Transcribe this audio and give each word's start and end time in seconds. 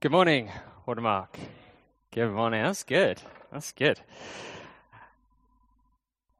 Good 0.00 0.12
morning, 0.12 0.48
Watermark. 0.86 1.36
Good 2.12 2.30
morning. 2.30 2.62
That's 2.62 2.84
good. 2.84 3.20
That's 3.50 3.72
good. 3.72 3.98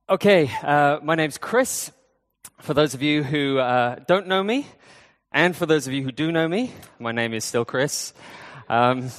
Okay, 0.08 0.49
uh, 0.62 1.01
my 1.03 1.17
name's 1.17 1.38
Chris. 1.38 1.91
For 2.61 2.73
those 2.73 2.95
of 2.95 3.03
you 3.03 3.25
who 3.25 3.59
uh, 3.59 3.97
don't 4.07 4.29
know 4.29 4.45
me, 4.45 4.69
and 5.33 5.57
for 5.57 5.67
those 5.67 5.89
of 5.89 5.93
you 5.93 6.05
who 6.05 6.13
do 6.13 6.31
know 6.31 6.47
me, 6.47 6.73
my 7.01 7.11
name 7.11 7.35
is 7.35 7.45
still 7.45 7.65
Chris. 7.65 8.13
Um, 8.69 9.10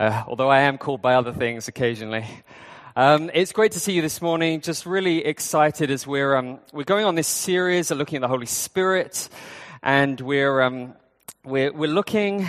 uh, 0.00 0.24
although 0.26 0.48
I 0.48 0.62
am 0.62 0.76
called 0.76 1.00
by 1.00 1.14
other 1.14 1.32
things 1.32 1.68
occasionally. 1.68 2.26
Um, 2.96 3.30
it's 3.32 3.52
great 3.52 3.70
to 3.72 3.78
see 3.78 3.92
you 3.92 4.02
this 4.02 4.20
morning. 4.20 4.60
Just 4.60 4.86
really 4.86 5.24
excited 5.24 5.88
as 5.92 6.04
we're 6.04 6.34
um, 6.34 6.58
we're 6.72 6.82
going 6.82 7.04
on 7.04 7.14
this 7.14 7.28
series 7.28 7.92
of 7.92 7.98
looking 7.98 8.16
at 8.16 8.22
the 8.22 8.28
Holy 8.28 8.46
Spirit, 8.46 9.28
and 9.84 10.20
we're 10.20 10.62
um, 10.62 10.94
we're, 11.44 11.72
we're 11.72 11.88
looking 11.88 12.48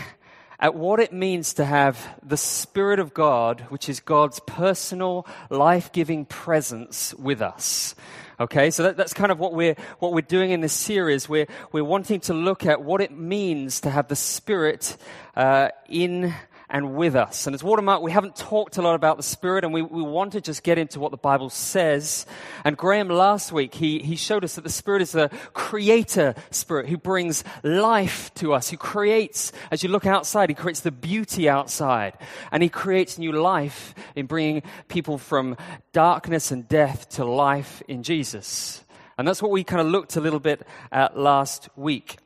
at 0.60 0.76
what 0.76 1.00
it 1.00 1.12
means 1.12 1.54
to 1.56 1.66
have 1.66 1.98
the 2.24 2.38
Spirit 2.38 3.00
of 3.00 3.14
God, 3.14 3.62
which 3.70 3.90
is 3.90 4.00
God's 4.00 4.40
personal, 4.42 5.26
life-giving 5.50 6.26
presence 6.26 7.14
with 7.16 7.42
us. 7.42 7.96
Okay, 8.40 8.72
so 8.72 8.84
that, 8.84 8.98
that's 8.98 9.14
kind 9.14 9.32
of 9.32 9.40
what 9.40 9.54
we're, 9.54 9.76
what 10.00 10.14
we're 10.14 10.22
doing 10.22 10.52
in 10.52 10.62
this 10.62 10.74
series. 10.74 11.30
We're, 11.30 11.48
we're 11.72 11.84
wanting 11.84 12.20
to 12.22 12.34
look 12.34 12.66
at 12.66 12.84
what 12.84 13.02
it 13.02 13.12
means 13.12 13.82
to 13.82 13.90
have 13.90 14.08
the 14.08 14.16
Spirit 14.16 14.98
uh, 15.36 15.70
in 15.88 16.34
and 16.74 16.96
with 16.96 17.16
us. 17.16 17.46
And 17.46 17.54
as 17.54 17.64
Watermark, 17.64 18.02
we 18.02 18.12
haven't 18.12 18.36
talked 18.36 18.78
a 18.78 18.82
lot 18.82 18.96
about 18.96 19.18
the 19.18 19.24
Spirit, 19.24 19.64
and 19.64 19.72
we, 19.72 19.84
we 19.84 20.02
want 20.02 20.34
to 20.34 20.42
just 20.42 20.64
get 20.64 20.80
into 20.80 21.00
what 21.00 21.12
the 21.12 21.18
Bible 21.18 21.52
says. 21.52 22.26
And 22.66 22.76
Graham 22.76 23.10
last 23.10 23.52
week, 23.52 23.76
he, 23.76 24.00
he 24.00 24.16
showed 24.16 24.44
us 24.44 24.56
that 24.56 24.64
the 24.64 24.72
Spirit 24.72 25.04
is 25.04 25.14
a 25.14 25.30
creator 25.54 26.34
spirit 26.50 26.90
who 26.90 26.98
brings 26.98 27.44
life 27.62 28.34
to 28.36 28.54
us, 28.54 28.72
who 28.72 28.78
creates, 28.78 29.52
as 29.70 29.84
you 29.84 29.90
look 29.90 30.08
outside, 30.08 30.50
he 30.50 30.56
creates 30.56 30.80
the 30.80 30.92
beauty 30.92 31.48
outside. 31.48 32.18
And 32.52 32.64
he 32.64 32.70
creates 32.70 33.20
new 33.20 33.34
life 33.34 33.94
in 34.16 34.26
bringing 34.26 34.64
people 34.88 35.20
from 35.20 35.56
darkness 35.92 36.50
and 36.50 36.68
death 36.68 37.08
to 37.12 37.24
life 37.24 37.84
in 37.88 38.02
Jesus. 38.02 38.84
And 39.20 39.28
that's 39.28 39.44
what 39.44 39.52
we 39.52 39.64
kind 39.64 39.80
of 39.80 39.88
looked 39.88 40.16
a 40.16 40.22
little 40.22 40.40
bit 40.40 40.66
at 40.92 41.16
last 41.16 41.70
week. 41.76 42.18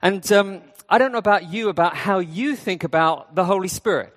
And 0.00 0.30
um, 0.32 0.62
I 0.92 0.98
don't 0.98 1.10
know 1.10 1.16
about 1.16 1.50
you, 1.50 1.70
about 1.70 1.96
how 1.96 2.18
you 2.18 2.54
think 2.54 2.84
about 2.84 3.34
the 3.34 3.46
Holy 3.46 3.68
Spirit. 3.68 4.14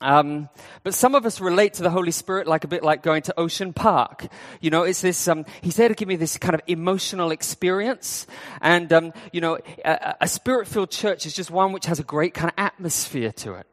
Um, 0.00 0.48
but 0.84 0.94
some 0.94 1.14
of 1.14 1.26
us 1.26 1.38
relate 1.38 1.74
to 1.74 1.82
the 1.82 1.90
Holy 1.90 2.12
Spirit 2.12 2.46
like 2.46 2.64
a 2.64 2.66
bit 2.66 2.82
like 2.82 3.02
going 3.02 3.20
to 3.24 3.38
Ocean 3.38 3.74
Park. 3.74 4.28
You 4.62 4.70
know, 4.70 4.84
it's 4.84 5.02
this, 5.02 5.28
um, 5.28 5.44
he's 5.60 5.76
there 5.76 5.88
to 5.88 5.94
give 5.94 6.08
me 6.08 6.16
this 6.16 6.38
kind 6.38 6.54
of 6.54 6.62
emotional 6.66 7.30
experience. 7.30 8.26
And, 8.62 8.90
um, 8.90 9.12
you 9.34 9.42
know, 9.42 9.58
a, 9.84 10.14
a 10.22 10.28
spirit 10.28 10.66
filled 10.66 10.90
church 10.90 11.26
is 11.26 11.34
just 11.34 11.50
one 11.50 11.72
which 11.72 11.84
has 11.84 11.98
a 11.98 12.04
great 12.04 12.32
kind 12.32 12.50
of 12.50 12.54
atmosphere 12.56 13.32
to 13.32 13.56
it. 13.56 13.66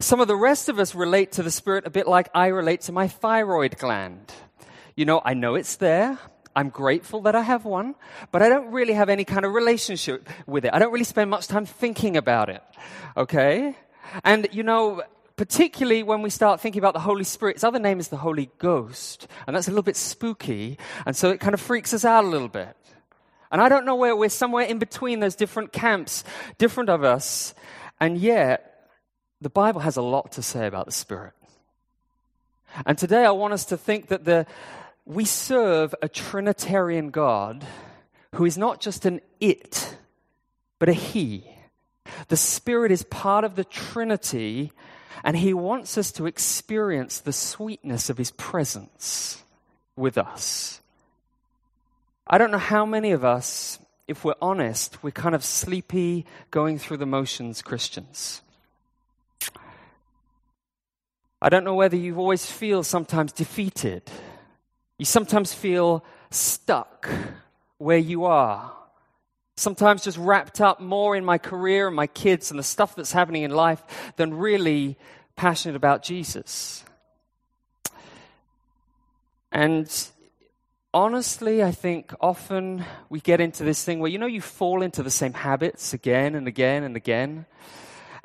Some 0.00 0.20
of 0.20 0.28
the 0.28 0.36
rest 0.36 0.70
of 0.70 0.78
us 0.78 0.94
relate 0.94 1.32
to 1.32 1.42
the 1.42 1.50
Spirit 1.50 1.86
a 1.86 1.90
bit 1.90 2.08
like 2.08 2.30
I 2.34 2.46
relate 2.46 2.80
to 2.82 2.92
my 2.92 3.08
thyroid 3.08 3.76
gland. 3.76 4.32
You 4.96 5.04
know, 5.04 5.20
I 5.22 5.34
know 5.34 5.54
it's 5.54 5.76
there. 5.76 6.18
I'm 6.56 6.70
grateful 6.70 7.20
that 7.22 7.36
I 7.36 7.42
have 7.42 7.66
one, 7.66 7.94
but 8.32 8.40
I 8.42 8.48
don't 8.48 8.72
really 8.72 8.94
have 8.94 9.10
any 9.10 9.26
kind 9.26 9.44
of 9.44 9.52
relationship 9.52 10.26
with 10.46 10.64
it. 10.64 10.72
I 10.72 10.78
don't 10.78 10.90
really 10.90 11.04
spend 11.04 11.28
much 11.28 11.48
time 11.48 11.66
thinking 11.66 12.16
about 12.16 12.48
it. 12.48 12.62
Okay? 13.14 13.76
And, 14.24 14.48
you 14.52 14.62
know, 14.62 15.02
particularly 15.36 16.02
when 16.02 16.22
we 16.22 16.30
start 16.30 16.62
thinking 16.62 16.78
about 16.78 16.94
the 16.94 17.00
Holy 17.00 17.24
Spirit, 17.24 17.56
its 17.56 17.64
other 17.64 17.78
name 17.78 18.00
is 18.00 18.08
the 18.08 18.16
Holy 18.16 18.48
Ghost. 18.56 19.28
And 19.46 19.54
that's 19.54 19.68
a 19.68 19.70
little 19.70 19.82
bit 19.82 19.96
spooky. 19.96 20.78
And 21.04 21.14
so 21.14 21.28
it 21.28 21.40
kind 21.40 21.52
of 21.52 21.60
freaks 21.60 21.92
us 21.92 22.06
out 22.06 22.24
a 22.24 22.28
little 22.28 22.48
bit. 22.48 22.74
And 23.52 23.60
I 23.60 23.68
don't 23.68 23.84
know 23.84 23.94
where 23.94 24.16
we're 24.16 24.30
somewhere 24.30 24.64
in 24.64 24.78
between 24.78 25.20
those 25.20 25.36
different 25.36 25.72
camps, 25.72 26.24
different 26.56 26.88
of 26.88 27.04
us. 27.04 27.54
And 28.00 28.16
yet, 28.16 28.88
the 29.42 29.50
Bible 29.50 29.82
has 29.82 29.98
a 29.98 30.02
lot 30.02 30.32
to 30.32 30.42
say 30.42 30.66
about 30.66 30.86
the 30.86 30.92
Spirit. 30.92 31.34
And 32.86 32.96
today 32.96 33.26
I 33.26 33.30
want 33.30 33.52
us 33.52 33.66
to 33.66 33.76
think 33.76 34.08
that 34.08 34.24
the, 34.24 34.46
we 35.06 35.24
serve 35.24 35.94
a 36.02 36.08
Trinitarian 36.08 37.10
God 37.10 37.64
who 38.34 38.44
is 38.44 38.58
not 38.58 38.80
just 38.80 39.06
an 39.06 39.20
it, 39.40 39.96
but 40.80 40.88
a 40.88 40.92
He. 40.92 41.48
The 42.28 42.36
Spirit 42.36 42.90
is 42.90 43.04
part 43.04 43.44
of 43.44 43.54
the 43.54 43.64
Trinity, 43.64 44.72
and 45.22 45.36
He 45.36 45.54
wants 45.54 45.96
us 45.96 46.10
to 46.12 46.26
experience 46.26 47.20
the 47.20 47.32
sweetness 47.32 48.10
of 48.10 48.18
His 48.18 48.32
presence 48.32 49.42
with 49.94 50.18
us. 50.18 50.80
I 52.26 52.36
don't 52.38 52.50
know 52.50 52.58
how 52.58 52.84
many 52.84 53.12
of 53.12 53.24
us, 53.24 53.78
if 54.08 54.24
we're 54.24 54.34
honest, 54.42 55.02
we're 55.04 55.12
kind 55.12 55.36
of 55.36 55.44
sleepy, 55.44 56.26
going 56.50 56.78
through 56.78 56.96
the 56.96 57.06
motions 57.06 57.62
Christians. 57.62 58.42
I 61.40 61.48
don't 61.48 61.64
know 61.64 61.74
whether 61.74 61.96
you 61.96 62.16
always 62.16 62.50
feel 62.50 62.82
sometimes 62.82 63.32
defeated 63.32 64.10
you 64.98 65.04
sometimes 65.04 65.52
feel 65.52 66.04
stuck 66.30 67.08
where 67.78 67.98
you 67.98 68.24
are. 68.24 68.72
Sometimes 69.56 70.04
just 70.04 70.18
wrapped 70.18 70.60
up 70.60 70.80
more 70.80 71.16
in 71.16 71.24
my 71.24 71.38
career 71.38 71.86
and 71.86 71.96
my 71.96 72.06
kids 72.06 72.50
and 72.50 72.58
the 72.58 72.64
stuff 72.64 72.94
that's 72.94 73.12
happening 73.12 73.42
in 73.42 73.50
life 73.50 73.82
than 74.16 74.34
really 74.34 74.98
passionate 75.34 75.76
about 75.76 76.02
Jesus. 76.02 76.84
And 79.50 79.90
honestly, 80.92 81.62
I 81.62 81.72
think 81.72 82.12
often 82.20 82.84
we 83.08 83.20
get 83.20 83.40
into 83.40 83.64
this 83.64 83.82
thing 83.84 84.00
where, 84.00 84.10
you 84.10 84.18
know, 84.18 84.26
you 84.26 84.40
fall 84.40 84.82
into 84.82 85.02
the 85.02 85.10
same 85.10 85.32
habits 85.32 85.94
again 85.94 86.34
and 86.34 86.46
again 86.46 86.82
and 86.82 86.96
again 86.96 87.46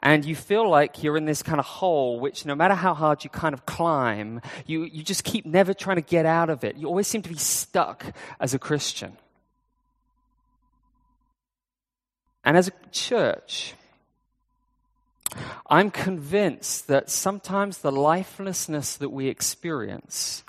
and 0.04 0.26
you 0.26 0.36
feel 0.36 0.68
like 0.68 1.04
you're 1.04 1.18
in 1.18 1.26
this 1.26 1.44
kind 1.44 1.60
of 1.60 1.66
hole 1.66 2.20
which 2.20 2.46
no 2.46 2.56
matter 2.56 2.74
how 2.74 2.94
hard 2.94 3.24
you 3.24 3.30
kind 3.30 3.54
of 3.54 3.66
climb, 3.66 4.42
you, 4.66 4.84
you 4.84 5.04
just 5.04 5.24
keep 5.24 5.46
never 5.46 5.74
trying 5.74 5.98
to 5.98 6.02
get 6.02 6.26
out 6.26 6.50
of 6.50 6.64
it. 6.64 6.76
You 6.76 6.88
always 6.88 7.08
seem 7.08 7.22
to 7.22 7.30
be 7.30 7.38
stuck 7.38 8.06
as 8.40 8.54
a 8.54 8.60
Christian. 8.60 9.16
And 12.44 12.58
as 12.58 12.68
a 12.68 12.72
church, 12.92 13.76
I'm 15.70 15.92
convinced 15.92 16.88
that 16.88 17.10
sometimes 17.10 17.78
the 17.78 17.92
lifelessness 17.92 18.98
that 18.98 19.10
we 19.10 19.28
experience 19.28 20.44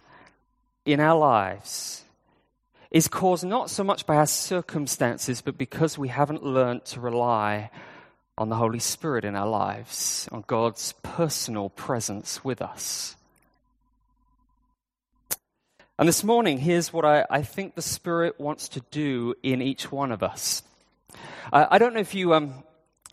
in 0.87 0.99
our 0.99 1.19
lives 1.19 2.05
is 2.91 3.09
caused 3.09 3.45
not 3.45 3.71
so 3.71 3.85
much 3.85 4.07
by 4.07 4.17
our 4.17 4.27
circumstances, 4.27 5.41
but 5.41 5.57
because 5.57 5.97
we 5.99 6.09
haven't 6.09 6.43
learned 6.43 6.85
to 6.87 7.01
rely 7.01 7.71
on 8.39 8.49
the 8.49 8.57
Holy 8.57 8.79
Spirit 8.79 9.25
in 9.25 9.37
our 9.37 9.47
lives, 9.49 10.29
on 10.33 10.45
God's 10.47 10.95
personal 11.03 11.69
presence 11.69 12.43
with 12.45 12.63
us. 12.63 13.17
And 15.99 16.09
this 16.09 16.25
morning, 16.25 16.59
here's 16.59 16.93
what 16.93 17.05
I, 17.05 17.27
I 17.31 17.43
think 17.43 17.75
the 17.75 17.83
Spirit 17.83 18.41
wants 18.41 18.69
to 18.71 18.81
do 18.91 19.35
in 19.43 19.61
each 19.61 19.93
one 19.93 20.11
of 20.11 20.23
us. 20.23 20.63
Uh, 21.53 21.67
I 21.71 21.79
don't 21.79 21.93
know 21.93 22.01
if 22.01 22.15
you, 22.15 22.33
um, 22.33 22.55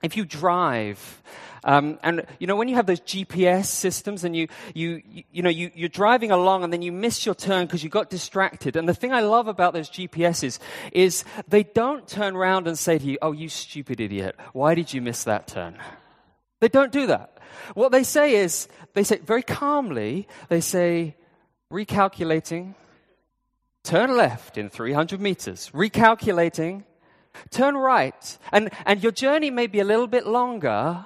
if 0.02 0.16
you 0.16 0.24
drive, 0.24 1.22
um, 1.70 2.00
and 2.02 2.26
you 2.40 2.48
know, 2.48 2.56
when 2.56 2.68
you 2.68 2.74
have 2.74 2.88
those 2.88 3.00
GPS 3.02 3.66
systems 3.66 4.24
and 4.24 4.36
you, 4.36 4.48
you, 4.74 5.04
you, 5.08 5.24
you 5.32 5.44
know, 5.44 5.52
you, 5.52 5.70
you're 5.76 5.88
driving 5.88 6.32
along 6.32 6.64
and 6.64 6.74
then 6.74 6.82
you 6.82 6.92
miss 6.92 7.28
your 7.28 7.36
turn 7.36 7.68
because 7.68 7.84
you 7.84 7.92
got 7.92 8.10
distracted. 8.10 8.76
And 8.76 8.90
the 8.90 8.96
thing 8.96 9.14
I 9.14 9.20
love 9.20 9.48
about 9.48 9.74
those 9.74 9.88
GPSs 9.88 10.58
is 10.92 11.24
they 11.48 11.62
don't 11.62 12.08
turn 12.08 12.36
around 12.36 12.68
and 12.68 12.78
say 12.78 12.98
to 12.98 13.06
you, 13.06 13.20
oh, 13.22 13.34
you 13.34 13.50
stupid 13.50 14.00
idiot, 14.00 14.36
why 14.52 14.74
did 14.74 14.96
you 14.96 15.00
miss 15.00 15.26
that 15.26 15.46
turn? 15.46 15.78
They 16.60 16.70
don't 16.70 16.92
do 16.92 17.06
that. 17.06 17.38
What 17.76 17.92
they 17.92 18.04
say 18.04 18.38
is, 18.38 18.68
they 18.96 19.04
say 19.04 19.20
very 19.20 19.44
calmly, 19.44 20.28
they 20.48 20.62
say, 20.62 21.18
recalculating, 21.72 22.74
turn 23.84 24.18
left 24.18 24.58
in 24.58 24.70
300 24.72 25.22
meters, 25.22 25.70
recalculating, 25.72 26.84
turn 27.52 27.78
right. 27.78 28.40
And, 28.52 28.72
and 28.88 29.04
your 29.04 29.12
journey 29.12 29.52
may 29.52 29.68
be 29.68 29.80
a 29.80 29.86
little 29.86 30.08
bit 30.08 30.26
longer, 30.26 31.06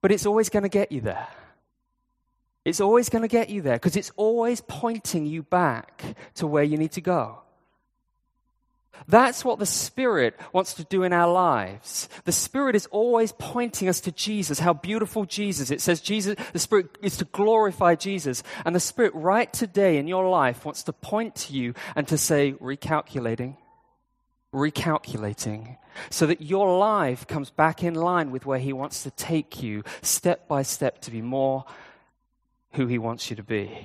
but 0.00 0.12
it's 0.12 0.26
always 0.26 0.48
going 0.48 0.62
to 0.62 0.68
get 0.68 0.92
you 0.92 1.00
there. 1.00 1.28
It's 2.64 2.80
always 2.80 3.08
going 3.08 3.22
to 3.22 3.28
get 3.28 3.48
you 3.48 3.62
there 3.62 3.76
because 3.76 3.96
it's 3.96 4.12
always 4.16 4.60
pointing 4.60 5.26
you 5.26 5.42
back 5.42 6.04
to 6.34 6.46
where 6.46 6.64
you 6.64 6.76
need 6.76 6.92
to 6.92 7.00
go. 7.00 7.40
That's 9.08 9.44
what 9.44 9.58
the 9.58 9.66
Spirit 9.66 10.38
wants 10.52 10.74
to 10.74 10.84
do 10.84 11.02
in 11.04 11.12
our 11.12 11.30
lives. 11.30 12.08
The 12.24 12.32
Spirit 12.32 12.76
is 12.76 12.86
always 12.86 13.32
pointing 13.32 13.88
us 13.88 14.00
to 14.00 14.12
Jesus, 14.12 14.58
how 14.58 14.74
beautiful 14.74 15.24
Jesus. 15.24 15.70
It 15.70 15.80
says 15.80 16.00
Jesus, 16.00 16.36
the 16.52 16.58
Spirit 16.58 16.98
is 17.00 17.16
to 17.16 17.24
glorify 17.24 17.94
Jesus. 17.94 18.42
And 18.64 18.74
the 18.74 18.80
Spirit 18.80 19.14
right 19.14 19.50
today 19.50 19.96
in 19.96 20.06
your 20.06 20.28
life 20.28 20.64
wants 20.64 20.82
to 20.84 20.92
point 20.92 21.34
to 21.36 21.54
you 21.54 21.74
and 21.96 22.06
to 22.08 22.18
say, 22.18 22.52
recalculating, 22.52 23.56
recalculating, 24.52 25.76
so 26.10 26.26
that 26.26 26.40
your 26.40 26.78
life 26.78 27.26
comes 27.26 27.50
back 27.50 27.82
in 27.82 27.94
line 27.94 28.30
with 28.30 28.46
where 28.46 28.58
He 28.58 28.72
wants 28.72 29.02
to 29.02 29.10
take 29.10 29.62
you 29.62 29.84
step 30.02 30.48
by 30.48 30.62
step 30.62 31.00
to 31.02 31.10
be 31.10 31.22
more 31.22 31.64
who 32.72 32.86
He 32.86 32.98
wants 32.98 33.30
you 33.30 33.36
to 33.36 33.42
be. 33.42 33.84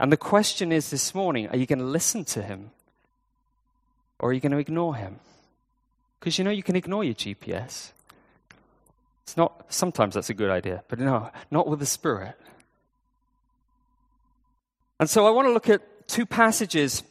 And 0.00 0.12
the 0.12 0.16
question 0.16 0.72
is 0.72 0.90
this 0.90 1.14
morning 1.14 1.48
are 1.48 1.56
you 1.56 1.66
going 1.66 1.80
to 1.80 1.84
listen 1.84 2.24
to 2.26 2.42
Him 2.42 2.70
or 4.18 4.30
are 4.30 4.32
you 4.32 4.40
going 4.40 4.52
to 4.52 4.58
ignore 4.58 4.96
Him? 4.96 5.20
Because 6.18 6.38
you 6.38 6.44
know 6.44 6.50
you 6.50 6.62
can 6.62 6.76
ignore 6.76 7.04
your 7.04 7.14
GPS. 7.14 7.92
It's 9.22 9.36
not, 9.36 9.66
sometimes 9.68 10.14
that's 10.14 10.30
a 10.30 10.34
good 10.34 10.50
idea, 10.50 10.82
but 10.88 10.98
no, 10.98 11.30
not 11.50 11.68
with 11.68 11.80
the 11.80 11.86
Spirit. 11.86 12.34
And 14.98 15.08
so 15.08 15.26
I 15.26 15.30
want 15.30 15.46
to 15.46 15.52
look 15.52 15.68
at 15.68 16.08
two 16.08 16.26
passages 16.26 17.02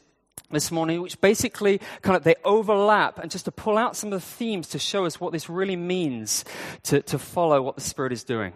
this 0.51 0.71
morning, 0.71 1.01
which 1.01 1.19
basically 1.19 1.81
kind 2.01 2.15
of 2.15 2.23
they 2.23 2.35
overlap, 2.43 3.19
and 3.19 3.29
just 3.29 3.45
to 3.45 3.51
pull 3.51 3.77
out 3.77 3.95
some 3.95 4.13
of 4.13 4.21
the 4.21 4.25
themes 4.25 4.69
to 4.69 4.79
show 4.79 5.05
us 5.05 5.19
what 5.19 5.33
this 5.33 5.49
really 5.49 5.75
means 5.75 6.45
to, 6.83 7.01
to 7.01 7.19
follow 7.19 7.61
what 7.61 7.75
the 7.75 7.81
Spirit 7.81 8.11
is 8.13 8.23
doing. 8.23 8.53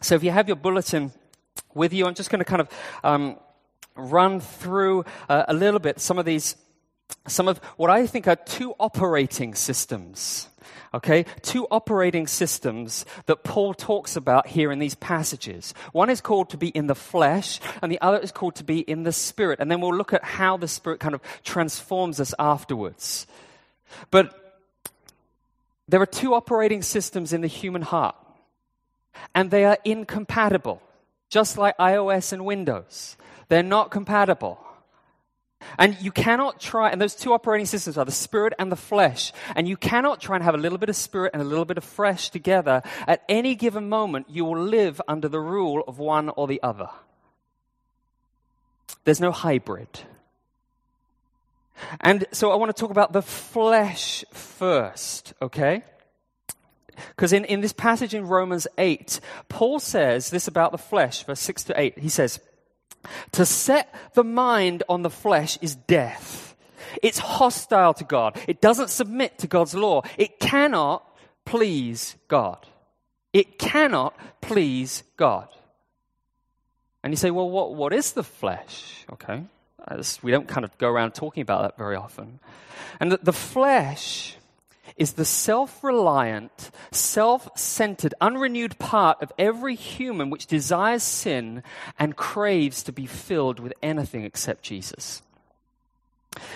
So 0.00 0.14
if 0.16 0.24
you 0.24 0.32
have 0.32 0.48
your 0.48 0.56
bulletin 0.56 1.12
with 1.74 1.92
you, 1.92 2.06
I'm 2.06 2.14
just 2.14 2.30
going 2.30 2.40
to 2.40 2.44
kind 2.44 2.60
of 2.60 2.68
um, 3.04 3.36
run 3.94 4.40
through 4.40 5.04
uh, 5.28 5.44
a 5.46 5.54
little 5.54 5.80
bit 5.80 6.00
some 6.00 6.18
of 6.18 6.24
these, 6.24 6.56
some 7.28 7.46
of 7.46 7.58
what 7.76 7.90
I 7.90 8.06
think 8.06 8.26
are 8.26 8.36
two 8.36 8.74
operating 8.80 9.54
systems 9.54 10.48
Okay? 10.94 11.24
Two 11.42 11.66
operating 11.70 12.26
systems 12.26 13.04
that 13.26 13.44
Paul 13.44 13.74
talks 13.74 14.16
about 14.16 14.46
here 14.46 14.72
in 14.72 14.78
these 14.78 14.94
passages. 14.94 15.74
One 15.92 16.10
is 16.10 16.20
called 16.20 16.50
to 16.50 16.56
be 16.56 16.68
in 16.68 16.86
the 16.86 16.94
flesh, 16.94 17.60
and 17.82 17.90
the 17.90 18.00
other 18.00 18.18
is 18.18 18.32
called 18.32 18.56
to 18.56 18.64
be 18.64 18.80
in 18.80 19.02
the 19.02 19.12
spirit. 19.12 19.60
And 19.60 19.70
then 19.70 19.80
we'll 19.80 19.94
look 19.94 20.12
at 20.12 20.24
how 20.24 20.56
the 20.56 20.68
spirit 20.68 21.00
kind 21.00 21.14
of 21.14 21.20
transforms 21.44 22.20
us 22.20 22.34
afterwards. 22.38 23.26
But 24.10 24.38
there 25.88 26.00
are 26.00 26.06
two 26.06 26.34
operating 26.34 26.82
systems 26.82 27.32
in 27.32 27.40
the 27.40 27.48
human 27.48 27.82
heart, 27.82 28.16
and 29.34 29.50
they 29.50 29.64
are 29.64 29.78
incompatible, 29.84 30.80
just 31.28 31.58
like 31.58 31.76
iOS 31.76 32.32
and 32.32 32.44
Windows. 32.44 33.16
They're 33.48 33.62
not 33.62 33.90
compatible. 33.90 34.58
And 35.78 35.96
you 36.00 36.10
cannot 36.10 36.60
try, 36.60 36.90
and 36.90 37.00
those 37.00 37.14
two 37.14 37.32
operating 37.32 37.66
systems 37.66 37.98
are 37.98 38.04
the 38.04 38.12
spirit 38.12 38.52
and 38.58 38.70
the 38.70 38.76
flesh. 38.76 39.32
And 39.54 39.68
you 39.68 39.76
cannot 39.76 40.20
try 40.20 40.36
and 40.36 40.44
have 40.44 40.54
a 40.54 40.58
little 40.58 40.78
bit 40.78 40.88
of 40.88 40.96
spirit 40.96 41.32
and 41.32 41.42
a 41.42 41.44
little 41.44 41.64
bit 41.64 41.78
of 41.78 41.84
flesh 41.84 42.30
together. 42.30 42.82
At 43.06 43.22
any 43.28 43.54
given 43.54 43.88
moment, 43.88 44.26
you 44.28 44.44
will 44.44 44.60
live 44.60 45.00
under 45.08 45.28
the 45.28 45.40
rule 45.40 45.84
of 45.86 45.98
one 45.98 46.28
or 46.30 46.46
the 46.46 46.62
other. 46.62 46.88
There's 49.04 49.20
no 49.20 49.32
hybrid. 49.32 49.88
And 52.00 52.26
so 52.32 52.52
I 52.52 52.56
want 52.56 52.74
to 52.74 52.80
talk 52.80 52.90
about 52.90 53.12
the 53.12 53.22
flesh 53.22 54.24
first, 54.32 55.34
okay? 55.42 55.82
Because 57.08 57.32
in, 57.32 57.44
in 57.46 57.60
this 57.60 57.72
passage 57.72 58.14
in 58.14 58.26
Romans 58.26 58.66
8, 58.78 59.20
Paul 59.48 59.80
says 59.80 60.30
this 60.30 60.46
about 60.46 60.72
the 60.72 60.78
flesh, 60.78 61.24
verse 61.24 61.40
6 61.40 61.64
to 61.64 61.80
8. 61.80 61.98
He 61.98 62.08
says, 62.08 62.40
to 63.32 63.46
set 63.46 63.94
the 64.14 64.24
mind 64.24 64.82
on 64.88 65.02
the 65.02 65.10
flesh 65.10 65.58
is 65.60 65.74
death. 65.74 66.56
It's 67.02 67.18
hostile 67.18 67.94
to 67.94 68.04
God. 68.04 68.38
It 68.48 68.60
doesn't 68.60 68.90
submit 68.90 69.38
to 69.38 69.46
God's 69.46 69.74
law. 69.74 70.02
It 70.18 70.38
cannot 70.38 71.04
please 71.44 72.16
God. 72.28 72.66
It 73.32 73.58
cannot 73.58 74.14
please 74.40 75.02
God. 75.16 75.48
And 77.02 77.12
you 77.12 77.16
say, 77.16 77.30
well, 77.30 77.48
what, 77.48 77.74
what 77.74 77.92
is 77.92 78.12
the 78.12 78.22
flesh? 78.22 79.04
Okay. 79.12 79.42
Uh, 79.86 80.02
we 80.22 80.30
don't 80.30 80.46
kind 80.46 80.64
of 80.64 80.76
go 80.78 80.88
around 80.88 81.14
talking 81.14 81.40
about 81.40 81.62
that 81.62 81.78
very 81.78 81.96
often. 81.96 82.38
And 83.00 83.12
the, 83.12 83.18
the 83.22 83.32
flesh 83.32 84.36
is 84.96 85.12
the 85.12 85.24
self 85.24 85.82
reliant, 85.82 86.70
self 86.90 87.48
centered, 87.58 88.14
unrenewed 88.20 88.78
part 88.78 89.22
of 89.22 89.32
every 89.38 89.74
human 89.74 90.30
which 90.30 90.46
desires 90.46 91.02
sin 91.02 91.62
and 91.98 92.16
craves 92.16 92.82
to 92.84 92.92
be 92.92 93.06
filled 93.06 93.60
with 93.60 93.72
anything 93.82 94.24
except 94.24 94.62
Jesus. 94.62 95.22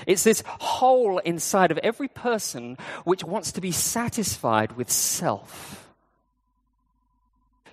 It's 0.07 0.25
this 0.25 0.43
hole 0.47 1.19
inside 1.19 1.71
of 1.71 1.79
every 1.79 2.09
person 2.09 2.79
which 3.05 3.25
wants 3.25 3.53
to 3.53 3.61
be 3.61 3.73
satisfied 3.73 4.73
with 4.73 4.91
self. 4.91 5.87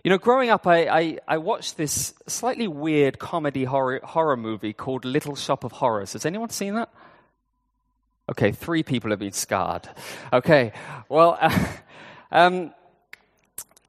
You 0.04 0.10
know, 0.10 0.18
growing 0.18 0.50
up, 0.50 0.68
I, 0.68 0.88
I, 0.88 1.18
I, 1.30 1.38
watched 1.38 1.78
this 1.78 2.14
slightly 2.28 2.68
weird 2.68 3.20
comedy 3.20 3.64
horror, 3.64 4.02
horror 4.04 4.36
movie 4.36 4.74
called 4.74 5.06
Little 5.06 5.38
Shop 5.38 5.64
of 5.64 5.72
Horrors. 5.72 6.12
Has 6.12 6.26
anyone 6.26 6.50
seen 6.50 6.76
that? 6.76 6.90
Okay, 8.30 8.52
three 8.54 8.84
people 8.84 9.10
have 9.10 9.20
been 9.20 9.34
scarred. 9.34 9.90
Okay, 10.32 10.72
well, 11.10 11.38
uh, 11.42 11.68
um, 12.32 12.74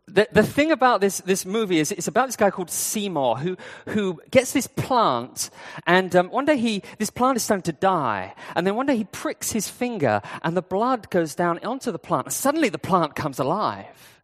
the, 0.09 0.29
the 0.33 0.43
thing 0.43 0.73
about 0.73 1.01
this, 1.01 1.19
this 1.21 1.47
movie 1.47 1.79
is 1.79 1.93
it's 1.93 2.09
about 2.09 2.27
this 2.27 2.37
guy 2.37 2.51
called 2.51 2.71
Seymour 2.71 3.39
who, 3.39 3.57
who 3.89 4.21
gets 4.31 4.53
this 4.53 4.67
plant, 4.67 5.51
and 5.87 6.15
um, 6.17 6.31
one 6.31 6.45
day 6.45 6.57
he, 6.57 6.83
this 6.99 7.11
plant 7.11 7.37
is 7.37 7.45
starting 7.45 7.63
to 7.63 7.73
die, 7.73 8.35
and 8.57 8.67
then 8.67 8.75
one 8.75 8.87
day 8.87 8.97
he 8.97 9.05
pricks 9.05 9.53
his 9.53 9.69
finger, 9.69 10.21
and 10.43 10.57
the 10.57 10.63
blood 10.63 11.11
goes 11.11 11.37
down 11.37 11.59
onto 11.65 11.93
the 11.93 11.99
plant, 11.99 12.27
and 12.27 12.33
suddenly 12.33 12.69
the 12.69 12.79
plant 12.79 13.15
comes 13.15 13.39
alive. 13.39 14.21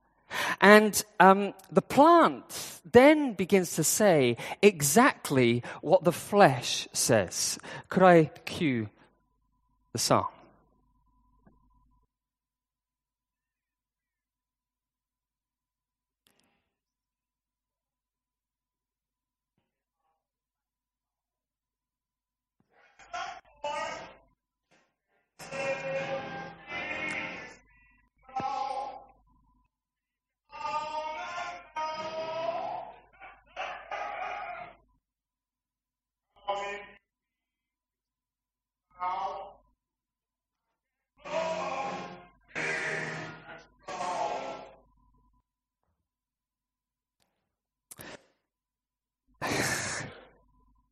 And 0.60 1.02
um, 1.18 1.54
the 1.72 1.82
plant 1.82 2.80
then 2.92 3.34
begins 3.34 3.74
to 3.76 3.84
say 3.84 4.36
exactly 4.62 5.62
what 5.82 6.04
the 6.04 6.12
flesh 6.12 6.88
says. 6.92 7.58
Could 7.88 8.02
I 8.04 8.24
cue 8.44 8.88
the 9.92 9.98
song. 9.98 10.26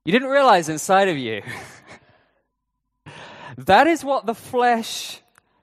You 0.08 0.12
didn't 0.12 0.30
realize 0.30 0.70
inside 0.70 1.08
of 1.08 1.18
you. 1.18 1.42
that 3.58 3.86
is 3.86 4.02
what 4.02 4.24
the 4.24 4.34
flesh 4.34 5.20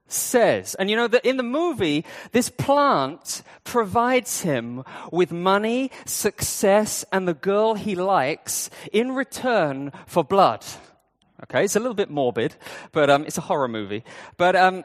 says. 0.07 0.75
And 0.75 0.87
you 0.87 0.95
know 0.95 1.07
that 1.07 1.25
in 1.25 1.37
the 1.37 1.41
movie, 1.41 2.05
this 2.31 2.49
plant 2.49 3.41
provides 3.63 4.41
him 4.41 4.83
with 5.11 5.31
money, 5.31 5.89
success, 6.05 7.03
and 7.11 7.27
the 7.27 7.33
girl 7.33 7.73
he 7.73 7.95
likes 7.95 8.69
in 8.93 9.15
return 9.15 9.91
for 10.05 10.23
blood. 10.23 10.63
Okay, 11.45 11.65
it's 11.65 11.75
a 11.75 11.79
little 11.79 11.95
bit 11.95 12.11
morbid, 12.11 12.55
but 12.91 13.09
um, 13.09 13.25
it's 13.25 13.39
a 13.39 13.41
horror 13.41 13.67
movie. 13.67 14.03
But 14.37 14.55
um, 14.55 14.83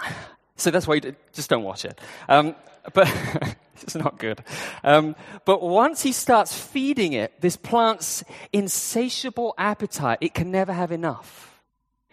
so 0.56 0.70
that's 0.70 0.86
why 0.86 0.94
you 0.94 1.14
just 1.34 1.50
don't 1.50 1.64
watch 1.64 1.84
it. 1.84 2.00
Um, 2.30 2.54
but 2.94 3.12
it's 3.82 3.94
not 3.94 4.18
good. 4.18 4.42
Um, 4.84 5.16
but 5.44 5.62
once 5.62 6.02
he 6.02 6.12
starts 6.12 6.56
feeding 6.56 7.12
it, 7.12 7.40
this 7.40 7.56
plant's 7.56 8.24
insatiable 8.52 9.54
appetite, 9.58 10.18
it 10.20 10.34
can 10.34 10.50
never 10.50 10.72
have 10.72 10.92
enough. 10.92 11.62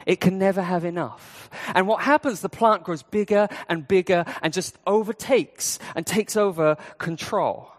It 0.05 0.21
can 0.21 0.37
never 0.37 0.61
have 0.61 0.85
enough. 0.85 1.49
And 1.75 1.87
what 1.87 2.01
happens, 2.01 2.39
the 2.39 2.49
plant 2.49 2.83
grows 2.83 3.03
bigger 3.03 3.49
and 3.67 3.87
bigger 3.87 4.23
and 4.41 4.53
just 4.53 4.77
overtakes 4.87 5.79
and 5.95 6.05
takes 6.05 6.37
over 6.37 6.77
control. 6.97 7.71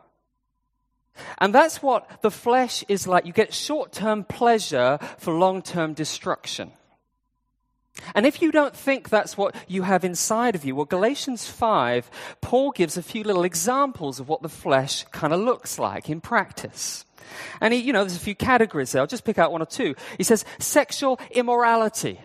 And 1.38 1.54
that's 1.54 1.83
what 1.83 2.23
the 2.23 2.30
flesh 2.30 2.85
is 2.88 3.07
like. 3.07 3.26
You 3.26 3.33
get 3.33 3.54
short 3.54 3.92
term 3.92 4.25
pleasure 4.25 4.99
for 5.18 5.33
long 5.33 5.62
term 5.62 5.95
destruction. 5.95 6.73
And 8.14 8.26
if 8.26 8.40
you 8.40 8.52
don't 8.52 8.76
think 8.76 9.08
that's 9.08 9.36
what 9.36 9.54
you 9.66 9.82
have 9.82 10.04
inside 10.04 10.54
of 10.54 10.64
you, 10.64 10.74
well, 10.74 10.84
Galatians 10.84 11.46
5, 11.46 12.10
Paul 12.40 12.70
gives 12.70 12.96
a 12.96 13.02
few 13.02 13.24
little 13.24 13.44
examples 13.44 14.20
of 14.20 14.28
what 14.28 14.42
the 14.42 14.48
flesh 14.48 15.04
kind 15.12 15.32
of 15.32 15.40
looks 15.40 15.78
like 15.78 16.08
in 16.08 16.20
practice. 16.20 17.04
And 17.60 17.74
he, 17.74 17.80
you 17.80 17.92
know, 17.92 18.04
there's 18.04 18.16
a 18.16 18.20
few 18.20 18.34
categories 18.34 18.92
there. 18.92 19.02
I'll 19.02 19.08
just 19.08 19.24
pick 19.24 19.38
out 19.38 19.52
one 19.52 19.62
or 19.62 19.66
two. 19.66 19.94
He 20.16 20.24
says 20.24 20.44
sexual 20.58 21.20
immorality. 21.30 22.20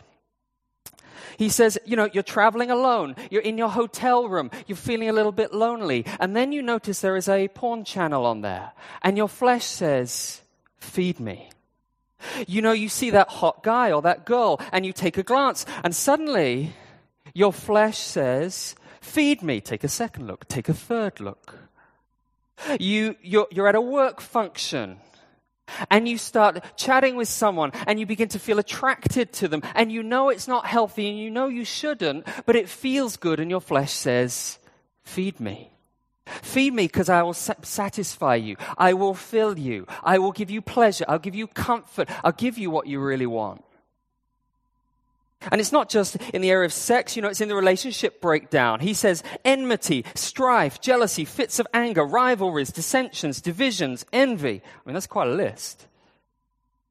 He 1.38 1.50
says, 1.50 1.78
you 1.86 1.96
know, 1.96 2.10
you're 2.14 2.24
traveling 2.24 2.72
alone. 2.72 3.16
You're 3.32 3.42
in 3.42 3.58
your 3.58 3.70
hotel 3.70 4.30
room. 4.30 4.52
You're 4.68 4.76
feeling 4.76 5.10
a 5.10 5.14
little 5.14 5.32
bit 5.32 5.54
lonely. 5.54 6.06
And 6.20 6.36
then 6.36 6.52
you 6.52 6.62
notice 6.62 7.02
there 7.02 7.18
is 7.18 7.28
a 7.28 7.48
porn 7.50 7.86
channel 7.86 8.26
on 8.26 8.42
there. 8.42 8.72
And 9.02 9.18
your 9.18 9.28
flesh 9.28 9.66
says, 9.66 10.42
feed 10.78 11.20
me. 11.20 11.50
You 12.48 12.62
know, 12.62 12.72
you 12.72 12.90
see 12.90 13.10
that 13.12 13.30
hot 13.30 13.64
guy 13.64 13.92
or 13.92 14.02
that 14.04 14.26
girl 14.26 14.60
and 14.72 14.86
you 14.86 14.94
take 14.94 15.18
a 15.18 15.24
glance 15.24 15.66
and 15.84 15.96
suddenly 15.96 16.74
your 17.34 17.54
flesh 17.54 17.98
says, 17.98 18.76
feed 19.02 19.42
me. 19.42 19.62
Take 19.62 19.84
a 19.84 19.88
second 19.88 20.28
look. 20.28 20.48
Take 20.48 20.70
a 20.70 20.74
third 20.74 21.20
look. 21.20 21.56
You, 22.80 23.16
you're, 23.22 23.48
you're 23.52 23.68
at 23.68 23.76
a 23.76 23.82
work 23.82 24.22
function 24.22 24.98
and 25.90 26.08
you 26.08 26.18
start 26.18 26.64
chatting 26.78 27.16
with 27.16 27.28
someone 27.28 27.72
and 27.88 28.00
you 28.00 28.06
begin 28.06 28.30
to 28.30 28.40
feel 28.40 28.60
attracted 28.60 29.34
to 29.34 29.48
them 29.48 29.62
and 29.76 29.92
you 29.92 30.04
know 30.04 30.30
it's 30.30 30.48
not 30.48 30.66
healthy 30.66 31.10
and 31.10 31.18
you 31.18 31.30
know 31.30 31.48
you 31.48 31.66
shouldn't, 31.66 32.28
but 32.46 32.56
it 32.56 32.70
feels 32.70 33.18
good 33.18 33.40
and 33.40 33.50
your 33.50 33.62
flesh 33.62 33.92
says, 33.92 34.60
Feed 35.04 35.40
me. 35.40 35.73
Feed 36.26 36.74
me 36.74 36.88
because 36.88 37.10
I 37.10 37.22
will 37.24 37.34
satisfy 37.34 38.36
you. 38.36 38.56
I 38.78 38.94
will 38.94 39.14
fill 39.14 39.58
you. 39.60 39.86
I 40.04 40.20
will 40.20 40.32
give 40.32 40.50
you 40.50 40.62
pleasure. 40.62 41.06
I'll 41.08 41.20
give 41.20 41.36
you 41.36 41.48
comfort. 41.48 42.10
I'll 42.24 42.32
give 42.32 42.58
you 42.58 42.70
what 42.70 42.88
you 42.88 43.02
really 43.02 43.26
want. 43.26 43.64
And 45.52 45.60
it's 45.60 45.74
not 45.74 45.90
just 45.90 46.16
in 46.34 46.42
the 46.42 46.52
area 46.52 46.66
of 46.66 46.74
sex, 46.74 47.16
you 47.16 47.22
know, 47.22 47.28
it's 47.28 47.42
in 47.42 47.50
the 47.50 47.56
relationship 47.56 48.22
breakdown. 48.22 48.80
He 48.80 48.94
says 48.94 49.24
enmity, 49.44 50.06
strife, 50.16 50.80
jealousy, 50.80 51.26
fits 51.26 51.60
of 51.60 51.68
anger, 51.74 52.06
rivalries, 52.06 52.72
dissensions, 52.72 53.42
divisions, 53.42 54.06
envy. 54.14 54.62
I 54.64 54.80
mean, 54.86 54.94
that's 54.94 55.08
quite 55.08 55.28
a 55.28 55.34
list. 55.34 55.88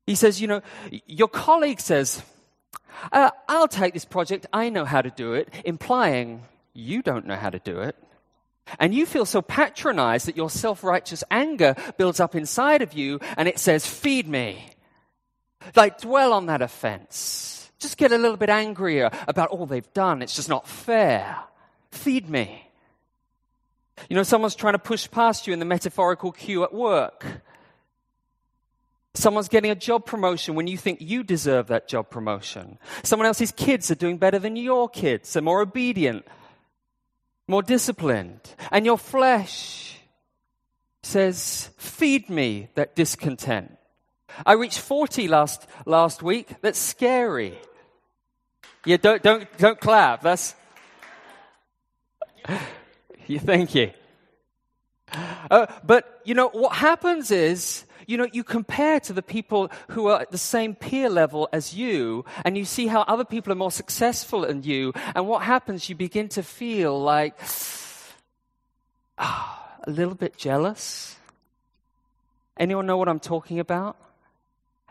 He 0.07 0.15
says, 0.15 0.41
you 0.41 0.49
know, 0.49 0.63
your 1.07 1.29
colleague 1.29 1.81
says, 1.81 2.23
uh, 3.11 3.31
I'll 3.49 3.69
take 3.69 3.95
this 3.95 4.05
project, 4.05 4.47
I 4.53 4.69
know 4.69 4.85
how 4.85 5.01
to 5.01 5.11
do 5.11 5.33
it, 5.33 5.49
implying 5.65 6.43
you 6.75 7.03
don't 7.03 7.27
know 7.27 7.37
how 7.37 7.51
to 7.51 7.59
do 7.59 7.81
it. 7.81 7.97
And 8.79 8.95
you 8.95 9.07
feel 9.07 9.27
so 9.27 9.43
patronized 9.43 10.27
that 10.27 10.37
your 10.37 10.51
self 10.51 10.85
righteous 10.85 11.25
anger 11.31 11.75
builds 11.99 12.21
up 12.21 12.35
inside 12.35 12.83
of 12.83 12.93
you 12.93 13.21
and 13.37 13.49
it 13.49 13.59
says, 13.59 13.87
Feed 13.87 14.29
me. 14.29 14.67
Like, 15.77 16.01
dwell 16.01 16.33
on 16.33 16.47
that 16.47 16.63
offense. 16.63 17.71
Just 17.79 17.97
get 17.97 18.13
a 18.13 18.19
little 18.19 18.37
bit 18.37 18.51
angrier 18.51 19.11
about 19.29 19.51
all 19.51 19.67
they've 19.67 19.93
done. 19.93 20.23
It's 20.23 20.35
just 20.35 20.49
not 20.49 20.67
fair. 20.67 21.37
Feed 21.91 22.29
me. 22.29 22.69
You 24.09 24.17
know, 24.17 24.23
someone's 24.23 24.55
trying 24.55 24.75
to 24.75 24.79
push 24.79 25.11
past 25.11 25.47
you 25.47 25.53
in 25.53 25.59
the 25.59 25.65
metaphorical 25.65 26.33
queue 26.33 26.65
at 26.65 26.73
work. 26.73 27.27
Someone's 29.15 29.49
getting 29.49 29.71
a 29.71 29.75
job 29.77 30.07
promotion 30.07 30.55
when 30.55 30.67
you 30.67 30.79
think 30.79 31.01
you 31.01 31.23
deserve 31.23 31.67
that 31.69 31.87
job 31.87 32.09
promotion. 32.09 32.79
Someone 33.03 33.27
else's 33.27 33.53
kids 33.53 33.91
are 33.91 33.97
doing 33.97 34.17
better 34.17 34.39
than 34.39 34.57
your 34.57 34.89
kids. 34.89 35.33
They're 35.33 35.43
more 35.43 35.61
obedient 35.61 36.25
more 37.47 37.63
disciplined. 37.63 38.41
And 38.71 38.87
your 38.87 38.99
flesh 38.99 39.99
says, 41.03 41.71
Feed 41.77 42.31
me 42.31 42.69
that 42.75 42.95
discontent. 42.95 43.77
I 44.47 44.55
reached 44.55 44.79
40 44.79 45.29
last, 45.29 45.67
last 45.85 46.23
week. 46.23 46.49
That's 46.63 46.79
scary. 46.79 47.59
Yeah, 48.85 48.97
don't, 48.97 49.23
don't, 49.23 49.59
don't 49.59 49.81
clap. 49.81 50.23
That's. 50.23 50.55
thank 53.29 53.75
you. 53.75 53.93
Uh, 55.51 55.67
but, 55.85 56.21
you 56.25 56.35
know, 56.35 56.49
what 56.49 56.77
happens 56.77 57.31
is 57.31 57.85
you 58.07 58.17
know, 58.17 58.29
you 58.33 58.45
compare 58.45 59.01
to 59.01 59.13
the 59.13 59.23
people 59.23 59.71
who 59.89 60.09
are 60.09 60.21
at 60.21 60.31
the 60.31 60.39
same 60.39 60.75
peer 60.75 61.09
level 61.09 61.49
as 61.53 61.75
you, 61.75 62.25
and 62.45 62.57
you 62.57 62.65
see 62.65 62.87
how 62.87 63.03
other 63.03 63.25
people 63.25 63.53
are 63.53 63.57
more 63.57 63.71
successful 63.71 64.43
than 64.43 64.63
you, 64.63 64.93
and 65.15 65.27
what 65.27 65.43
happens, 65.43 65.89
you 65.89 65.95
begin 65.95 66.29
to 66.31 66.43
feel 66.43 67.01
like 67.01 67.39
ah, 69.19 69.77
a 69.85 69.91
little 69.91 70.15
bit 70.15 70.37
jealous. 70.37 71.17
Anyone 72.57 72.87
know 72.87 72.97
what 72.97 73.09
I'm 73.09 73.21
talking 73.21 73.59
about? 73.59 73.97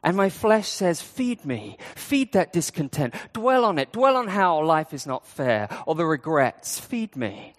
And 0.03 0.17
my 0.17 0.29
flesh 0.29 0.67
says, 0.67 1.01
Feed 1.01 1.45
me, 1.45 1.77
feed 1.95 2.33
that 2.33 2.51
discontent, 2.51 3.13
dwell 3.33 3.65
on 3.65 3.77
it, 3.77 3.91
dwell 3.91 4.17
on 4.17 4.27
how 4.27 4.63
life 4.63 4.93
is 4.93 5.05
not 5.05 5.27
fair, 5.27 5.69
or 5.85 5.95
the 5.95 6.05
regrets, 6.05 6.79
feed 6.79 7.15
me. 7.15 7.53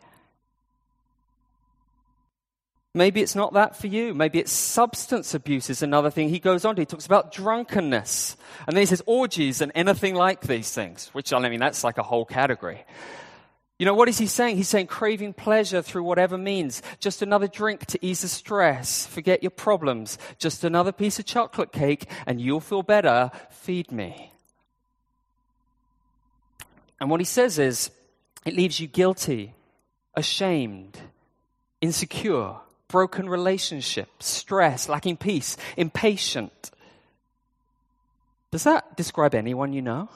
Maybe 2.94 3.22
it's 3.22 3.34
not 3.34 3.54
that 3.54 3.74
for 3.74 3.86
you. 3.86 4.12
Maybe 4.12 4.38
it's 4.38 4.52
substance 4.52 5.32
abuse 5.32 5.70
is 5.70 5.82
another 5.82 6.10
thing. 6.10 6.28
He 6.28 6.38
goes 6.38 6.66
on 6.66 6.76
he 6.76 6.84
talks 6.84 7.06
about 7.06 7.32
drunkenness. 7.32 8.36
And 8.66 8.76
then 8.76 8.82
he 8.82 8.86
says 8.86 9.02
orgies 9.06 9.62
and 9.62 9.72
anything 9.74 10.14
like 10.14 10.42
these 10.42 10.72
things, 10.72 11.08
which 11.14 11.32
I 11.32 11.38
mean, 11.48 11.58
that's 11.58 11.84
like 11.84 11.96
a 11.96 12.02
whole 12.02 12.26
category. 12.26 12.84
You 13.78 13.86
know, 13.86 13.94
what 13.94 14.10
is 14.10 14.18
he 14.18 14.26
saying? 14.26 14.56
He's 14.56 14.68
saying 14.68 14.88
craving 14.88 15.32
pleasure 15.32 15.80
through 15.80 16.04
whatever 16.04 16.36
means. 16.36 16.82
Just 17.00 17.22
another 17.22 17.48
drink 17.48 17.86
to 17.86 18.04
ease 18.04 18.20
the 18.20 18.28
stress. 18.28 19.06
Forget 19.06 19.42
your 19.42 19.50
problems. 19.50 20.18
Just 20.38 20.62
another 20.62 20.92
piece 20.92 21.18
of 21.18 21.24
chocolate 21.24 21.72
cake 21.72 22.08
and 22.26 22.42
you'll 22.42 22.60
feel 22.60 22.82
better. 22.82 23.30
Feed 23.50 23.90
me. 23.90 24.32
And 27.00 27.10
what 27.10 27.20
he 27.20 27.24
says 27.24 27.58
is, 27.58 27.90
it 28.44 28.54
leaves 28.54 28.78
you 28.78 28.86
guilty, 28.86 29.54
ashamed, 30.14 30.98
insecure 31.80 32.56
broken 32.92 33.28
relationships, 33.28 34.26
stress, 34.26 34.88
lacking 34.88 35.16
peace, 35.16 35.56
impatient. 35.76 36.70
Does 38.52 38.64
that 38.64 38.96
describe 38.96 39.34
anyone 39.34 39.72
you 39.72 39.80
know? 39.80 40.10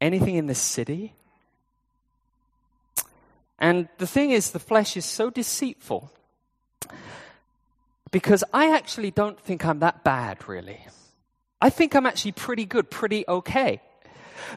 Anything 0.00 0.34
in 0.36 0.46
this 0.46 0.58
city? 0.58 1.12
And 3.58 3.88
the 3.98 4.06
thing 4.06 4.30
is, 4.30 4.50
the 4.50 4.58
flesh 4.58 4.96
is 4.96 5.04
so 5.04 5.30
deceitful 5.30 6.10
because 8.10 8.42
I 8.52 8.74
actually 8.74 9.10
don't 9.10 9.38
think 9.38 9.64
I'm 9.64 9.80
that 9.80 10.02
bad, 10.02 10.48
really. 10.48 10.80
I 11.60 11.68
think 11.70 11.94
I'm 11.94 12.06
actually 12.06 12.32
pretty 12.32 12.64
good, 12.64 12.90
pretty 12.90 13.24
okay. 13.28 13.80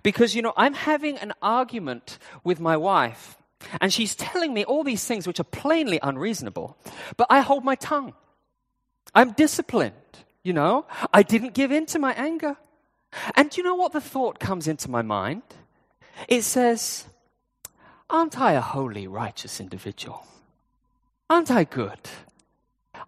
Because, 0.01 0.33
you 0.33 0.41
know, 0.41 0.53
I'm 0.55 0.73
having 0.73 1.17
an 1.17 1.33
argument 1.41 2.17
with 2.43 2.59
my 2.59 2.77
wife 2.77 3.37
and 3.81 3.91
she's 3.91 4.15
telling 4.15 4.53
me 4.53 4.63
all 4.63 4.83
these 4.83 5.05
things 5.05 5.27
which 5.27 5.39
are 5.39 5.45
plainly 5.45 5.99
unreasonable, 6.01 6.77
but 7.17 7.27
I 7.29 7.41
hold 7.41 7.63
my 7.63 7.75
tongue. 7.75 8.13
I'm 9.13 9.31
disciplined, 9.31 9.93
you 10.43 10.53
know? 10.53 10.85
I 11.13 11.23
didn't 11.23 11.53
give 11.53 11.71
in 11.71 11.85
to 11.87 11.99
my 11.99 12.13
anger. 12.13 12.57
And 13.35 13.49
do 13.49 13.57
you 13.57 13.63
know 13.63 13.75
what 13.75 13.93
the 13.93 14.01
thought 14.01 14.39
comes 14.39 14.67
into 14.67 14.91
my 14.91 15.01
mind? 15.01 15.43
It 16.27 16.43
says, 16.43 17.05
Aren't 18.09 18.39
I 18.39 18.53
a 18.53 18.61
holy, 18.61 19.07
righteous 19.07 19.59
individual? 19.59 20.25
Aren't 21.29 21.49
I 21.49 21.63
good? 21.63 21.99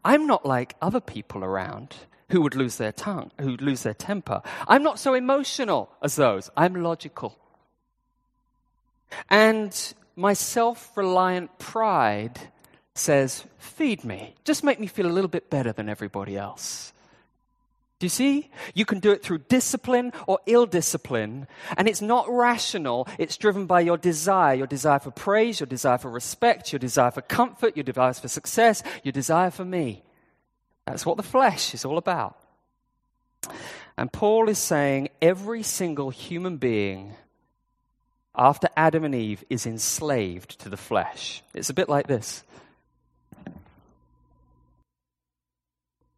I'm 0.04 0.25
not 0.25 0.46
like 0.46 0.75
other 0.82 1.00
people 1.00 1.44
around 1.44 1.96
who 2.30 2.42
would 2.42 2.56
lose 2.56 2.77
their 2.77 2.92
tongue, 2.92 3.32
who 3.39 3.51
would 3.51 3.62
lose 3.62 3.84
their 3.84 3.94
temper. 3.94 4.42
I'm 4.68 4.84
not 4.84 5.00
so 5.00 5.13
emotional 5.13 5.89
as 6.01 6.16
those. 6.16 6.50
I'm 6.58 6.75
logical. 6.75 7.38
And 9.30 9.94
my 10.18 10.34
self 10.34 10.98
reliant 10.98 11.58
pride 11.60 12.38
says, 12.96 13.46
Feed 13.60 14.04
me. 14.04 14.34
Just 14.44 14.64
make 14.64 14.80
me 14.80 14.88
feel 14.88 15.06
a 15.06 15.14
little 15.14 15.30
bit 15.30 15.50
better 15.50 15.72
than 15.72 15.88
everybody 15.88 16.36
else. 16.36 16.92
Do 18.00 18.06
you 18.06 18.10
see? 18.10 18.52
You 18.74 18.86
can 18.86 19.00
do 19.00 19.12
it 19.12 19.24
through 19.24 19.40
discipline 19.50 20.14
or 20.28 20.40
ill 20.46 20.66
discipline, 20.66 21.48
and 21.78 21.88
it's 21.88 22.02
not 22.02 22.30
rational. 22.30 23.08
It's 23.18 23.38
driven 23.38 23.66
by 23.66 23.82
your 23.82 23.98
desire 23.98 24.56
your 24.56 24.68
desire 24.68 25.00
for 25.00 25.12
praise, 25.12 25.60
your 25.60 25.68
desire 25.68 25.98
for 25.98 26.12
respect, 26.12 26.74
your 26.74 26.80
desire 26.80 27.12
for 27.12 27.22
comfort, 27.22 27.78
your 27.78 27.84
desire 27.84 28.14
for 28.14 28.28
success, 28.28 28.84
your 29.04 29.14
desire 29.14 29.52
for 29.52 29.66
me. 29.66 30.04
That's 30.86 31.06
what 31.06 31.18
the 31.18 31.24
flesh 31.24 31.74
is 31.74 31.86
all 31.86 31.98
about. 31.98 32.38
And 33.98 34.12
Paul 34.12 34.50
is 34.50 34.60
saying 34.60 35.10
every 35.22 35.64
single 35.64 36.10
human 36.10 36.58
being 36.58 37.16
after 38.38 38.70
Adam 38.77 39.03
and 39.03 39.15
Eve 39.15 39.44
is 39.50 39.65
enslaved 39.65 40.60
to 40.60 40.70
the 40.70 40.77
flesh. 40.77 41.41
It's 41.53 41.70
a 41.70 41.74
bit 41.74 41.89
like 41.89 42.08
this. 42.08 42.44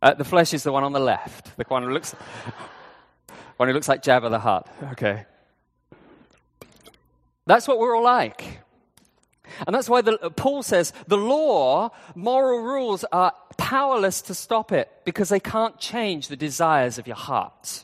Uh, 0.02 0.14
the 0.14 0.24
flesh 0.24 0.54
is 0.54 0.64
the 0.64 0.72
one 0.72 0.84
on 0.84 0.94
the 0.94 1.00
left, 1.00 1.58
the 1.58 1.66
one 1.68 1.84
who 1.84 1.90
looks, 1.90 2.12
one 3.58 3.68
who 3.68 3.74
looks 3.74 3.88
like 3.88 4.02
Jabba 4.02 4.30
the 4.30 4.40
Hutt. 4.40 4.68
Okay. 4.92 5.26
That's 7.46 7.68
what 7.68 7.80
we're 7.80 7.96
all 7.96 8.04
like. 8.04 8.60
And 9.66 9.76
that's 9.76 9.90
why 9.90 10.02
the, 10.02 10.20
uh, 10.24 10.30
Paul 10.30 10.64
says 10.64 10.94
the 11.08 11.18
law, 11.18 11.90
moral 12.16 12.60
rules 12.60 13.04
are 13.12 13.34
powerless 13.58 14.22
to 14.24 14.34
stop 14.34 14.72
it 14.72 14.90
because 15.04 15.30
they 15.30 15.40
can't 15.40 15.78
change 15.80 16.28
the 16.28 16.38
desires 16.38 16.98
of 16.98 17.08
your 17.08 17.16
heart. 17.16 17.84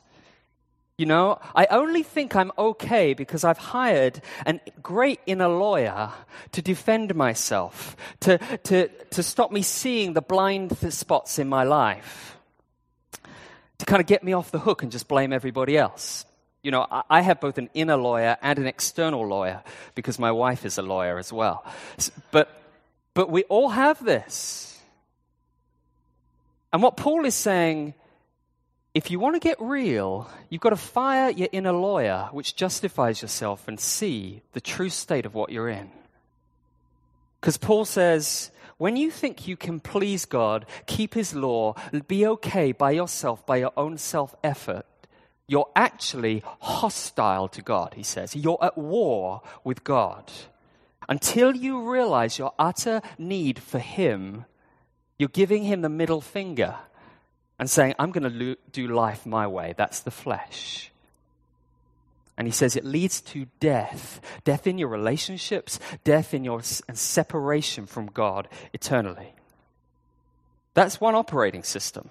You 0.97 1.05
know, 1.05 1.39
I 1.53 1.65
only 1.71 2.03
think 2.03 2.37
I'm 2.37 2.53
okay 2.57 3.13
because 3.13 3.43
I've 3.43 3.57
hired 3.57 4.21
a 4.45 4.61
great 4.81 5.19
inner 5.25 5.49
lawyer 5.49 6.11
to 6.53 6.61
defend 6.61 7.13
myself, 7.15 7.97
to, 8.21 8.37
to, 8.63 8.87
to 8.87 9.21
stop 9.21 9.51
me 9.51 9.61
seeing 9.61 10.13
the 10.13 10.21
blind 10.21 10.77
spots 10.93 11.37
in 11.37 11.49
my 11.49 11.63
life, 11.63 12.37
to 13.79 13.85
kind 13.85 13.99
of 13.99 14.07
get 14.07 14.23
me 14.23 14.31
off 14.31 14.51
the 14.51 14.59
hook 14.59 14.83
and 14.83 14.91
just 14.91 15.09
blame 15.09 15.33
everybody 15.33 15.77
else. 15.77 16.23
You 16.63 16.71
know, 16.71 16.87
I, 16.89 17.03
I 17.09 17.21
have 17.21 17.41
both 17.41 17.57
an 17.57 17.69
inner 17.73 17.97
lawyer 17.97 18.37
and 18.41 18.57
an 18.57 18.65
external 18.65 19.27
lawyer 19.27 19.63
because 19.95 20.17
my 20.17 20.31
wife 20.31 20.65
is 20.65 20.77
a 20.77 20.81
lawyer 20.81 21.19
as 21.19 21.33
well. 21.33 21.65
But, 22.31 22.49
but 23.13 23.29
we 23.29 23.43
all 23.43 23.67
have 23.67 24.01
this. 24.03 24.79
And 26.71 26.81
what 26.81 26.95
Paul 26.95 27.25
is 27.25 27.35
saying 27.35 27.95
if 28.95 29.11
you 29.11 29.19
want 29.19 29.35
to 29.35 29.41
get 29.41 29.57
real, 29.59 30.29
you've 30.49 30.61
got 30.61 30.69
to 30.69 30.77
fire 30.77 31.29
your 31.29 31.49
inner 31.51 31.73
lawyer, 31.73 32.29
which 32.31 32.55
justifies 32.55 33.21
yourself, 33.21 33.67
and 33.67 33.77
see 33.77 34.41
the 34.53 34.61
true 34.61 34.89
state 34.89 35.25
of 35.25 35.35
what 35.35 35.51
you're 35.51 35.67
in. 35.67 35.91
Because 37.41 37.57
Paul 37.57 37.83
says, 37.83 38.51
when 38.77 38.95
you 38.95 39.11
think 39.11 39.49
you 39.49 39.57
can 39.57 39.81
please 39.81 40.23
God, 40.23 40.65
keep 40.87 41.13
his 41.13 41.35
law, 41.35 41.75
be 42.07 42.25
okay 42.25 42.71
by 42.71 42.91
yourself, 42.91 43.45
by 43.45 43.57
your 43.57 43.73
own 43.75 43.97
self 43.97 44.33
effort, 44.41 44.85
you're 45.45 45.69
actually 45.75 46.41
hostile 46.61 47.49
to 47.49 47.61
God, 47.61 47.95
he 47.95 48.03
says. 48.03 48.33
You're 48.33 48.63
at 48.63 48.77
war 48.77 49.41
with 49.65 49.83
God. 49.83 50.31
Until 51.09 51.53
you 51.53 51.91
realize 51.91 52.39
your 52.39 52.53
utter 52.57 53.01
need 53.17 53.59
for 53.59 53.77
Him, 53.77 54.45
you're 55.19 55.29
giving 55.29 55.63
Him 55.63 55.81
the 55.81 55.89
middle 55.89 56.21
finger 56.21 56.75
and 57.57 57.69
saying, 57.69 57.95
I'm 57.97 58.11
going 58.11 58.31
to 58.31 58.57
do 58.71 58.87
life 58.87 59.25
my 59.25 59.47
way. 59.47 59.73
That's 59.77 60.01
the 60.01 60.11
flesh. 60.11 60.91
And 62.37 62.47
he 62.47 62.51
says 62.51 62.75
it 62.75 62.83
leads 62.83 63.21
to 63.21 63.47
death 63.59 64.19
death 64.43 64.67
in 64.67 64.77
your 64.77 64.89
relationships, 64.89 65.79
death 66.03 66.33
in 66.33 66.43
your 66.43 66.61
and 66.87 66.97
separation 66.97 67.85
from 67.85 68.07
God 68.07 68.47
eternally. 68.73 69.33
That's 70.73 70.99
one 70.99 71.15
operating 71.15 71.63
system. 71.63 72.09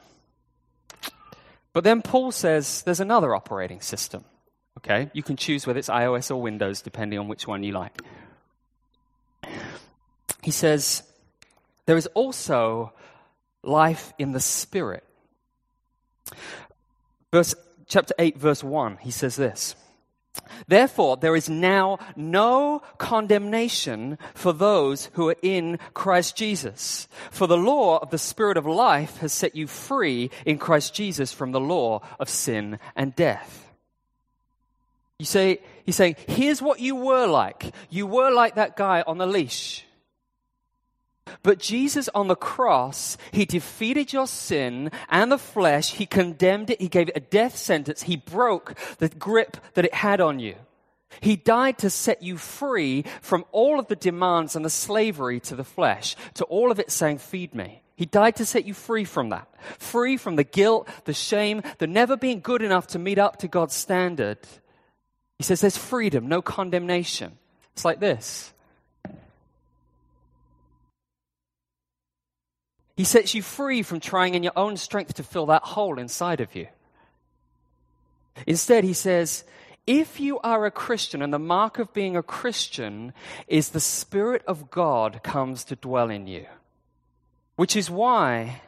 But 1.75 1.85
then 1.85 2.01
Paul 2.01 2.33
says 2.33 2.83
there's 2.83 3.01
another 3.01 3.35
operating 3.35 3.83
system. 3.83 4.25
Okay? 4.79 5.11
You 5.13 5.23
can 5.23 5.37
choose 5.37 5.67
whether 5.67 5.79
it's 5.79 5.89
iOS 5.89 6.31
or 6.31 6.41
Windows, 6.41 6.81
depending 6.81 7.19
on 7.19 7.29
which 7.29 7.47
one 7.47 7.63
you 7.63 7.73
like. 7.73 8.01
He 10.43 10.51
says 10.51 11.03
there 11.87 11.97
is 11.97 12.07
also 12.15 12.93
life 13.63 14.15
in 14.19 14.33
the 14.33 14.41
Spirit. 14.41 15.05
Verse, 17.33 17.55
chapter 17.87 18.14
8, 18.19 18.38
verse 18.38 18.62
1, 18.62 18.99
he 18.99 19.11
says 19.11 19.37
this. 19.37 19.75
Therefore, 20.67 21.17
there 21.17 21.37
is 21.37 21.49
now 21.49 21.99
no 22.17 22.83
condemnation 22.99 24.19
for 24.35 24.53
those 24.53 25.11
who 25.14 25.29
are 25.29 25.37
in 25.43 25.79
Christ 25.95 26.37
Jesus. 26.37 27.09
For 27.31 27.47
the 27.47 27.57
law 27.57 27.99
of 27.99 28.11
the 28.11 28.19
Spirit 28.19 28.57
of 28.57 28.67
life 28.67 29.19
has 29.19 29.33
set 29.33 29.55
you 29.55 29.67
free 29.67 30.31
in 30.45 30.59
Christ 30.59 30.95
Jesus 30.95 31.33
from 31.33 31.53
the 31.53 31.61
law 31.61 32.03
of 32.19 32.29
sin 32.29 32.79
and 32.97 33.14
death. 33.14 33.73
You 35.19 35.26
say, 35.26 35.61
he's 35.85 35.97
saying, 35.97 36.17
here's 36.26 36.61
what 36.61 36.81
you 36.81 36.97
were 36.97 37.26
like. 37.26 37.73
You 37.88 38.07
were 38.07 38.33
like 38.33 38.57
that 38.57 38.76
guy 38.76 39.05
on 39.07 39.19
the 39.19 39.26
leash. 39.26 39.85
But 41.43 41.59
Jesus 41.59 42.09
on 42.14 42.28
the 42.28 42.37
cross, 42.37 43.16
he 43.33 43.45
defeated 43.45 44.12
your 44.12 44.26
sin 44.26 44.90
and 45.09 45.33
the 45.33 45.38
flesh. 45.38 45.93
He 45.93 46.07
condemned 46.07 46.71
it. 46.71 46.81
He 46.81 46.88
gave 46.88 47.09
it 47.09 47.16
a 47.16 47.21
death 47.21 47.57
sentence. 47.57 48.02
He 48.02 48.16
broke 48.16 48.75
the 48.99 49.09
grip 49.09 49.57
that 49.75 49.85
it 49.85 49.95
had 49.95 50.21
on 50.21 50.38
you. 50.38 50.57
He 51.21 51.37
died 51.37 51.78
to 51.78 51.90
set 51.90 52.23
you 52.23 52.37
free 52.37 53.04
from 53.21 53.45
all 53.52 53.78
of 53.78 53.87
the 53.87 53.97
demands 53.97 54.57
and 54.57 54.64
the 54.64 54.71
slavery 54.71 55.40
to 55.40 55.57
the 55.57 55.64
flesh, 55.64 56.16
to 56.35 56.45
all 56.45 56.71
of 56.71 56.81
it 56.81 56.90
saying, 56.90 57.19
Feed 57.19 57.54
me. 57.54 57.83
He 57.97 58.07
died 58.07 58.37
to 58.37 58.45
set 58.45 58.64
you 58.64 58.75
free 58.75 59.04
from 59.04 59.28
that. 59.28 59.49
Free 59.78 60.16
from 60.16 60.37
the 60.37 60.45
guilt, 60.45 60.88
the 61.04 61.12
shame, 61.12 61.62
the 61.78 61.87
never 61.87 62.16
being 62.16 62.40
good 62.40 62.62
enough 62.62 62.88
to 62.88 62.99
meet 62.99 63.19
up 63.19 63.38
to 63.38 63.49
God's 63.49 63.75
standard. 63.75 64.38
He 65.38 65.45
says 65.45 65.61
there's 65.61 65.76
freedom, 65.76 66.26
no 66.28 66.43
condemnation. 66.43 67.38
It's 67.73 67.85
like 67.85 68.00
this 68.00 68.54
He 72.97 73.05
sets 73.05 73.35
you 73.35 73.43
free 73.43 73.83
from 73.83 74.01
trying 74.01 74.35
in 74.35 74.43
your 74.43 74.57
own 74.57 74.77
strength 74.77 75.15
to 75.15 75.23
fill 75.23 75.47
that 75.47 75.63
hole 75.63 75.99
inside 75.99 76.41
of 76.41 76.55
you. 76.55 76.69
Instead, 78.47 78.85
he 78.85 78.93
says, 78.93 79.45
if 79.87 80.19
you 80.19 80.39
are 80.41 80.65
a 80.65 80.71
Christian, 80.71 81.21
and 81.21 81.33
the 81.33 81.39
mark 81.39 81.79
of 81.79 81.93
being 81.93 82.17
a 82.17 82.23
Christian 82.23 83.13
is 83.47 83.69
the 83.69 83.81
Spirit 83.81 84.43
of 84.47 84.71
God 84.71 85.23
comes 85.23 85.63
to 85.65 85.77
dwell 85.77 86.09
in 86.09 86.27
you. 86.27 86.47
Which 87.57 87.77
is 87.77 87.91
why, 87.91 88.63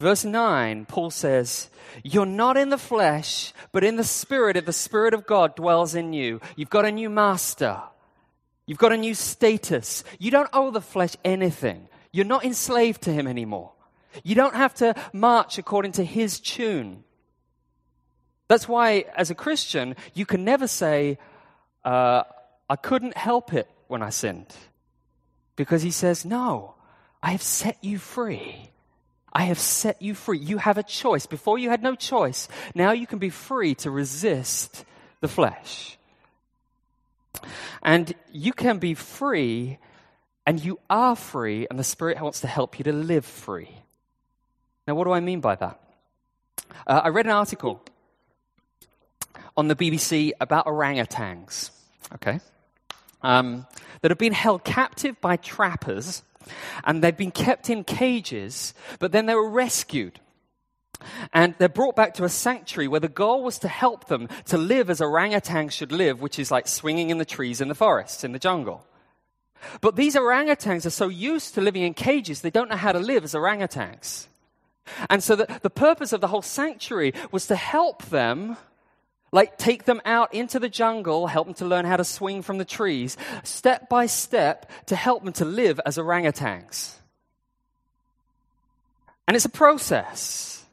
verse 0.00 0.24
9, 0.24 0.86
Paul 0.86 1.10
says, 1.10 1.70
You're 2.02 2.26
not 2.26 2.56
in 2.56 2.70
the 2.70 2.78
flesh, 2.78 3.52
but 3.70 3.84
in 3.84 3.96
the 3.96 4.04
Spirit, 4.04 4.56
if 4.56 4.66
the 4.66 4.72
Spirit 4.72 5.14
of 5.14 5.26
God 5.26 5.54
dwells 5.54 5.94
in 5.94 6.12
you. 6.12 6.40
You've 6.56 6.70
got 6.70 6.84
a 6.84 6.92
new 6.92 7.08
master. 7.08 7.80
You've 8.66 8.78
got 8.78 8.92
a 8.92 8.96
new 8.96 9.14
status. 9.14 10.02
You 10.18 10.32
don't 10.32 10.50
owe 10.52 10.72
the 10.72 10.80
flesh 10.80 11.16
anything. 11.24 11.88
You're 12.12 12.26
not 12.26 12.44
enslaved 12.44 13.02
to 13.02 13.12
him 13.12 13.26
anymore. 13.26 13.72
You 14.22 14.34
don't 14.34 14.54
have 14.54 14.74
to 14.74 14.94
march 15.12 15.58
according 15.58 15.92
to 15.92 16.04
his 16.04 16.38
tune. 16.40 17.04
That's 18.48 18.68
why, 18.68 19.06
as 19.16 19.30
a 19.30 19.34
Christian, 19.34 19.96
you 20.12 20.26
can 20.26 20.44
never 20.44 20.66
say, 20.66 21.18
uh, 21.84 22.24
I 22.68 22.76
couldn't 22.76 23.16
help 23.16 23.54
it 23.54 23.68
when 23.88 24.02
I 24.02 24.10
sinned. 24.10 24.54
Because 25.56 25.82
he 25.82 25.90
says, 25.90 26.24
No, 26.24 26.74
I 27.22 27.30
have 27.30 27.42
set 27.42 27.82
you 27.82 27.98
free. 27.98 28.70
I 29.32 29.44
have 29.44 29.58
set 29.58 30.02
you 30.02 30.14
free. 30.14 30.38
You 30.38 30.58
have 30.58 30.76
a 30.76 30.82
choice. 30.82 31.24
Before 31.24 31.58
you 31.58 31.70
had 31.70 31.82
no 31.82 31.94
choice. 31.94 32.48
Now 32.74 32.92
you 32.92 33.06
can 33.06 33.18
be 33.18 33.30
free 33.30 33.74
to 33.76 33.90
resist 33.90 34.84
the 35.22 35.28
flesh. 35.28 35.96
And 37.82 38.14
you 38.30 38.52
can 38.52 38.78
be 38.78 38.92
free 38.92 39.78
and 40.46 40.62
you 40.62 40.78
are 40.90 41.16
free, 41.16 41.66
and 41.70 41.78
the 41.78 41.84
Spirit 41.84 42.20
wants 42.20 42.40
to 42.40 42.46
help 42.46 42.78
you 42.78 42.84
to 42.84 42.92
live 42.92 43.24
free. 43.24 43.70
Now, 44.86 44.94
what 44.94 45.04
do 45.04 45.12
I 45.12 45.20
mean 45.20 45.40
by 45.40 45.54
that? 45.56 45.80
Uh, 46.86 47.02
I 47.04 47.08
read 47.08 47.26
an 47.26 47.32
article 47.32 47.80
on 49.56 49.68
the 49.68 49.76
BBC 49.76 50.32
about 50.40 50.66
orangutans, 50.66 51.70
okay, 52.14 52.40
um, 53.22 53.66
that 54.00 54.10
have 54.10 54.18
been 54.18 54.32
held 54.32 54.64
captive 54.64 55.20
by 55.20 55.36
trappers, 55.36 56.22
and 56.84 57.02
they've 57.02 57.16
been 57.16 57.30
kept 57.30 57.70
in 57.70 57.84
cages, 57.84 58.74
but 58.98 59.12
then 59.12 59.26
they 59.26 59.34
were 59.34 59.48
rescued. 59.48 60.18
And 61.32 61.54
they're 61.58 61.68
brought 61.68 61.96
back 61.96 62.14
to 62.14 62.24
a 62.24 62.28
sanctuary 62.28 62.88
where 62.88 63.00
the 63.00 63.08
goal 63.08 63.42
was 63.42 63.58
to 63.60 63.68
help 63.68 64.06
them 64.06 64.28
to 64.46 64.58
live 64.58 64.88
as 64.88 65.00
orangutans 65.00 65.72
should 65.72 65.92
live, 65.92 66.20
which 66.20 66.38
is 66.38 66.50
like 66.50 66.68
swinging 66.68 67.10
in 67.10 67.18
the 67.18 67.24
trees 67.24 67.60
in 67.60 67.68
the 67.68 67.74
forest, 67.74 68.24
in 68.24 68.32
the 68.32 68.38
jungle. 68.38 68.86
But 69.80 69.96
these 69.96 70.14
orangutans 70.16 70.86
are 70.86 70.90
so 70.90 71.08
used 71.08 71.54
to 71.54 71.60
living 71.60 71.82
in 71.82 71.94
cages, 71.94 72.40
they 72.40 72.50
don't 72.50 72.68
know 72.68 72.76
how 72.76 72.92
to 72.92 72.98
live 72.98 73.24
as 73.24 73.34
orangutans. 73.34 74.26
And 75.08 75.22
so 75.22 75.36
the, 75.36 75.60
the 75.62 75.70
purpose 75.70 76.12
of 76.12 76.20
the 76.20 76.26
whole 76.26 76.42
sanctuary 76.42 77.14
was 77.30 77.46
to 77.46 77.56
help 77.56 78.04
them, 78.06 78.56
like 79.30 79.56
take 79.56 79.84
them 79.84 80.00
out 80.04 80.34
into 80.34 80.58
the 80.58 80.68
jungle, 80.68 81.26
help 81.28 81.46
them 81.46 81.54
to 81.54 81.66
learn 81.66 81.84
how 81.84 81.96
to 81.96 82.04
swing 82.04 82.42
from 82.42 82.58
the 82.58 82.64
trees, 82.64 83.16
step 83.44 83.88
by 83.88 84.06
step, 84.06 84.70
to 84.86 84.96
help 84.96 85.24
them 85.24 85.32
to 85.34 85.44
live 85.44 85.80
as 85.86 85.98
orangutans. 85.98 86.94
And 89.28 89.36
it's 89.36 89.44
a 89.44 89.50
process. 89.50 90.64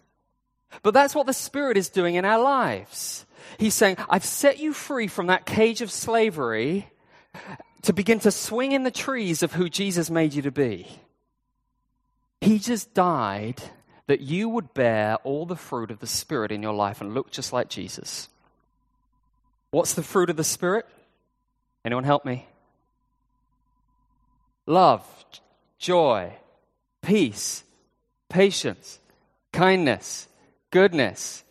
But 0.82 0.94
that's 0.94 1.14
what 1.14 1.28
the 1.28 1.34
Spirit 1.34 1.78
is 1.78 1.90
doing 1.90 2.16
in 2.16 2.26
our 2.26 2.42
lives. 2.42 3.26
He's 3.58 3.76
saying, 3.76 3.98
I've 4.10 4.26
set 4.26 4.60
you 4.60 4.74
free 4.74 5.08
from 5.08 5.28
that 5.28 5.46
cage 5.46 5.82
of 5.82 5.92
slavery 5.92 6.88
to 7.84 7.94
begin 7.94 8.20
to 8.20 8.32
swing 8.32 8.72
in 8.72 8.84
the 8.84 8.92
trees 8.92 9.44
of 9.44 9.54
who 9.54 9.70
Jesus 9.70 10.10
made 10.10 10.34
you 10.34 10.42
to 10.42 10.52
be. 10.52 10.88
He 12.42 12.60
just 12.60 12.94
died 12.94 13.62
that 14.08 14.22
you 14.22 14.50
would 14.50 14.74
bear 14.74 15.16
all 15.18 15.46
the 15.46 15.56
fruit 15.56 15.92
of 15.92 16.00
the 16.00 16.08
Spirit 16.08 16.52
in 16.52 16.64
your 16.64 16.74
life 16.74 17.02
and 17.02 17.14
look 17.14 17.32
just 17.32 17.54
like 17.54 17.70
Jesus. 17.70 18.28
What's 19.72 19.94
the 19.94 20.04
fruit 20.04 20.30
of 20.30 20.38
the 20.38 20.44
Spirit? 20.44 20.86
Anyone 21.86 22.04
help 22.04 22.26
me? 22.26 22.48
Love, 24.66 25.04
joy, 25.78 26.34
peace, 27.02 27.64
patience, 28.30 29.00
kindness, 29.52 30.28
goodness. 30.72 31.44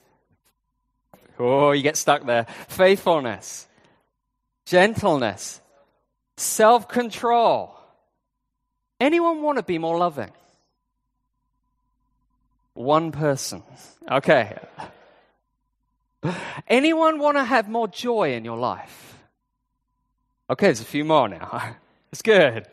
Oh, 1.38 1.72
you 1.72 1.82
get 1.82 1.96
stuck 1.96 2.26
there. 2.26 2.46
Faithfulness, 2.68 3.68
gentleness, 4.64 5.60
self 6.38 6.88
control. 6.88 7.74
Anyone 9.00 9.42
want 9.42 9.58
to 9.58 9.62
be 9.62 9.78
more 9.78 9.98
loving? 9.98 10.30
One 12.74 13.12
person. 13.12 13.62
Okay. 14.10 14.56
Anyone 16.66 17.18
want 17.18 17.36
to 17.36 17.44
have 17.44 17.68
more 17.68 17.88
joy 17.88 18.34
in 18.34 18.44
your 18.44 18.56
life? 18.56 19.18
Okay, 20.50 20.66
there's 20.66 20.80
a 20.80 20.84
few 20.84 21.04
more 21.04 21.28
now. 21.28 21.76
It's 22.10 22.22
good. 22.22 22.66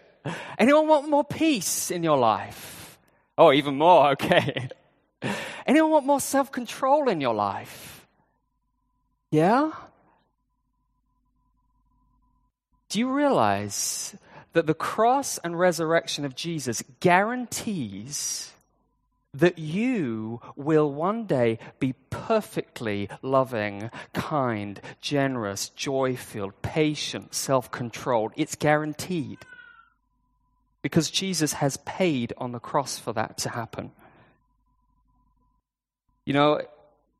Anyone 0.58 0.88
want 0.88 1.10
more 1.10 1.26
peace 1.26 1.92
in 1.92 2.04
your 2.04 2.18
life? 2.18 2.98
Oh, 3.38 3.52
even 3.52 3.78
more. 3.78 4.12
Okay. 4.16 4.70
Anyone 5.66 5.92
want 5.92 6.06
more 6.06 6.22
self 6.22 6.52
control 6.52 7.10
in 7.10 7.20
your 7.20 7.34
life? 7.34 8.08
Yeah? 9.32 9.72
Do 12.96 13.02
you 13.02 13.12
realize 13.12 14.16
that 14.54 14.68
the 14.68 14.74
cross 14.74 15.38
and 15.40 15.60
resurrection 15.60 16.24
of 16.24 16.34
Jesus 16.34 16.82
guarantees 17.02 18.54
that 19.34 19.60
you 19.60 20.40
will 20.56 20.90
one 20.90 21.26
day 21.26 21.60
be 21.78 21.94
perfectly 22.10 23.10
loving, 23.22 23.92
kind, 24.14 24.80
generous, 25.02 25.68
joy 25.68 26.16
filled, 26.16 26.62
patient, 26.62 27.36
self 27.36 27.70
controlled. 27.70 28.32
It's 28.38 28.56
guaranteed. 28.56 29.40
Because 30.82 31.12
Jesus 31.12 31.52
has 31.52 31.76
paid 31.86 32.32
on 32.38 32.54
the 32.54 32.60
cross 32.60 32.98
for 32.98 33.12
that 33.12 33.38
to 33.40 33.50
happen. 33.50 33.92
You 36.24 36.32
know, 36.32 36.62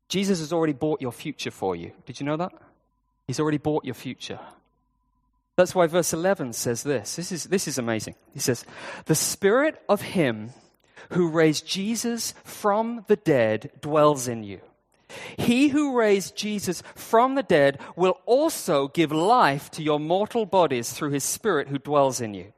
Jesus 0.08 0.38
has 0.38 0.54
already 0.54 0.72
bought 0.72 1.02
your 1.02 1.12
future 1.12 1.50
for 1.50 1.76
you. 1.76 1.92
Did 2.06 2.18
you 2.18 2.24
know 2.24 2.38
that? 2.38 2.54
He's 3.26 3.38
already 3.38 3.58
bought 3.58 3.84
your 3.84 3.94
future. 3.94 4.40
That's 5.56 5.74
why 5.74 5.86
verse 5.86 6.12
11 6.12 6.52
says 6.52 6.82
this. 6.82 7.16
This 7.16 7.32
is, 7.32 7.44
this 7.44 7.66
is 7.66 7.78
amazing. 7.78 8.14
He 8.34 8.40
says, 8.40 8.64
The 9.06 9.14
spirit 9.14 9.82
of 9.88 10.02
him 10.02 10.50
who 11.10 11.30
raised 11.30 11.66
Jesus 11.66 12.34
from 12.44 13.04
the 13.08 13.16
dead 13.16 13.70
dwells 13.80 14.28
in 14.28 14.42
you. 14.42 14.60
He 15.38 15.68
who 15.68 15.96
raised 15.96 16.36
Jesus 16.36 16.82
from 16.94 17.36
the 17.36 17.42
dead 17.42 17.78
will 17.94 18.18
also 18.26 18.88
give 18.88 19.12
life 19.12 19.70
to 19.72 19.82
your 19.82 20.00
mortal 20.00 20.44
bodies 20.44 20.92
through 20.92 21.10
his 21.10 21.24
spirit 21.24 21.68
who 21.68 21.78
dwells 21.78 22.20
in 22.20 22.34
you. 22.34 22.52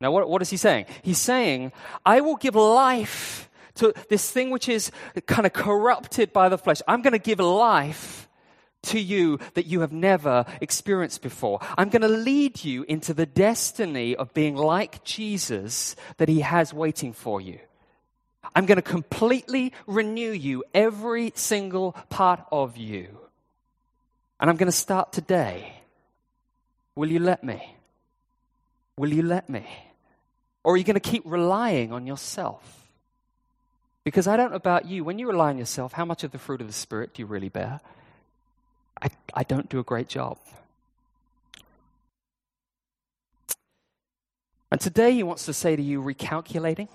Now, 0.00 0.12
what, 0.12 0.28
what 0.28 0.42
is 0.42 0.50
he 0.50 0.58
saying? 0.58 0.86
He's 1.02 1.18
saying, 1.18 1.72
I 2.04 2.20
will 2.20 2.36
give 2.36 2.54
life 2.54 3.48
to 3.76 3.94
this 4.10 4.30
thing 4.30 4.50
which 4.50 4.68
is 4.68 4.90
kind 5.26 5.46
of 5.46 5.52
corrupted 5.52 6.32
by 6.32 6.48
the 6.48 6.58
flesh. 6.58 6.82
I'm 6.86 7.02
going 7.02 7.12
to 7.12 7.18
give 7.18 7.40
life 7.40 8.25
to 8.86 9.00
you 9.00 9.38
that 9.54 9.66
you 9.66 9.80
have 9.80 9.92
never 9.92 10.44
experienced 10.60 11.22
before. 11.22 11.60
I'm 11.76 11.88
going 11.88 12.02
to 12.02 12.08
lead 12.08 12.64
you 12.64 12.84
into 12.88 13.14
the 13.14 13.26
destiny 13.26 14.16
of 14.16 14.34
being 14.34 14.56
like 14.56 15.04
Jesus 15.04 15.96
that 16.16 16.28
he 16.28 16.40
has 16.40 16.72
waiting 16.74 17.12
for 17.12 17.40
you. 17.40 17.58
I'm 18.54 18.66
going 18.66 18.76
to 18.76 18.82
completely 18.82 19.72
renew 19.86 20.30
you, 20.30 20.64
every 20.72 21.32
single 21.34 21.92
part 22.08 22.40
of 22.50 22.76
you. 22.76 23.18
And 24.40 24.48
I'm 24.48 24.56
going 24.56 24.70
to 24.70 24.76
start 24.76 25.12
today. 25.12 25.74
Will 26.94 27.10
you 27.10 27.18
let 27.18 27.44
me? 27.44 27.76
Will 28.96 29.12
you 29.12 29.22
let 29.22 29.50
me? 29.50 29.66
Or 30.64 30.74
are 30.74 30.76
you 30.76 30.84
going 30.84 30.94
to 30.94 31.00
keep 31.00 31.22
relying 31.26 31.92
on 31.92 32.06
yourself? 32.06 32.88
Because 34.04 34.26
I 34.26 34.36
don't 34.36 34.50
know 34.50 34.56
about 34.56 34.86
you, 34.86 35.04
when 35.04 35.18
you 35.18 35.26
rely 35.26 35.50
on 35.50 35.58
yourself, 35.58 35.92
how 35.92 36.04
much 36.04 36.24
of 36.24 36.30
the 36.30 36.38
fruit 36.38 36.60
of 36.60 36.66
the 36.66 36.72
Spirit 36.72 37.14
do 37.14 37.22
you 37.22 37.26
really 37.26 37.48
bear? 37.48 37.80
I, 39.02 39.08
I 39.34 39.42
don't 39.42 39.68
do 39.68 39.78
a 39.78 39.84
great 39.84 40.08
job. 40.08 40.38
And 44.70 44.80
today 44.80 45.12
he 45.12 45.22
wants 45.22 45.46
to 45.46 45.52
say 45.52 45.76
to 45.76 45.82
you, 45.82 46.02
recalculating, 46.02 46.88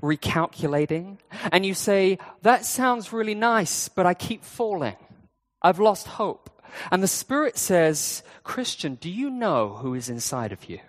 recalculating. 0.00 1.18
And 1.52 1.66
you 1.66 1.74
say, 1.74 2.18
that 2.42 2.64
sounds 2.64 3.12
really 3.12 3.34
nice, 3.34 3.88
but 3.88 4.06
I 4.06 4.14
keep 4.14 4.44
falling. 4.44 4.96
I've 5.62 5.78
lost 5.78 6.06
hope. 6.06 6.50
And 6.90 7.02
the 7.02 7.08
Spirit 7.08 7.58
says, 7.58 8.22
Christian, 8.44 8.94
do 8.94 9.10
you 9.10 9.28
know 9.30 9.74
who 9.80 9.94
is 9.94 10.08
inside 10.08 10.52
of 10.52 10.68
you? 10.68 10.80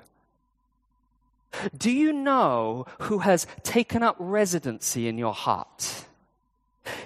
Do 1.78 1.92
you 1.92 2.14
know 2.14 2.86
who 3.00 3.20
has 3.20 3.46
taken 3.64 4.04
up 4.04 4.16
residency 4.18 5.08
in 5.08 5.18
your 5.18 5.34
heart? 5.34 6.06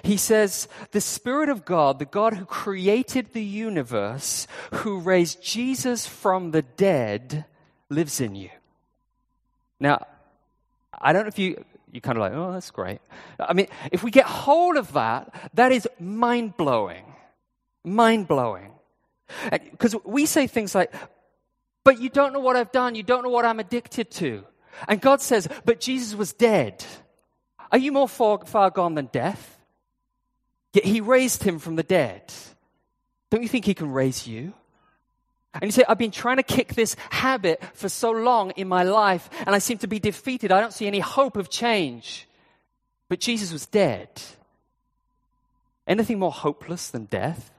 He 0.02 0.16
says, 0.16 0.68
the 0.92 1.00
Spirit 1.00 1.48
of 1.48 1.64
God, 1.64 1.98
the 1.98 2.04
God 2.06 2.34
who 2.34 2.46
created 2.46 3.32
the 3.32 3.44
universe, 3.44 4.46
who 4.72 5.00
raised 5.00 5.42
Jesus 5.42 6.06
from 6.06 6.50
the 6.50 6.62
dead, 6.62 7.44
lives 7.90 8.20
in 8.20 8.34
you. 8.34 8.50
Now, 9.78 10.06
I 10.98 11.12
don't 11.12 11.22
know 11.22 11.28
if 11.28 11.38
you, 11.38 11.62
you're 11.92 12.00
kind 12.00 12.16
of 12.16 12.22
like, 12.22 12.32
oh, 12.32 12.52
that's 12.52 12.70
great. 12.70 13.00
I 13.38 13.52
mean, 13.52 13.68
if 13.92 14.02
we 14.02 14.10
get 14.10 14.24
hold 14.24 14.76
of 14.76 14.94
that, 14.94 15.50
that 15.54 15.72
is 15.72 15.86
mind 16.00 16.56
blowing. 16.56 17.04
Mind 17.84 18.26
blowing. 18.26 18.72
Because 19.50 19.94
we 20.04 20.24
say 20.24 20.46
things 20.46 20.74
like, 20.74 20.94
but 21.84 22.00
you 22.00 22.08
don't 22.08 22.32
know 22.32 22.40
what 22.40 22.56
I've 22.56 22.72
done. 22.72 22.94
You 22.94 23.02
don't 23.02 23.22
know 23.22 23.30
what 23.30 23.44
I'm 23.44 23.60
addicted 23.60 24.10
to. 24.12 24.44
And 24.88 25.00
God 25.00 25.20
says, 25.20 25.48
but 25.64 25.80
Jesus 25.80 26.14
was 26.14 26.32
dead. 26.32 26.84
Are 27.70 27.78
you 27.78 27.92
more 27.92 28.08
far, 28.08 28.44
far 28.46 28.70
gone 28.70 28.94
than 28.94 29.06
death? 29.06 29.55
Yet 30.76 30.84
he 30.84 31.00
raised 31.00 31.42
him 31.42 31.58
from 31.58 31.76
the 31.76 31.82
dead. 31.82 32.30
Don't 33.30 33.42
you 33.42 33.48
think 33.48 33.64
he 33.64 33.72
can 33.72 33.90
raise 33.92 34.26
you? 34.26 34.52
And 35.54 35.62
you 35.62 35.70
say, 35.70 35.84
I've 35.88 35.96
been 35.96 36.10
trying 36.10 36.36
to 36.36 36.42
kick 36.42 36.74
this 36.74 36.96
habit 37.08 37.62
for 37.72 37.88
so 37.88 38.10
long 38.10 38.50
in 38.50 38.68
my 38.68 38.82
life, 38.82 39.30
and 39.46 39.54
I 39.54 39.58
seem 39.58 39.78
to 39.78 39.86
be 39.86 39.98
defeated. 39.98 40.52
I 40.52 40.60
don't 40.60 40.74
see 40.74 40.86
any 40.86 41.00
hope 41.00 41.38
of 41.38 41.48
change. 41.48 42.28
But 43.08 43.20
Jesus 43.20 43.54
was 43.54 43.64
dead. 43.64 44.10
Anything 45.86 46.18
more 46.18 46.30
hopeless 46.30 46.88
than 46.90 47.06
death? 47.06 47.50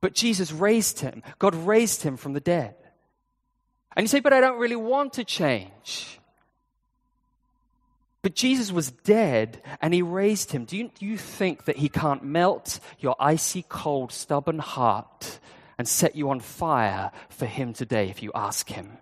But 0.00 0.12
Jesus 0.12 0.50
raised 0.50 0.98
him. 0.98 1.22
God 1.38 1.54
raised 1.54 2.02
him 2.02 2.16
from 2.16 2.32
the 2.32 2.40
dead. 2.40 2.74
And 3.94 4.02
you 4.02 4.08
say, 4.08 4.18
but 4.18 4.32
I 4.32 4.40
don't 4.40 4.58
really 4.58 4.74
want 4.74 5.12
to 5.12 5.24
change. 5.24 6.18
But 8.22 8.36
Jesus 8.36 8.70
was 8.70 8.92
dead 8.92 9.60
and 9.80 9.92
he 9.92 10.00
raised 10.00 10.52
him. 10.52 10.64
Do 10.64 10.76
you, 10.76 10.90
do 10.96 11.04
you 11.04 11.18
think 11.18 11.64
that 11.64 11.76
he 11.76 11.88
can't 11.88 12.22
melt 12.22 12.78
your 13.00 13.16
icy 13.18 13.64
cold, 13.68 14.12
stubborn 14.12 14.60
heart 14.60 15.40
and 15.76 15.88
set 15.88 16.14
you 16.14 16.30
on 16.30 16.38
fire 16.38 17.10
for 17.28 17.46
him 17.46 17.72
today 17.72 18.08
if 18.08 18.22
you 18.22 18.30
ask 18.32 18.68
him? 18.68 18.98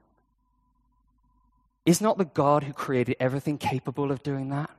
Is 1.85 2.01
not 2.01 2.17
the 2.17 2.25
God 2.25 2.65
who 2.65 2.73
created 2.73 3.17
everything 3.21 3.59
capable 3.59 4.11
of 4.11 4.23
doing 4.23 4.49
that? 4.51 4.71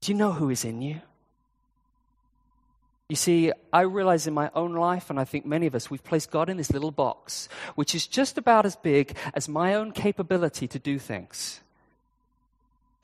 Do 0.00 0.12
you 0.12 0.18
know 0.18 0.32
who 0.32 0.50
is 0.50 0.64
in 0.64 0.80
you? 0.80 1.00
You 3.08 3.16
see, 3.16 3.52
I 3.72 3.82
realize 3.82 4.26
in 4.26 4.34
my 4.34 4.50
own 4.54 4.74
life, 4.74 5.10
and 5.10 5.18
I 5.18 5.24
think 5.24 5.46
many 5.46 5.66
of 5.66 5.76
us, 5.76 5.88
we've 5.88 6.02
placed 6.02 6.30
God 6.32 6.48
in 6.48 6.56
this 6.56 6.72
little 6.72 6.90
box, 6.90 7.48
which 7.76 7.94
is 7.94 8.06
just 8.06 8.36
about 8.36 8.66
as 8.66 8.74
big 8.74 9.16
as 9.32 9.48
my 9.48 9.74
own 9.74 9.92
capability 9.92 10.66
to 10.68 10.78
do 10.80 10.98
things. 10.98 11.60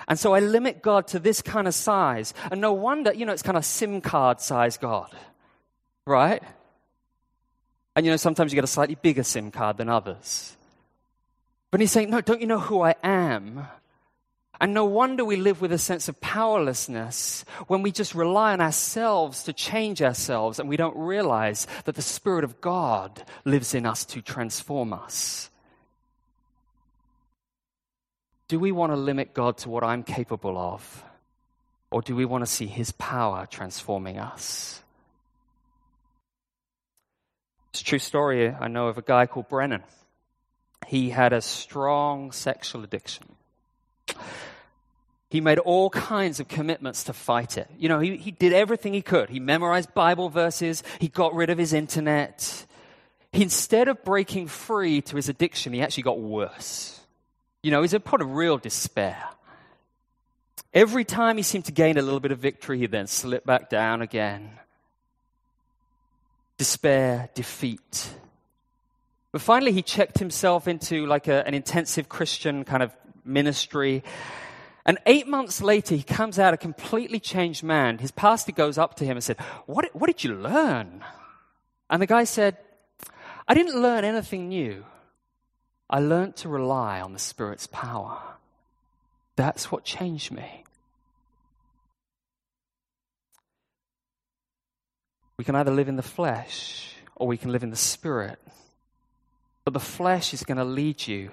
And 0.09 0.19
so 0.19 0.35
I 0.35 0.41
limit 0.41 0.83
God 0.83 1.07
to 1.09 1.19
this 1.19 1.43
kind 1.43 1.69
of 1.69 1.75
size. 1.75 2.35
And 2.51 2.61
no 2.61 2.73
wonder, 2.73 3.13
you 3.13 3.27
know, 3.27 3.33
it's 3.33 3.43
kind 3.43 3.59
of 3.59 3.65
SIM 3.65 4.01
card 4.01 4.41
size 4.41 4.77
God, 4.77 5.15
right? 6.07 6.43
And 7.95 8.07
you 8.07 8.13
know, 8.13 8.17
sometimes 8.17 8.53
you 8.53 8.57
get 8.57 8.65
a 8.65 8.69
slightly 8.69 8.95
bigger 8.95 9.23
SIM 9.23 9.51
card 9.51 9.77
than 9.77 9.89
others. 9.89 10.57
But 11.71 11.81
he's 11.81 11.93
saying, 11.93 12.11
no, 12.11 12.21
don't 12.21 12.41
you 12.41 12.47
know 12.47 12.59
who 12.59 12.83
I 12.83 12.95
am? 13.03 13.67
And 14.61 14.75
no 14.75 14.85
wonder 14.85 15.25
we 15.25 15.37
live 15.37 15.61
with 15.61 15.73
a 15.73 15.79
sense 15.79 16.09
of 16.09 16.21
powerlessness 16.21 17.45
when 17.67 17.83
we 17.83 17.91
just 17.91 18.15
rely 18.15 18.53
on 18.53 18.61
ourselves 18.61 19.43
to 19.45 19.53
change 19.53 20.01
ourselves 20.01 20.61
and 20.61 20.69
we 20.69 20.77
don't 20.77 20.97
realize 20.97 21.67
that 21.85 21.97
the 21.97 22.03
Spirit 22.03 22.45
of 22.45 22.61
God 22.61 23.25
lives 23.45 23.75
in 23.75 23.87
us 23.87 24.05
to 24.05 24.23
transform 24.23 24.93
us. 24.93 25.51
Do 28.53 28.59
we 28.59 28.71
want 28.71 28.93
to 28.93 28.97
limit 28.97 29.33
God 29.33 29.57
to 29.59 29.71
what 29.71 29.83
I'm 29.83 30.03
capable 30.03 30.59
of? 30.59 31.05
Or 31.91 32.03
do 32.03 32.15
we 32.15 32.27
want 32.27 32.43
to 32.43 32.47
see 32.47 32.67
His 32.67 32.93
power 32.93 33.47
transforming 33.51 34.19
us? 34.19 34.83
It's 37.71 37.81
a 37.81 37.85
true 37.85 37.99
story 37.99 38.51
I 38.51 38.69
know 38.69 38.89
of 38.89 38.99
a 38.99 39.03
guy 39.03 39.25
called 39.25 39.49
Brennan. 39.49 39.83
He 40.87 41.09
had 41.09 41.33
a 41.33 41.41
strong 41.41 42.31
sexual 42.31 42.85
addiction. 42.85 43.25
He 45.31 45.41
made 45.41 45.59
all 45.59 45.89
kinds 45.89 46.39
of 46.39 46.47
commitments 46.47 47.05
to 47.05 47.15
fight 47.15 47.57
it. 47.57 47.71
You 47.79 47.89
know, 47.89 48.01
he, 48.01 48.19
he 48.19 48.33
did 48.33 48.53
everything 48.53 48.93
he 48.93 49.01
could. 49.01 49.31
He 49.31 49.41
memorized 49.41 49.95
Bible 49.95 50.29
verses, 50.29 50.83
he 51.01 51.09
got 51.09 51.35
rid 51.35 51.49
of 51.49 51.57
his 51.57 51.73
internet. 51.73 52.67
He, 53.33 53.41
instead 53.41 53.89
of 53.89 54.05
breaking 54.05 54.49
free 54.49 55.01
to 55.01 55.17
his 55.17 55.31
addiction, 55.31 55.73
he 55.73 55.81
actually 55.81 56.03
got 56.03 56.21
worse. 56.21 57.02
You 57.63 57.71
know, 57.71 57.83
he's 57.83 57.95
a 57.95 58.01
pot 58.01 58.21
of 58.21 58.33
real 58.33 58.59
despair. 58.59 59.25
Every 60.75 61.05
time 61.05 61.37
he 61.37 61.43
seemed 61.43 61.67
to 61.67 61.73
gain 61.73 61.99
a 61.99 62.03
little 62.03 62.21
bit 62.21 62.33
of 62.33 62.39
victory, 62.39 62.79
he 62.79 62.87
then 62.87 63.07
slipped 63.07 63.47
back 63.47 63.71
down 63.71 64.03
again. 64.03 64.59
Despair, 66.57 67.29
defeat. 67.35 68.11
But 69.33 69.43
finally, 69.43 69.73
he 69.73 69.83
checked 69.83 70.19
himself 70.19 70.67
into 70.67 71.07
like 71.07 71.29
a, 71.29 71.47
an 71.47 71.55
intensive 71.55 72.09
Christian 72.09 72.65
kind 72.65 72.83
of 72.83 72.93
ministry. 73.25 74.03
And 74.85 74.99
eight 75.07 75.29
months 75.29 75.63
later, 75.63 75.95
he 75.95 76.03
comes 76.03 76.39
out 76.39 76.55
a 76.55 76.57
completely 76.57 77.21
changed 77.21 77.63
man. 77.63 77.99
His 77.99 78.11
pastor 78.11 78.53
goes 78.53 78.77
up 78.77 78.97
to 78.97 79.05
him 79.05 79.17
and 79.17 79.23
said, 79.23 79.39
What, 79.67 79.95
what 79.95 80.09
did 80.09 80.25
you 80.25 80.35
learn? 80.35 81.05
And 81.89 82.03
the 82.03 82.07
guy 82.07 82.25
said, 82.25 82.57
I 83.47 83.55
didn't 83.55 83.81
learn 83.81 84.05
anything 84.05 84.49
new. 84.49 84.85
I 85.89 86.01
learned 86.01 86.37
to 86.37 86.49
rely 86.49 87.01
on 87.01 87.13
the 87.13 87.19
Spirit's 87.19 87.67
power. 87.67 88.19
That's 89.37 89.71
what 89.71 89.85
changed 89.85 90.31
me. 90.31 90.65
We 95.37 95.45
can 95.45 95.55
either 95.55 95.73
live 95.73 95.89
in 95.89 95.97
the 95.97 96.03
flesh 96.03 96.95
or 97.17 97.27
we 97.27 97.37
can 97.37 97.51
live 97.53 97.63
in 97.63 97.71
the 97.71 97.77
Spirit. 97.77 98.39
But 99.65 99.75
the 99.75 99.81
flesh 99.81 100.33
is 100.35 100.45
going 100.45 100.59
to 100.59 100.65
lead 100.65 101.07
you 101.07 101.31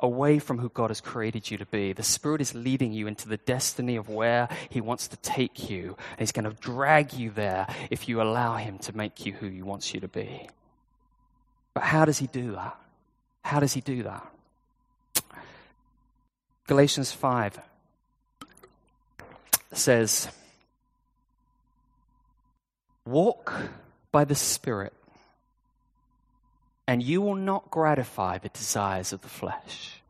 away 0.00 0.38
from 0.38 0.58
who 0.58 0.68
God 0.68 0.90
has 0.90 1.00
created 1.00 1.50
you 1.50 1.58
to 1.58 1.66
be. 1.66 1.92
The 1.92 2.02
Spirit 2.02 2.40
is 2.40 2.54
leading 2.54 2.92
you 2.92 3.06
into 3.06 3.28
the 3.28 3.36
destiny 3.36 3.96
of 3.96 4.08
where 4.08 4.48
He 4.68 4.80
wants 4.80 5.08
to 5.08 5.16
take 5.18 5.70
you. 5.70 5.96
And 6.12 6.20
He's 6.20 6.32
going 6.32 6.44
to 6.44 6.60
drag 6.60 7.12
you 7.12 7.30
there 7.30 7.66
if 7.90 8.08
you 8.08 8.20
allow 8.20 8.56
Him 8.56 8.78
to 8.80 8.96
make 8.96 9.24
you 9.24 9.32
who 9.32 9.48
He 9.48 9.62
wants 9.62 9.94
you 9.94 10.00
to 10.00 10.08
be. 10.08 10.48
But 11.72 11.84
how 11.84 12.04
does 12.04 12.18
He 12.18 12.26
do 12.26 12.52
that? 12.52 12.76
How 13.42 13.60
does 13.60 13.72
he 13.74 13.80
do 13.80 14.02
that? 14.04 14.26
Galatians 16.66 17.12
5 17.12 17.58
says, 19.72 20.28
Walk 23.04 23.52
by 24.12 24.24
the 24.24 24.34
Spirit, 24.34 24.92
and 26.86 27.02
you 27.02 27.20
will 27.20 27.34
not 27.34 27.70
gratify 27.70 28.38
the 28.38 28.48
desires 28.50 29.12
of 29.12 29.22
the 29.22 29.28
flesh. 29.28 30.00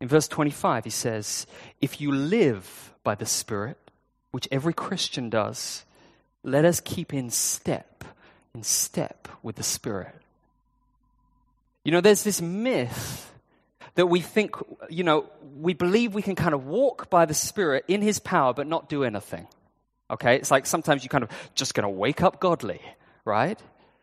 In 0.00 0.08
verse 0.08 0.26
25, 0.28 0.84
he 0.84 0.90
says, 0.90 1.46
If 1.80 2.00
you 2.00 2.10
live 2.10 2.92
by 3.04 3.14
the 3.14 3.26
Spirit, 3.26 3.78
which 4.32 4.48
every 4.50 4.74
Christian 4.74 5.30
does, 5.30 5.84
let 6.42 6.64
us 6.64 6.80
keep 6.80 7.14
in 7.14 7.30
step, 7.30 8.04
in 8.54 8.64
step 8.64 9.28
with 9.42 9.56
the 9.56 9.62
Spirit. 9.62 10.23
You 11.84 11.92
know, 11.92 12.00
there's 12.00 12.24
this 12.24 12.40
myth 12.40 13.32
that 13.94 14.06
we 14.06 14.20
think, 14.20 14.56
you 14.88 15.04
know, 15.04 15.26
we 15.56 15.74
believe 15.74 16.14
we 16.14 16.22
can 16.22 16.34
kind 16.34 16.54
of 16.54 16.66
walk 16.66 17.10
by 17.10 17.26
the 17.26 17.34
Spirit 17.34 17.84
in 17.86 18.02
His 18.02 18.18
power 18.18 18.52
but 18.52 18.66
not 18.66 18.88
do 18.88 19.04
anything. 19.04 19.46
Okay? 20.10 20.36
It's 20.36 20.50
like 20.50 20.66
sometimes 20.66 21.04
you 21.04 21.08
kind 21.08 21.24
of 21.24 21.30
just 21.54 21.74
going 21.74 21.84
to 21.84 21.88
wake 21.90 22.22
up 22.22 22.40
godly, 22.40 22.80
right? 23.24 23.58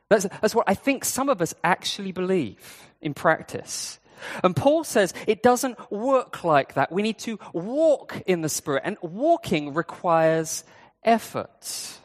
That's, 0.10 0.28
that's 0.42 0.56
what 0.56 0.66
I 0.68 0.76
think 0.76 1.06
some 1.06 1.30
of 1.30 1.42
us 1.42 1.54
actually 1.64 2.12
believe 2.12 2.88
in 3.02 3.14
practice. 3.14 4.00
And 4.44 4.56
Paul 4.56 4.84
says 4.84 5.14
it 5.26 5.42
doesn't 5.42 5.92
work 5.92 6.44
like 6.44 6.76
that. 6.76 6.92
We 6.92 7.02
need 7.02 7.18
to 7.20 7.40
walk 7.54 8.22
in 8.26 8.42
the 8.42 8.50
Spirit, 8.50 8.84
and 8.86 8.98
walking 9.02 9.74
requires 9.74 10.64
effort. 11.04 11.98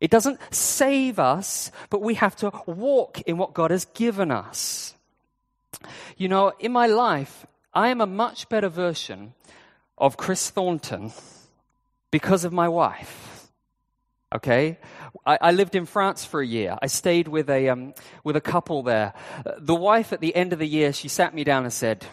It 0.00 0.10
doesn't 0.10 0.40
save 0.52 1.18
us, 1.18 1.70
but 1.90 2.00
we 2.00 2.14
have 2.14 2.34
to 2.36 2.50
walk 2.66 3.20
in 3.22 3.36
what 3.36 3.52
God 3.52 3.70
has 3.70 3.84
given 3.84 4.30
us. 4.30 4.94
You 6.16 6.28
know, 6.28 6.52
in 6.58 6.72
my 6.72 6.86
life, 6.86 7.46
I 7.74 7.88
am 7.88 8.00
a 8.00 8.06
much 8.06 8.48
better 8.48 8.68
version 8.68 9.34
of 9.98 10.16
Chris 10.16 10.50
Thornton 10.50 11.12
because 12.10 12.44
of 12.44 12.52
my 12.52 12.68
wife. 12.68 13.48
Okay? 14.34 14.78
I, 15.26 15.38
I, 15.40 15.50
lived 15.52 15.74
in 15.74 15.86
France 15.86 16.24
for 16.24 16.40
a 16.40 16.46
year. 16.46 16.76
I 16.80 16.86
stayed 16.86 17.28
with 17.28 17.50
a, 17.50 17.68
um, 17.68 17.94
with 18.22 18.36
a 18.36 18.40
couple 18.40 18.82
there. 18.82 19.12
The 19.58 19.74
wife, 19.74 20.12
at 20.12 20.20
the 20.20 20.34
end 20.34 20.52
of 20.52 20.58
the 20.58 20.68
year, 20.68 20.92
she 20.92 21.08
sat 21.08 21.34
me 21.34 21.42
down 21.44 21.64
and 21.64 21.72
said, 21.72 22.06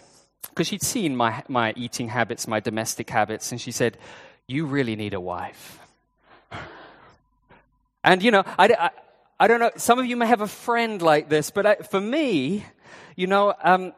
because 0.49 0.67
she'd 0.67 0.81
seen 0.81 1.15
my, 1.15 1.43
my 1.47 1.73
eating 1.77 2.09
habits, 2.09 2.47
my 2.47 2.59
domestic 2.59 3.09
habits, 3.09 3.51
and 3.51 3.61
she 3.61 3.71
said, 3.71 3.97
You 4.47 4.65
really 4.65 4.95
need 4.95 5.13
a 5.13 5.21
wife. 5.21 5.79
And, 8.07 8.23
you 8.23 8.31
know, 8.31 8.45
I, 8.57 8.67
I, 8.67 8.89
I 9.37 9.47
don't 9.49 9.59
know, 9.59 9.71
some 9.75 9.99
of 9.99 10.05
you 10.05 10.15
may 10.15 10.27
have 10.27 10.39
a 10.39 10.47
friend 10.47 11.01
like 11.01 11.27
this, 11.27 11.51
but 11.51 11.65
I, 11.65 11.75
for 11.75 11.99
me, 11.99 12.63
you 13.17 13.27
know, 13.27 13.53
um, 13.61 13.91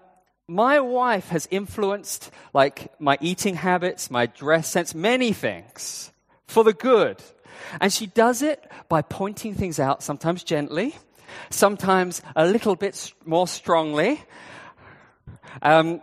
my 0.48 0.80
wife 0.80 1.28
has 1.28 1.48
influenced 1.52 2.32
like 2.52 2.91
my 3.00 3.19
eating 3.22 3.54
habits, 3.54 4.10
my 4.10 4.26
dress 4.26 4.67
sense, 4.67 4.95
many 4.95 5.32
things 5.32 6.12
for 6.48 6.63
the 6.63 6.74
good. 6.74 7.22
And 7.80 7.93
she 7.93 8.08
does 8.08 8.41
it 8.41 8.67
by 8.89 9.04
pointing 9.04 9.54
things 9.54 9.80
out, 9.80 10.02
sometimes 10.02 10.43
gently, 10.43 10.95
sometimes 11.52 12.24
a 12.36 12.48
little 12.48 12.76
bit 12.76 13.13
more 13.26 13.48
strongly. 13.48 14.24
Um, 15.62 16.02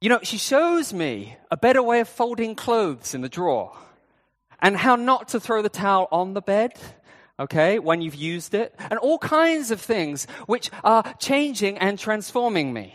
you 0.00 0.08
know, 0.08 0.20
she 0.22 0.38
shows 0.38 0.94
me 0.94 1.36
a 1.50 1.58
better 1.58 1.82
way 1.82 2.00
of 2.00 2.08
folding 2.08 2.54
clothes 2.54 3.14
in 3.14 3.20
the 3.20 3.28
drawer 3.28 3.76
and 4.62 4.74
how 4.74 4.96
not 4.96 5.28
to 5.28 5.38
throw 5.38 5.60
the 5.60 5.68
towel 5.68 6.08
on 6.10 6.32
the 6.32 6.40
bed, 6.40 6.72
okay, 7.38 7.78
when 7.78 8.00
you've 8.00 8.14
used 8.14 8.54
it, 8.54 8.74
and 8.78 8.98
all 8.98 9.18
kinds 9.18 9.70
of 9.70 9.80
things 9.80 10.26
which 10.46 10.70
are 10.82 11.14
changing 11.18 11.78
and 11.78 11.98
transforming 11.98 12.72
me. 12.72 12.94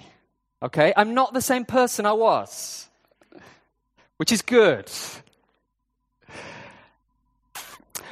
Okay? 0.64 0.94
I'm 0.96 1.14
not 1.14 1.34
the 1.34 1.42
same 1.42 1.66
person 1.66 2.06
I 2.06 2.14
was, 2.14 2.90
which 4.18 4.32
is 4.32 4.42
good. 4.42 4.92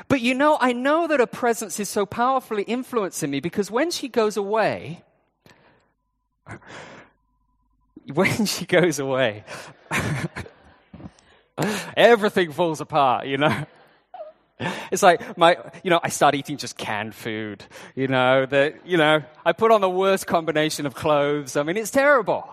But 0.07 0.21
you 0.21 0.33
know, 0.33 0.57
I 0.59 0.73
know 0.73 1.07
that 1.07 1.19
her 1.19 1.27
presence 1.27 1.79
is 1.79 1.87
so 1.87 2.05
powerfully 2.05 2.63
influencing 2.63 3.29
me 3.29 3.39
because 3.39 3.69
when 3.69 3.91
she 3.91 4.07
goes 4.07 4.37
away, 4.37 5.03
when 8.13 8.45
she 8.45 8.65
goes 8.65 8.97
away, 8.97 9.43
everything 11.95 12.51
falls 12.51 12.81
apart, 12.81 13.27
you 13.27 13.37
know. 13.37 13.65
It's 14.91 15.03
like 15.03 15.37
my, 15.37 15.57
you 15.83 15.89
know, 15.89 15.99
I 16.01 16.09
start 16.09 16.35
eating 16.35 16.57
just 16.57 16.77
canned 16.77 17.13
food. 17.13 17.63
You 17.95 18.07
know, 18.07 18.45
that, 18.47 18.87
you 18.87 18.97
know, 18.97 19.21
I 19.45 19.53
put 19.53 19.71
on 19.71 19.81
the 19.81 19.89
worst 19.89 20.25
combination 20.27 20.85
of 20.85 20.95
clothes. 20.95 21.55
I 21.55 21.63
mean, 21.63 21.77
it's 21.77 21.91
terrible. 21.91 22.49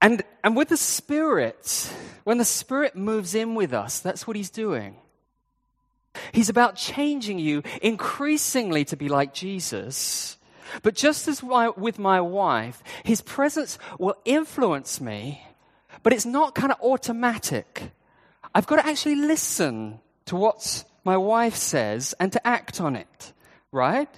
And, 0.00 0.22
and 0.44 0.54
with 0.54 0.68
the 0.68 0.76
Spirit, 0.76 1.90
when 2.24 2.38
the 2.38 2.44
Spirit 2.44 2.94
moves 2.94 3.34
in 3.34 3.54
with 3.54 3.72
us, 3.72 4.00
that's 4.00 4.26
what 4.26 4.36
He's 4.36 4.50
doing. 4.50 4.96
He's 6.32 6.48
about 6.48 6.76
changing 6.76 7.38
you 7.38 7.62
increasingly 7.82 8.84
to 8.86 8.96
be 8.96 9.08
like 9.08 9.34
Jesus. 9.34 10.36
But 10.82 10.94
just 10.94 11.28
as 11.28 11.42
with 11.42 11.98
my 11.98 12.20
wife, 12.20 12.82
his 13.04 13.20
presence 13.20 13.78
will 13.98 14.16
influence 14.24 15.00
me, 15.00 15.42
but 16.02 16.12
it's 16.12 16.26
not 16.26 16.54
kind 16.54 16.72
of 16.72 16.80
automatic. 16.80 17.90
I've 18.54 18.66
got 18.66 18.76
to 18.76 18.86
actually 18.86 19.16
listen 19.16 20.00
to 20.26 20.36
what 20.36 20.84
my 21.04 21.16
wife 21.16 21.54
says 21.54 22.14
and 22.20 22.32
to 22.32 22.46
act 22.46 22.80
on 22.80 22.96
it, 22.96 23.32
right? 23.72 24.08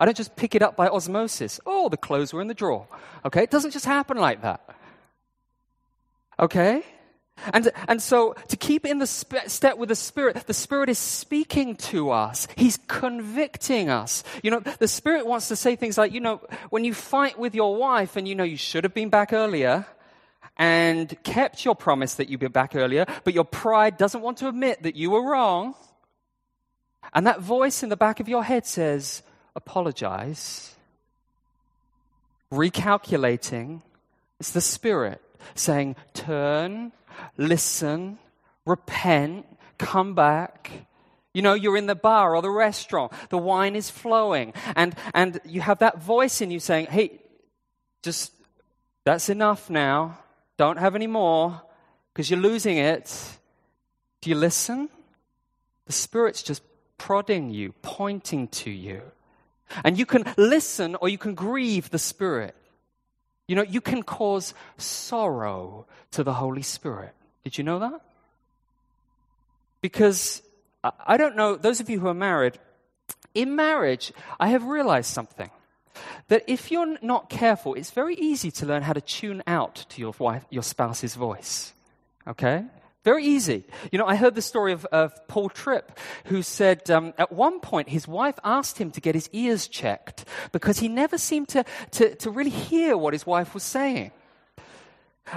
I 0.00 0.04
don't 0.04 0.16
just 0.16 0.36
pick 0.36 0.54
it 0.54 0.62
up 0.62 0.76
by 0.76 0.88
osmosis. 0.88 1.58
Oh, 1.66 1.88
the 1.88 1.96
clothes 1.96 2.32
were 2.32 2.40
in 2.40 2.48
the 2.48 2.54
drawer. 2.54 2.86
Okay? 3.24 3.42
It 3.42 3.50
doesn't 3.50 3.72
just 3.72 3.84
happen 3.84 4.18
like 4.18 4.42
that. 4.42 4.60
Okay? 6.38 6.84
And, 7.52 7.70
and 7.86 8.02
so, 8.02 8.34
to 8.48 8.56
keep 8.56 8.84
in 8.84 8.98
the 8.98 9.06
sp- 9.06 9.46
step 9.46 9.78
with 9.78 9.88
the 9.88 9.94
Spirit, 9.94 10.46
the 10.46 10.54
Spirit 10.54 10.88
is 10.88 10.98
speaking 10.98 11.76
to 11.76 12.10
us. 12.10 12.48
He's 12.56 12.78
convicting 12.88 13.88
us. 13.88 14.24
You 14.42 14.50
know, 14.50 14.60
the 14.60 14.88
Spirit 14.88 15.26
wants 15.26 15.48
to 15.48 15.56
say 15.56 15.76
things 15.76 15.96
like, 15.96 16.12
you 16.12 16.20
know, 16.20 16.40
when 16.70 16.84
you 16.84 16.94
fight 16.94 17.38
with 17.38 17.54
your 17.54 17.76
wife 17.76 18.16
and 18.16 18.26
you 18.26 18.34
know 18.34 18.44
you 18.44 18.56
should 18.56 18.84
have 18.84 18.94
been 18.94 19.08
back 19.08 19.32
earlier 19.32 19.86
and 20.58 21.16
kept 21.22 21.64
your 21.64 21.74
promise 21.74 22.14
that 22.14 22.28
you'd 22.28 22.40
be 22.40 22.48
back 22.48 22.74
earlier, 22.74 23.06
but 23.24 23.34
your 23.34 23.44
pride 23.44 23.96
doesn't 23.96 24.20
want 24.20 24.38
to 24.38 24.48
admit 24.48 24.82
that 24.82 24.96
you 24.96 25.10
were 25.10 25.22
wrong. 25.22 25.74
And 27.14 27.26
that 27.26 27.40
voice 27.40 27.82
in 27.82 27.88
the 27.88 27.96
back 27.96 28.20
of 28.20 28.28
your 28.28 28.44
head 28.44 28.66
says, 28.66 29.22
apologize. 29.54 30.74
Recalculating. 32.52 33.82
It's 34.40 34.50
the 34.50 34.60
Spirit 34.60 35.22
saying, 35.54 35.96
turn 36.12 36.92
listen, 37.36 38.18
repent, 38.66 39.46
come 39.78 40.14
back. 40.14 40.70
You 41.34 41.42
know, 41.42 41.54
you're 41.54 41.76
in 41.76 41.86
the 41.86 41.94
bar 41.94 42.34
or 42.34 42.42
the 42.42 42.50
restaurant, 42.50 43.12
the 43.28 43.38
wine 43.38 43.76
is 43.76 43.90
flowing, 43.90 44.54
and, 44.74 44.94
and 45.14 45.40
you 45.44 45.60
have 45.60 45.78
that 45.80 46.02
voice 46.02 46.40
in 46.40 46.50
you 46.50 46.58
saying, 46.58 46.86
hey, 46.86 47.20
just, 48.02 48.32
that's 49.04 49.28
enough 49.28 49.70
now. 49.70 50.18
Don't 50.58 50.78
have 50.78 50.94
any 50.94 51.06
more 51.06 51.62
because 52.12 52.30
you're 52.30 52.40
losing 52.40 52.76
it. 52.76 53.38
Do 54.20 54.28
you 54.28 54.36
listen? 54.36 54.90
The 55.86 55.92
Spirit's 55.92 56.42
just 56.42 56.62
prodding 56.98 57.48
you, 57.50 57.72
pointing 57.80 58.48
to 58.48 58.70
you. 58.70 59.00
And 59.84 59.98
you 59.98 60.04
can 60.04 60.24
listen 60.36 60.96
or 60.96 61.08
you 61.08 61.16
can 61.16 61.34
grieve 61.34 61.90
the 61.90 61.98
Spirit. 61.98 62.54
You 63.46 63.56
know, 63.56 63.62
you 63.62 63.80
can 63.80 64.02
cause 64.02 64.52
sorrow 64.76 65.86
to 66.10 66.24
the 66.24 66.34
Holy 66.34 66.62
Spirit. 66.62 67.14
Did 67.44 67.56
you 67.56 67.64
know 67.64 67.78
that? 67.78 68.00
Because 69.80 70.42
I 70.82 71.16
don't 71.16 71.36
know, 71.36 71.54
those 71.54 71.80
of 71.80 71.88
you 71.88 72.00
who 72.00 72.08
are 72.08 72.14
married, 72.14 72.58
in 73.34 73.54
marriage, 73.54 74.12
I 74.40 74.48
have 74.48 74.64
realized 74.64 75.12
something. 75.12 75.50
That 76.28 76.44
if 76.46 76.70
you're 76.70 76.98
not 77.00 77.30
careful, 77.30 77.74
it's 77.74 77.90
very 77.90 78.14
easy 78.14 78.50
to 78.52 78.66
learn 78.66 78.82
how 78.82 78.92
to 78.92 79.00
tune 79.00 79.42
out 79.46 79.86
to 79.90 80.00
your 80.00 80.14
wife, 80.18 80.44
your 80.50 80.62
spouse's 80.62 81.14
voice. 81.14 81.72
Okay? 82.26 82.64
Very 83.04 83.24
easy. 83.24 83.64
You 83.90 83.98
know, 83.98 84.06
I 84.06 84.16
heard 84.16 84.34
the 84.34 84.42
story 84.42 84.72
of, 84.72 84.84
of 84.86 85.26
Paul 85.28 85.48
Tripp, 85.48 85.98
who 86.26 86.42
said 86.42 86.90
um, 86.90 87.14
at 87.16 87.32
one 87.32 87.60
point 87.60 87.88
his 87.88 88.06
wife 88.06 88.38
asked 88.44 88.76
him 88.76 88.90
to 88.90 89.00
get 89.00 89.14
his 89.14 89.30
ears 89.32 89.66
checked 89.66 90.26
because 90.52 90.80
he 90.80 90.88
never 90.88 91.16
seemed 91.16 91.48
to, 91.48 91.64
to, 91.92 92.14
to 92.16 92.30
really 92.30 92.50
hear 92.50 92.98
what 92.98 93.14
his 93.14 93.24
wife 93.24 93.54
was 93.54 93.62
saying. 93.62 94.10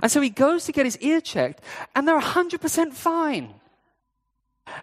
And 0.01 0.11
so 0.11 0.19
he 0.21 0.29
goes 0.29 0.65
to 0.65 0.71
get 0.71 0.85
his 0.85 0.97
ear 0.97 1.21
checked, 1.21 1.61
and 1.95 2.07
they're 2.07 2.19
100% 2.19 2.93
fine. 2.93 3.53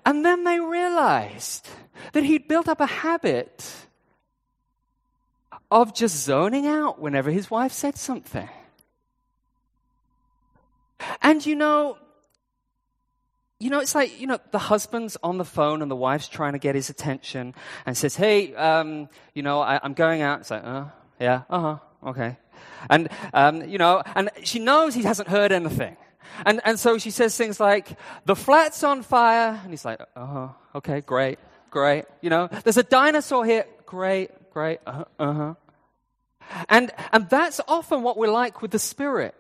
And 0.05 0.25
then 0.25 0.45
they 0.45 0.61
realized 0.61 1.69
that 2.13 2.25
he'd 2.25 2.49
built 2.49 2.69
up 2.69 2.81
a 2.81 2.87
habit 2.87 3.87
of 5.71 5.95
just 5.95 6.17
zoning 6.25 6.67
out 6.67 7.01
whenever 7.01 7.31
his 7.31 7.51
wife 7.51 7.73
said 7.73 7.97
something. 7.97 8.49
And 11.23 11.45
you 11.45 11.55
know, 11.55 11.99
you 13.61 13.71
know, 13.71 13.81
it's 13.81 13.95
like, 13.95 14.21
you 14.21 14.27
know, 14.29 14.39
the 14.53 14.59
husband's 14.59 15.17
on 15.23 15.39
the 15.39 15.45
phone 15.45 15.83
and 15.83 15.91
the 15.91 15.97
wife's 15.97 16.29
trying 16.29 16.53
to 16.53 16.61
get 16.61 16.77
his 16.77 16.91
attention 16.91 17.55
and 17.87 17.97
says, 17.97 18.15
hey, 18.15 18.55
um, 18.55 19.09
you 19.35 19.43
know, 19.43 19.61
I, 19.61 19.85
am 19.85 19.95
going 19.95 20.23
out. 20.23 20.41
It's 20.41 20.51
like, 20.51 20.63
uh, 20.65 20.85
yeah, 21.19 21.43
uh 21.51 21.61
huh, 21.61 21.79
okay. 22.11 22.37
And, 22.89 23.09
um, 23.35 23.69
you 23.69 23.79
know, 23.79 24.03
and 24.15 24.31
she 24.45 24.61
knows 24.61 24.95
he 24.95 25.03
hasn't 25.03 25.29
heard 25.29 25.51
anything. 25.51 25.97
And, 26.47 26.61
and 26.65 26.79
so 26.79 26.99
she 26.99 27.11
says 27.11 27.37
things 27.37 27.59
like, 27.59 27.99
the 28.27 28.37
flat's 28.37 28.85
on 28.85 29.03
fire. 29.03 29.59
And 29.61 29.73
he's 29.73 29.85
like, 29.85 30.01
uh 30.15 30.27
huh, 30.27 30.49
okay, 30.77 31.01
great, 31.01 31.41
great. 31.71 32.05
You 32.21 32.31
know, 32.31 32.49
there's 32.63 32.77
a 32.77 32.85
dinosaur 32.85 33.45
here. 33.45 33.67
Great, 33.87 34.31
pray? 34.59 34.79
Uh 34.87 35.05
huh. 35.19 35.55
And, 36.69 36.91
and 37.13 37.29
that's 37.29 37.61
often 37.69 38.03
what 38.03 38.17
we're 38.17 38.31
like 38.31 38.61
with 38.61 38.73
the 38.73 38.79
Spirit. 38.79 39.35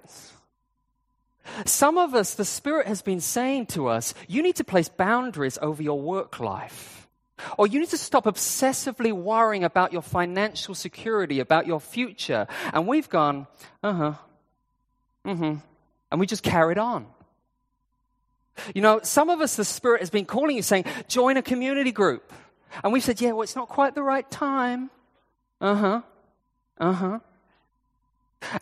Some 1.64 1.98
of 1.98 2.14
us, 2.14 2.34
the 2.34 2.44
Spirit 2.44 2.86
has 2.86 3.02
been 3.02 3.20
saying 3.20 3.66
to 3.66 3.88
us, 3.88 4.14
you 4.28 4.42
need 4.42 4.56
to 4.56 4.64
place 4.64 4.88
boundaries 4.88 5.58
over 5.60 5.82
your 5.82 6.00
work 6.00 6.38
life. 6.38 7.08
Or 7.56 7.66
you 7.66 7.80
need 7.80 7.88
to 7.90 7.98
stop 7.98 8.26
obsessively 8.26 9.12
worrying 9.12 9.64
about 9.64 9.92
your 9.92 10.02
financial 10.02 10.74
security, 10.74 11.40
about 11.40 11.66
your 11.66 11.80
future. 11.80 12.46
And 12.72 12.86
we've 12.86 13.08
gone, 13.08 13.46
uh 13.82 13.92
huh, 13.92 14.14
mm 15.26 15.36
hmm. 15.36 15.54
And 16.10 16.20
we 16.20 16.26
just 16.26 16.42
carried 16.42 16.78
on. 16.78 17.06
You 18.74 18.82
know, 18.82 19.00
some 19.02 19.30
of 19.30 19.40
us, 19.40 19.56
the 19.56 19.64
Spirit 19.64 20.00
has 20.00 20.10
been 20.10 20.26
calling 20.26 20.56
you 20.56 20.62
saying, 20.62 20.84
join 21.08 21.36
a 21.36 21.42
community 21.42 21.92
group. 21.92 22.32
And 22.84 22.92
we 22.92 23.00
said, 23.00 23.20
yeah, 23.20 23.32
well, 23.32 23.42
it's 23.42 23.56
not 23.56 23.68
quite 23.68 23.94
the 23.94 24.02
right 24.02 24.28
time. 24.30 24.90
Uh 25.60 25.74
huh. 25.74 26.02
Uh 26.78 26.92
huh. 26.92 27.18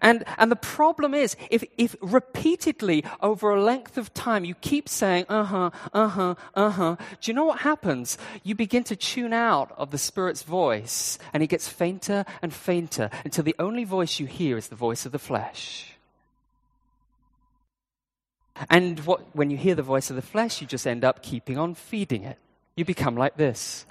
And, 0.01 0.25
and 0.39 0.51
the 0.51 0.57
problem 0.57 1.15
is, 1.15 1.37
if, 1.51 1.63
if 1.77 1.97
repeatedly 2.01 3.05
over 3.21 3.51
a 3.51 3.63
length 3.63 3.99
of 3.99 4.13
time 4.15 4.45
you 4.45 4.55
keep 4.55 4.89
saying, 4.89 5.27
uh 5.29 5.45
huh, 5.45 5.71
uh 5.93 6.09
huh, 6.09 6.35
uh 6.55 6.71
huh, 6.71 6.97
do 7.21 7.31
you 7.31 7.35
know 7.35 7.45
what 7.45 7.61
happens? 7.61 8.17
You 8.43 8.55
begin 8.55 8.85
to 8.85 8.97
tune 8.97 9.33
out 9.33 9.73
of 9.77 9.91
the 9.91 9.99
Spirit's 9.99 10.43
voice, 10.43 11.19
and 11.33 11.43
it 11.43 11.49
gets 11.49 11.69
fainter 11.69 12.25
and 12.41 12.53
fainter 12.53 13.11
until 13.25 13.45
the 13.45 13.55
only 13.59 13.85
voice 13.85 14.19
you 14.19 14.27
hear 14.27 14.57
is 14.57 14.69
the 14.69 14.77
voice 14.77 15.05
of 15.05 15.13
the 15.13 15.19
flesh. 15.19 15.93
And 18.71 18.99
what, 19.01 19.37
when 19.37 19.51
you 19.51 19.59
hear 19.59 19.75
the 19.75 19.83
voice 19.83 20.09
of 20.09 20.17
the 20.17 20.23
flesh, 20.23 20.63
you 20.63 20.67
just 20.67 20.87
end 20.87 21.05
up 21.05 21.23
keeping 21.23 21.59
on 21.59 21.75
feeding 21.75 22.25
it. 22.25 22.39
You 22.75 22.87
become 22.87 23.15
like 23.15 23.37
this. 23.37 23.85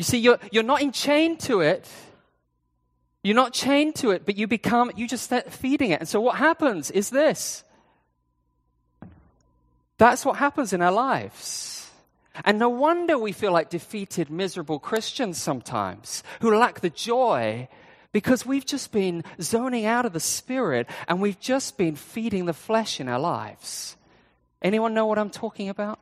You 0.00 0.04
see, 0.04 0.16
you're, 0.16 0.38
you're 0.50 0.62
not 0.62 0.80
enchained 0.80 1.40
to 1.40 1.60
it. 1.60 1.86
You're 3.22 3.36
not 3.36 3.52
chained 3.52 3.96
to 3.96 4.12
it, 4.12 4.24
but 4.24 4.38
you 4.38 4.46
become, 4.46 4.90
you 4.96 5.06
just 5.06 5.24
start 5.24 5.52
feeding 5.52 5.90
it. 5.90 6.00
And 6.00 6.08
so 6.08 6.22
what 6.22 6.36
happens 6.36 6.90
is 6.90 7.10
this. 7.10 7.64
That's 9.98 10.24
what 10.24 10.36
happens 10.36 10.72
in 10.72 10.80
our 10.80 10.90
lives. 10.90 11.90
And 12.46 12.58
no 12.58 12.70
wonder 12.70 13.18
we 13.18 13.32
feel 13.32 13.52
like 13.52 13.68
defeated, 13.68 14.30
miserable 14.30 14.78
Christians 14.78 15.36
sometimes 15.36 16.22
who 16.40 16.56
lack 16.56 16.80
the 16.80 16.88
joy 16.88 17.68
because 18.10 18.46
we've 18.46 18.64
just 18.64 18.92
been 18.92 19.22
zoning 19.38 19.84
out 19.84 20.06
of 20.06 20.14
the 20.14 20.18
spirit 20.18 20.86
and 21.08 21.20
we've 21.20 21.40
just 21.40 21.76
been 21.76 21.94
feeding 21.94 22.46
the 22.46 22.54
flesh 22.54 23.00
in 23.00 23.08
our 23.10 23.20
lives. 23.20 23.98
Anyone 24.62 24.94
know 24.94 25.04
what 25.04 25.18
I'm 25.18 25.28
talking 25.28 25.68
about? 25.68 25.98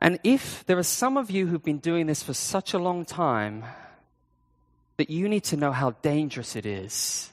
And 0.00 0.18
if 0.22 0.64
there 0.66 0.78
are 0.78 0.84
some 0.84 1.16
of 1.16 1.30
you 1.30 1.46
who've 1.46 1.62
been 1.62 1.78
doing 1.78 2.06
this 2.06 2.22
for 2.22 2.34
such 2.34 2.72
a 2.72 2.78
long 2.78 3.04
time, 3.04 3.64
that 4.96 5.10
you 5.10 5.28
need 5.28 5.44
to 5.44 5.56
know 5.56 5.72
how 5.72 5.92
dangerous 6.02 6.56
it 6.56 6.66
is. 6.66 7.30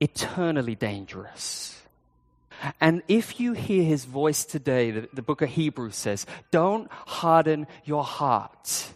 Eternally 0.00 0.74
dangerous. 0.74 1.80
And 2.80 3.02
if 3.08 3.40
you 3.40 3.52
hear 3.52 3.82
his 3.82 4.04
voice 4.04 4.44
today, 4.44 4.90
the, 4.90 5.08
the 5.12 5.22
book 5.22 5.42
of 5.42 5.50
Hebrews 5.50 5.96
says, 5.96 6.26
don't 6.50 6.90
harden 6.90 7.66
your 7.84 8.04
heart. 8.04 8.88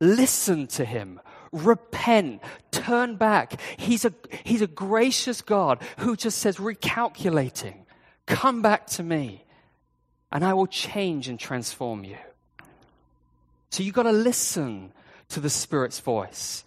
Listen 0.00 0.66
to 0.68 0.84
him. 0.84 1.20
Repent. 1.52 2.42
Turn 2.70 3.16
back. 3.16 3.60
He's 3.76 4.04
a, 4.04 4.12
he's 4.44 4.62
a 4.62 4.66
gracious 4.66 5.42
God 5.42 5.80
who 5.98 6.16
just 6.16 6.38
says, 6.38 6.58
recalculating. 6.58 7.76
Come 8.26 8.62
back 8.62 8.86
to 8.88 9.02
me 9.02 9.44
and 10.36 10.44
I 10.44 10.52
will 10.52 10.66
change 10.66 11.28
and 11.30 11.40
transform 11.40 12.04
you. 12.04 12.18
So 13.70 13.82
you've 13.82 13.94
got 13.94 14.02
to 14.02 14.12
listen 14.12 14.92
to 15.30 15.40
the 15.40 15.48
Spirit's 15.48 15.98
voice. 15.98 16.62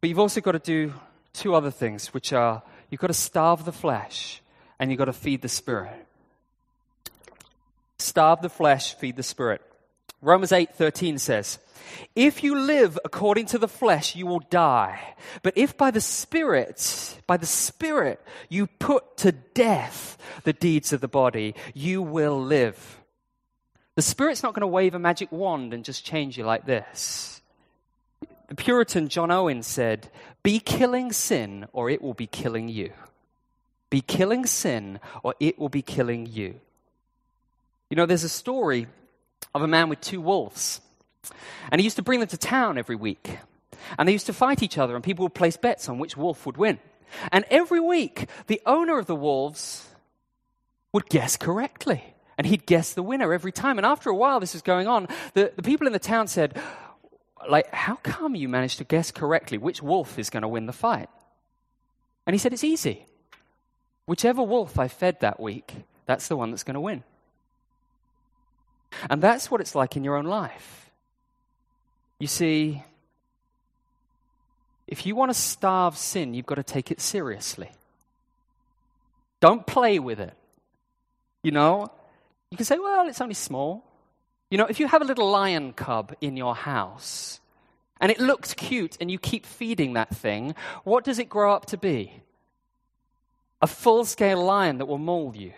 But 0.00 0.08
you've 0.08 0.20
also 0.20 0.40
got 0.40 0.52
to 0.52 0.60
do 0.60 0.94
two 1.32 1.56
other 1.56 1.72
things, 1.72 2.14
which 2.14 2.32
are 2.32 2.62
you've 2.88 3.00
got 3.00 3.08
to 3.08 3.14
starve 3.14 3.64
the 3.64 3.72
flesh 3.72 4.42
and 4.78 4.92
you've 4.92 4.98
got 4.98 5.06
to 5.06 5.12
feed 5.12 5.42
the 5.42 5.48
Spirit. 5.48 6.06
Starve 7.98 8.42
the 8.42 8.48
flesh, 8.48 8.94
feed 8.94 9.16
the 9.16 9.24
Spirit. 9.24 9.60
Romans 10.20 10.52
8:13 10.52 11.18
says, 11.18 11.58
"If 12.16 12.42
you 12.42 12.58
live 12.58 12.98
according 13.04 13.46
to 13.46 13.58
the 13.58 13.68
flesh, 13.68 14.16
you 14.16 14.26
will 14.26 14.40
die. 14.40 15.14
But 15.42 15.56
if 15.56 15.76
by 15.76 15.90
the 15.90 16.00
Spirit, 16.00 17.20
by 17.26 17.36
the 17.36 17.46
Spirit 17.46 18.20
you 18.48 18.66
put 18.66 19.16
to 19.18 19.32
death 19.32 20.18
the 20.44 20.52
deeds 20.52 20.92
of 20.92 21.00
the 21.00 21.08
body, 21.08 21.54
you 21.74 22.02
will 22.02 22.40
live." 22.40 23.00
The 23.94 24.02
Spirit's 24.02 24.42
not 24.42 24.54
going 24.54 24.62
to 24.62 24.66
wave 24.66 24.94
a 24.94 24.98
magic 24.98 25.30
wand 25.32 25.72
and 25.72 25.84
just 25.84 26.04
change 26.04 26.36
you 26.36 26.44
like 26.44 26.66
this. 26.66 27.40
The 28.48 28.54
Puritan 28.54 29.08
John 29.08 29.30
Owen 29.30 29.62
said, 29.62 30.10
"Be 30.42 30.58
killing 30.58 31.12
sin 31.12 31.68
or 31.72 31.90
it 31.90 32.02
will 32.02 32.14
be 32.14 32.26
killing 32.26 32.68
you." 32.68 32.92
Be 33.90 34.00
killing 34.00 34.46
sin 34.46 35.00
or 35.22 35.34
it 35.40 35.58
will 35.58 35.68
be 35.68 35.82
killing 35.82 36.26
you. 36.26 36.60
You 37.88 37.96
know, 37.96 38.06
there's 38.06 38.24
a 38.24 38.28
story 38.28 38.86
of 39.54 39.62
a 39.62 39.66
man 39.66 39.88
with 39.88 40.00
two 40.00 40.20
wolves. 40.20 40.80
And 41.70 41.80
he 41.80 41.84
used 41.84 41.96
to 41.96 42.02
bring 42.02 42.20
them 42.20 42.28
to 42.28 42.36
town 42.36 42.78
every 42.78 42.96
week. 42.96 43.38
And 43.98 44.08
they 44.08 44.12
used 44.12 44.26
to 44.26 44.32
fight 44.32 44.62
each 44.62 44.78
other, 44.78 44.94
and 44.94 45.04
people 45.04 45.24
would 45.24 45.34
place 45.34 45.56
bets 45.56 45.88
on 45.88 45.98
which 45.98 46.16
wolf 46.16 46.44
would 46.46 46.56
win. 46.56 46.78
And 47.32 47.44
every 47.50 47.80
week, 47.80 48.28
the 48.46 48.60
owner 48.66 48.98
of 48.98 49.06
the 49.06 49.14
wolves 49.14 49.88
would 50.92 51.08
guess 51.08 51.36
correctly. 51.36 52.02
And 52.36 52.46
he'd 52.46 52.66
guess 52.66 52.92
the 52.92 53.02
winner 53.02 53.32
every 53.32 53.52
time. 53.52 53.78
And 53.78 53.86
after 53.86 54.10
a 54.10 54.16
while, 54.16 54.40
this 54.40 54.52
was 54.52 54.62
going 54.62 54.86
on, 54.86 55.08
the, 55.34 55.52
the 55.56 55.62
people 55.62 55.86
in 55.86 55.92
the 55.92 55.98
town 55.98 56.28
said, 56.28 56.60
like, 57.48 57.72
how 57.72 57.96
come 57.96 58.34
you 58.34 58.48
managed 58.48 58.78
to 58.78 58.84
guess 58.84 59.10
correctly 59.10 59.58
which 59.58 59.82
wolf 59.82 60.18
is 60.18 60.30
going 60.30 60.42
to 60.42 60.48
win 60.48 60.66
the 60.66 60.72
fight? 60.72 61.08
And 62.26 62.34
he 62.34 62.38
said, 62.38 62.52
it's 62.52 62.64
easy. 62.64 63.06
Whichever 64.06 64.42
wolf 64.42 64.78
I 64.78 64.88
fed 64.88 65.20
that 65.20 65.40
week, 65.40 65.74
that's 66.06 66.28
the 66.28 66.36
one 66.36 66.50
that's 66.50 66.62
going 66.62 66.74
to 66.74 66.80
win. 66.80 67.02
And 69.10 69.22
that's 69.22 69.50
what 69.50 69.60
it's 69.60 69.74
like 69.74 69.96
in 69.96 70.04
your 70.04 70.16
own 70.16 70.24
life. 70.26 70.90
You 72.18 72.26
see, 72.26 72.82
if 74.86 75.06
you 75.06 75.14
want 75.14 75.30
to 75.30 75.38
starve 75.38 75.96
sin, 75.96 76.34
you've 76.34 76.46
got 76.46 76.56
to 76.56 76.62
take 76.62 76.90
it 76.90 77.00
seriously. 77.00 77.70
Don't 79.40 79.66
play 79.66 79.98
with 79.98 80.18
it. 80.18 80.34
You 81.42 81.52
know, 81.52 81.92
you 82.50 82.56
can 82.56 82.66
say, 82.66 82.78
well, 82.78 83.08
it's 83.08 83.20
only 83.20 83.34
small. 83.34 83.84
You 84.50 84.58
know, 84.58 84.66
if 84.66 84.80
you 84.80 84.88
have 84.88 85.02
a 85.02 85.04
little 85.04 85.30
lion 85.30 85.72
cub 85.74 86.14
in 86.20 86.36
your 86.36 86.54
house 86.54 87.38
and 88.00 88.10
it 88.10 88.18
looks 88.18 88.54
cute 88.54 88.96
and 89.00 89.10
you 89.10 89.18
keep 89.18 89.44
feeding 89.44 89.92
that 89.92 90.16
thing, 90.16 90.54
what 90.84 91.04
does 91.04 91.18
it 91.18 91.28
grow 91.28 91.52
up 91.52 91.66
to 91.66 91.76
be? 91.76 92.12
A 93.60 93.66
full 93.66 94.04
scale 94.04 94.42
lion 94.42 94.78
that 94.78 94.86
will 94.86 94.98
maul 94.98 95.34
you. 95.36 95.52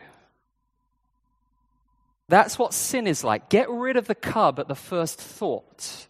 That's 2.31 2.61
what 2.61 2.73
sin 2.73 3.09
is 3.09 3.25
like. 3.25 3.49
Get 3.49 3.69
rid 3.69 3.97
of 3.97 4.07
the 4.07 4.15
cub 4.15 4.61
at 4.61 4.69
the 4.69 4.77
first 4.77 5.21
thought. 5.21 6.07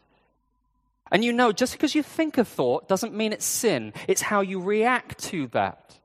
And 1.11 1.24
you 1.24 1.33
know, 1.33 1.50
just 1.50 1.72
because 1.72 1.94
you 1.94 2.02
think 2.02 2.37
a 2.37 2.44
thought 2.44 2.88
doesn't 2.88 3.14
mean 3.14 3.33
it's 3.33 3.46
sin, 3.46 3.94
it's 4.06 4.20
how 4.20 4.42
you 4.42 4.61
react 4.61 5.18
to 5.30 5.46
that. 5.48 5.98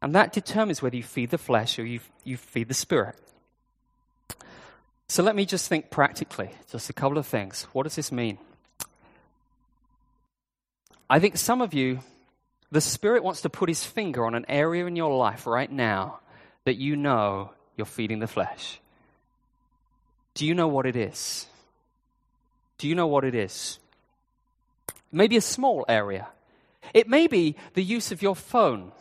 And 0.00 0.14
that 0.14 0.32
determines 0.32 0.80
whether 0.80 0.96
you 0.96 1.02
feed 1.02 1.30
the 1.30 1.38
flesh 1.38 1.78
or 1.78 1.84
you, 1.84 2.00
you 2.24 2.38
feed 2.38 2.68
the 2.68 2.74
spirit. 2.74 3.14
So 5.06 5.22
let 5.22 5.36
me 5.36 5.44
just 5.44 5.68
think 5.68 5.90
practically, 5.90 6.50
just 6.72 6.88
a 6.88 6.94
couple 6.94 7.18
of 7.18 7.26
things. 7.26 7.66
What 7.72 7.82
does 7.82 7.94
this 7.94 8.10
mean? 8.10 8.38
I 11.10 11.20
think 11.20 11.36
some 11.36 11.60
of 11.60 11.74
you, 11.74 12.00
the 12.72 12.80
Spirit 12.80 13.22
wants 13.22 13.42
to 13.42 13.50
put 13.50 13.68
his 13.68 13.84
finger 13.84 14.24
on 14.24 14.34
an 14.34 14.46
area 14.48 14.86
in 14.86 14.96
your 14.96 15.14
life 15.14 15.46
right 15.46 15.70
now 15.70 16.20
that 16.64 16.76
you 16.76 16.96
know 16.96 17.50
you're 17.76 17.86
feeding 17.86 18.18
the 18.18 18.26
flesh. 18.26 18.80
Do 20.34 20.46
you 20.46 20.54
know 20.54 20.68
what 20.68 20.86
it 20.86 20.96
is? 20.96 21.46
Do 22.78 22.88
you 22.88 22.94
know 22.94 23.06
what 23.06 23.24
it 23.24 23.34
is? 23.34 23.78
Maybe 25.12 25.36
a 25.36 25.40
small 25.40 25.84
area. 25.88 26.28
It 26.92 27.08
may 27.08 27.26
be 27.26 27.56
the 27.74 27.82
use 27.82 28.12
of 28.12 28.20
your 28.20 28.36
phone. 28.36 28.92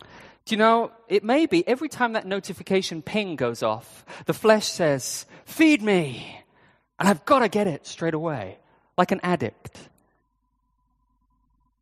Do 0.00 0.54
you 0.54 0.56
know, 0.56 0.92
it 1.08 1.22
may 1.22 1.44
be 1.44 1.66
every 1.68 1.90
time 1.90 2.14
that 2.14 2.26
notification 2.26 3.02
ping 3.02 3.36
goes 3.36 3.62
off, 3.62 4.04
the 4.24 4.32
flesh 4.32 4.66
says, 4.66 5.26
Feed 5.44 5.82
me! 5.82 6.42
And 6.98 7.06
I've 7.06 7.24
got 7.26 7.40
to 7.40 7.48
get 7.50 7.66
it 7.66 7.86
straight 7.86 8.14
away, 8.14 8.58
like 8.96 9.12
an 9.12 9.20
addict. 9.22 9.78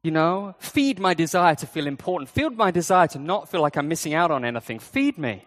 You 0.06 0.12
know, 0.12 0.54
feed 0.60 1.00
my 1.00 1.14
desire 1.14 1.56
to 1.56 1.66
feel 1.66 1.88
important. 1.88 2.30
Feed 2.30 2.56
my 2.56 2.70
desire 2.70 3.08
to 3.08 3.18
not 3.18 3.48
feel 3.48 3.60
like 3.60 3.76
I'm 3.76 3.88
missing 3.88 4.14
out 4.14 4.30
on 4.30 4.44
anything. 4.44 4.78
Feed 4.78 5.18
me. 5.18 5.44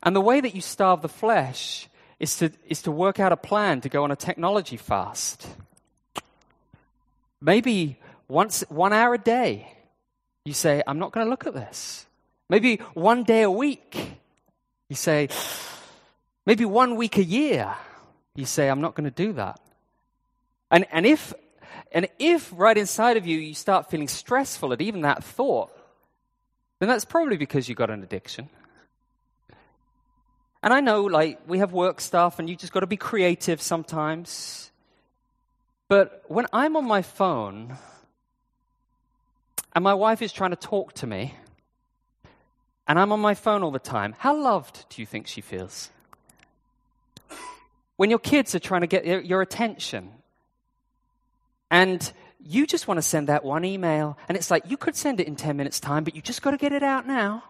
And 0.00 0.14
the 0.14 0.20
way 0.20 0.40
that 0.40 0.54
you 0.54 0.60
starve 0.60 1.02
the 1.02 1.08
flesh 1.08 1.88
is 2.20 2.36
to, 2.36 2.52
is 2.68 2.82
to 2.82 2.92
work 2.92 3.18
out 3.18 3.32
a 3.32 3.36
plan 3.36 3.80
to 3.80 3.88
go 3.88 4.04
on 4.04 4.12
a 4.12 4.14
technology 4.14 4.76
fast. 4.76 5.44
Maybe 7.40 7.98
once, 8.28 8.62
one 8.68 8.92
hour 8.92 9.14
a 9.14 9.18
day. 9.18 9.66
you 10.44 10.54
say, 10.54 10.84
I'm 10.86 11.00
not 11.00 11.10
going 11.10 11.26
to 11.26 11.30
look 11.30 11.48
at 11.48 11.54
this. 11.54 12.06
Maybe 12.48 12.76
one 12.94 13.24
day 13.24 13.42
a 13.42 13.50
week, 13.50 14.20
you 14.88 14.94
say, 14.94 15.30
maybe 16.46 16.64
one 16.64 16.94
week 16.94 17.16
a 17.16 17.24
year, 17.24 17.74
you 18.36 18.46
say, 18.46 18.68
I'm 18.68 18.80
not 18.80 18.94
going 18.94 19.10
to 19.10 19.24
do 19.26 19.32
that. 19.32 19.58
And, 20.70 20.86
and, 20.90 21.04
if, 21.04 21.34
and 21.92 22.08
if 22.18 22.50
right 22.54 22.76
inside 22.76 23.16
of 23.16 23.26
you 23.26 23.38
you 23.38 23.54
start 23.54 23.90
feeling 23.90 24.08
stressful 24.08 24.72
at 24.72 24.80
even 24.80 25.02
that 25.02 25.22
thought, 25.22 25.70
then 26.78 26.88
that's 26.88 27.04
probably 27.04 27.36
because 27.36 27.68
you've 27.68 27.78
got 27.78 27.90
an 27.90 28.02
addiction. 28.02 28.48
And 30.62 30.72
I 30.72 30.80
know, 30.80 31.02
like, 31.02 31.40
we 31.46 31.58
have 31.58 31.72
work 31.72 32.00
stuff 32.00 32.38
and 32.38 32.48
you 32.48 32.56
just 32.56 32.72
got 32.72 32.80
to 32.80 32.86
be 32.86 32.96
creative 32.96 33.60
sometimes. 33.60 34.70
But 35.88 36.24
when 36.28 36.46
I'm 36.52 36.76
on 36.76 36.86
my 36.86 37.02
phone 37.02 37.76
and 39.74 39.84
my 39.84 39.94
wife 39.94 40.22
is 40.22 40.32
trying 40.32 40.50
to 40.50 40.56
talk 40.56 40.92
to 40.94 41.06
me 41.06 41.34
and 42.86 42.98
I'm 42.98 43.12
on 43.12 43.20
my 43.20 43.34
phone 43.34 43.62
all 43.62 43.72
the 43.72 43.78
time, 43.78 44.14
how 44.18 44.36
loved 44.36 44.86
do 44.88 45.02
you 45.02 45.06
think 45.06 45.26
she 45.26 45.40
feels? 45.40 45.90
When 47.96 48.08
your 48.08 48.18
kids 48.18 48.54
are 48.54 48.60
trying 48.60 48.80
to 48.80 48.86
get 48.86 49.26
your 49.26 49.42
attention 49.42 50.10
and 51.72 52.12
you 52.38 52.66
just 52.66 52.86
want 52.86 52.98
to 52.98 53.02
send 53.02 53.28
that 53.28 53.44
one 53.44 53.64
email, 53.64 54.18
and 54.28 54.36
it's 54.36 54.50
like 54.50 54.70
you 54.70 54.76
could 54.76 54.94
send 54.94 55.20
it 55.20 55.26
in 55.26 55.36
10 55.36 55.56
minutes' 55.56 55.80
time, 55.80 56.04
but 56.04 56.14
you 56.14 56.20
just 56.20 56.42
got 56.42 56.50
to 56.50 56.58
get 56.58 56.72
it 56.72 56.82
out 56.82 57.06
now. 57.06 57.44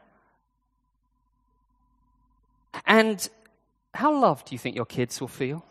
And 2.87 3.29
how 3.93 4.17
loved 4.17 4.47
do 4.47 4.55
you 4.55 4.61
think 4.61 4.77
your 4.77 4.87
kids 4.87 5.21
will 5.21 5.29
feel? 5.29 5.65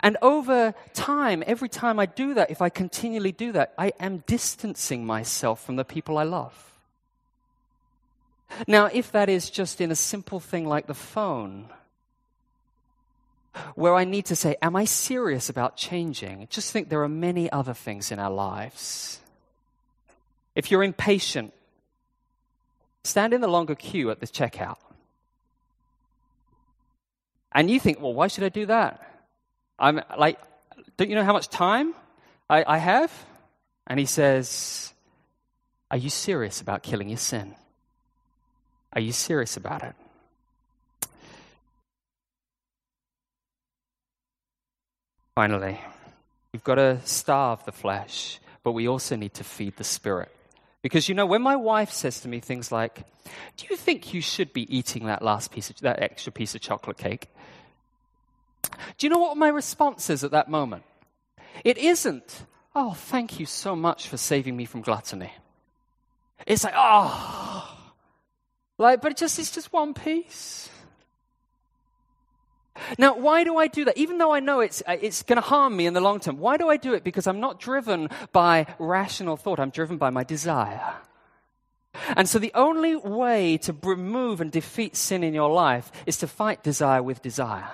And 0.00 0.16
over 0.22 0.74
time, 0.94 1.44
every 1.46 1.68
time 1.68 2.00
I 2.00 2.06
do 2.06 2.32
that, 2.34 2.50
if 2.50 2.62
I 2.62 2.70
continually 2.70 3.32
do 3.32 3.52
that, 3.52 3.74
I 3.76 3.92
am 4.00 4.24
distancing 4.26 5.04
myself 5.04 5.62
from 5.62 5.76
the 5.76 5.84
people 5.84 6.16
I 6.16 6.22
love. 6.22 6.72
Now, 8.66 8.86
if 8.86 9.12
that 9.12 9.28
is 9.28 9.50
just 9.50 9.82
in 9.82 9.90
a 9.90 9.96
simple 9.96 10.40
thing 10.40 10.66
like 10.66 10.86
the 10.86 10.94
phone, 10.94 11.68
where 13.74 13.94
I 13.94 14.04
need 14.04 14.26
to 14.26 14.36
say, 14.36 14.56
Am 14.62 14.76
I 14.76 14.84
serious 14.84 15.48
about 15.48 15.76
changing? 15.76 16.46
Just 16.50 16.72
think 16.72 16.88
there 16.88 17.02
are 17.02 17.08
many 17.08 17.50
other 17.50 17.74
things 17.74 18.10
in 18.10 18.18
our 18.18 18.30
lives. 18.30 19.20
If 20.54 20.70
you're 20.70 20.82
impatient, 20.82 21.52
stand 23.04 23.32
in 23.32 23.40
the 23.40 23.48
longer 23.48 23.74
queue 23.74 24.10
at 24.10 24.20
the 24.20 24.26
checkout. 24.26 24.78
And 27.52 27.70
you 27.70 27.80
think, 27.80 28.00
Well, 28.00 28.14
why 28.14 28.28
should 28.28 28.44
I 28.44 28.48
do 28.48 28.66
that? 28.66 29.08
I'm 29.78 30.00
like, 30.16 30.38
don't 30.96 31.10
you 31.10 31.16
know 31.16 31.24
how 31.24 31.32
much 31.32 31.48
time 31.48 31.94
I, 32.48 32.64
I 32.66 32.78
have? 32.78 33.12
And 33.86 33.98
he 33.98 34.06
says, 34.06 34.92
Are 35.90 35.96
you 35.96 36.10
serious 36.10 36.60
about 36.60 36.82
killing 36.82 37.08
your 37.08 37.18
sin? 37.18 37.54
Are 38.92 39.00
you 39.00 39.12
serious 39.12 39.56
about 39.56 39.82
it? 39.82 39.94
Finally, 45.34 45.80
we've 46.52 46.64
got 46.64 46.74
to 46.74 47.00
starve 47.04 47.64
the 47.64 47.72
flesh, 47.72 48.38
but 48.62 48.72
we 48.72 48.86
also 48.86 49.16
need 49.16 49.32
to 49.32 49.44
feed 49.44 49.76
the 49.76 49.84
spirit. 49.84 50.30
Because 50.82 51.08
you 51.08 51.14
know, 51.14 51.24
when 51.24 51.40
my 51.40 51.56
wife 51.56 51.90
says 51.90 52.20
to 52.20 52.28
me 52.28 52.40
things 52.40 52.70
like, 52.70 53.04
"Do 53.56 53.66
you 53.70 53.76
think 53.76 54.12
you 54.12 54.20
should 54.20 54.52
be 54.52 54.66
eating 54.76 55.06
that 55.06 55.22
last 55.22 55.50
piece 55.50 55.70
of 55.70 55.78
that 55.80 56.02
extra 56.02 56.32
piece 56.32 56.54
of 56.54 56.60
chocolate 56.60 56.98
cake?" 56.98 57.30
Do 58.98 59.06
you 59.06 59.08
know 59.08 59.20
what 59.20 59.36
my 59.36 59.48
response 59.48 60.10
is 60.10 60.22
at 60.22 60.32
that 60.32 60.50
moment? 60.50 60.82
It 61.64 61.78
isn't, 61.78 62.44
"Oh, 62.74 62.92
thank 62.92 63.40
you 63.40 63.46
so 63.46 63.74
much 63.74 64.08
for 64.08 64.16
saving 64.16 64.56
me 64.56 64.66
from 64.66 64.82
gluttony." 64.82 65.32
It's 66.46 66.64
like, 66.64 66.74
"Oh, 66.76 67.78
like, 68.76 69.00
but 69.00 69.12
it 69.12 69.18
just 69.18 69.38
it's 69.38 69.52
just 69.52 69.72
one 69.72 69.94
piece." 69.94 70.68
Now, 72.98 73.16
why 73.16 73.44
do 73.44 73.56
I 73.58 73.68
do 73.68 73.84
that? 73.84 73.96
Even 73.98 74.18
though 74.18 74.32
I 74.32 74.40
know 74.40 74.60
it's, 74.60 74.82
uh, 74.86 74.96
it's 75.00 75.22
going 75.22 75.36
to 75.36 75.42
harm 75.42 75.76
me 75.76 75.86
in 75.86 75.94
the 75.94 76.00
long 76.00 76.20
term, 76.20 76.38
why 76.38 76.56
do 76.56 76.68
I 76.68 76.76
do 76.76 76.94
it? 76.94 77.04
Because 77.04 77.26
I'm 77.26 77.40
not 77.40 77.60
driven 77.60 78.08
by 78.32 78.66
rational 78.78 79.36
thought, 79.36 79.60
I'm 79.60 79.70
driven 79.70 79.98
by 79.98 80.10
my 80.10 80.24
desire. 80.24 80.94
And 82.16 82.26
so, 82.28 82.38
the 82.38 82.52
only 82.54 82.96
way 82.96 83.58
to 83.58 83.76
remove 83.82 84.40
and 84.40 84.50
defeat 84.50 84.96
sin 84.96 85.22
in 85.22 85.34
your 85.34 85.50
life 85.50 85.92
is 86.06 86.16
to 86.18 86.26
fight 86.26 86.62
desire 86.62 87.02
with 87.02 87.20
desire. 87.20 87.70